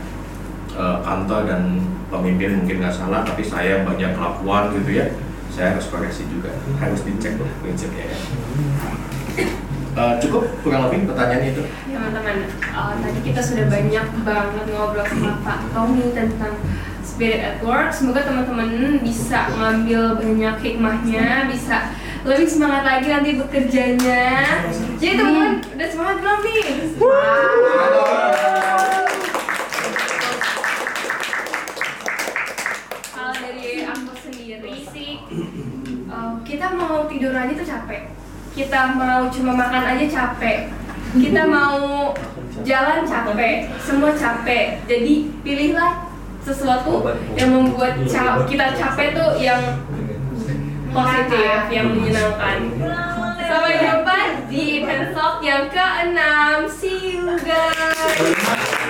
eh, 0.74 0.98
kantor 1.04 1.42
dan 1.48 1.62
pemimpin 2.08 2.62
mungkin 2.62 2.82
nggak 2.82 2.94
salah, 2.94 3.24
tapi 3.24 3.42
saya 3.44 3.82
banyak 3.84 4.14
kelakuan 4.14 4.72
gitu 4.78 4.90
ya. 5.02 5.06
Saya 5.52 5.76
harus 5.76 5.84
koreksi 5.92 6.24
juga, 6.32 6.48
harus 6.80 7.04
dicek 7.04 7.36
lah 7.36 7.52
prinsipnya 7.60 8.08
ya. 8.08 8.18
Eh, 9.92 10.14
cukup 10.24 10.48
kurang 10.64 10.88
lebih 10.88 11.04
pertanyaannya 11.04 11.52
itu. 11.52 11.62
teman-teman 11.92 12.48
uh, 12.72 12.96
tadi 12.96 13.20
kita 13.28 13.44
sudah 13.44 13.68
banyak 13.68 14.06
banget 14.24 14.64
ngobrol 14.72 15.04
sama 15.04 15.36
Pak 15.44 15.68
Tommy 15.76 16.16
tentang 16.16 16.56
spirit 17.04 17.44
at 17.44 17.56
work 17.60 17.92
semoga 17.92 18.24
teman-teman 18.24 18.96
bisa 19.04 19.52
ngambil 19.52 20.16
banyak 20.16 20.56
hikmahnya 20.64 21.44
bisa 21.52 21.92
lebih 22.22 22.46
semangat 22.46 22.82
lagi 22.86 23.06
nanti 23.10 23.30
bekerjanya. 23.34 24.24
Jadi 25.02 25.14
teman-teman 25.18 25.58
udah 25.74 25.88
semangat 25.90 26.16
belum 26.22 26.38
nih? 26.46 26.62
Kalau 33.12 33.34
dari 33.36 33.84
aku 33.86 34.12
sendiri 34.18 34.74
sih 34.90 35.10
uh, 36.08 36.34
kita 36.42 36.66
mau 36.74 37.06
tidur 37.06 37.34
aja 37.34 37.52
tuh 37.54 37.66
capek. 37.66 38.02
Kita 38.52 38.80
mau 38.96 39.28
cuma 39.32 39.52
makan 39.56 39.84
aja 39.96 40.06
capek. 40.08 40.68
Kita 41.16 41.42
mau 41.46 42.12
jalan 42.64 43.04
capek. 43.04 43.68
Semua 43.80 44.12
capek. 44.16 44.80
Jadi 44.88 45.30
pilihlah 45.44 46.08
sesuatu 46.42 47.06
yang 47.38 47.54
membuat 47.54 48.02
ca- 48.10 48.42
kita 48.44 48.74
capek 48.74 49.14
tuh 49.14 49.30
yang 49.38 49.62
positif 50.92 51.60
yang 51.72 51.88
menyenangkan. 51.96 52.58
sampai 53.42 53.74
jumpa 53.80 54.18
di 54.48 54.84
episode 54.84 55.40
yang 55.44 55.64
keenam. 55.72 56.68
See 56.68 57.16
you 57.16 57.36
guys 57.40 58.81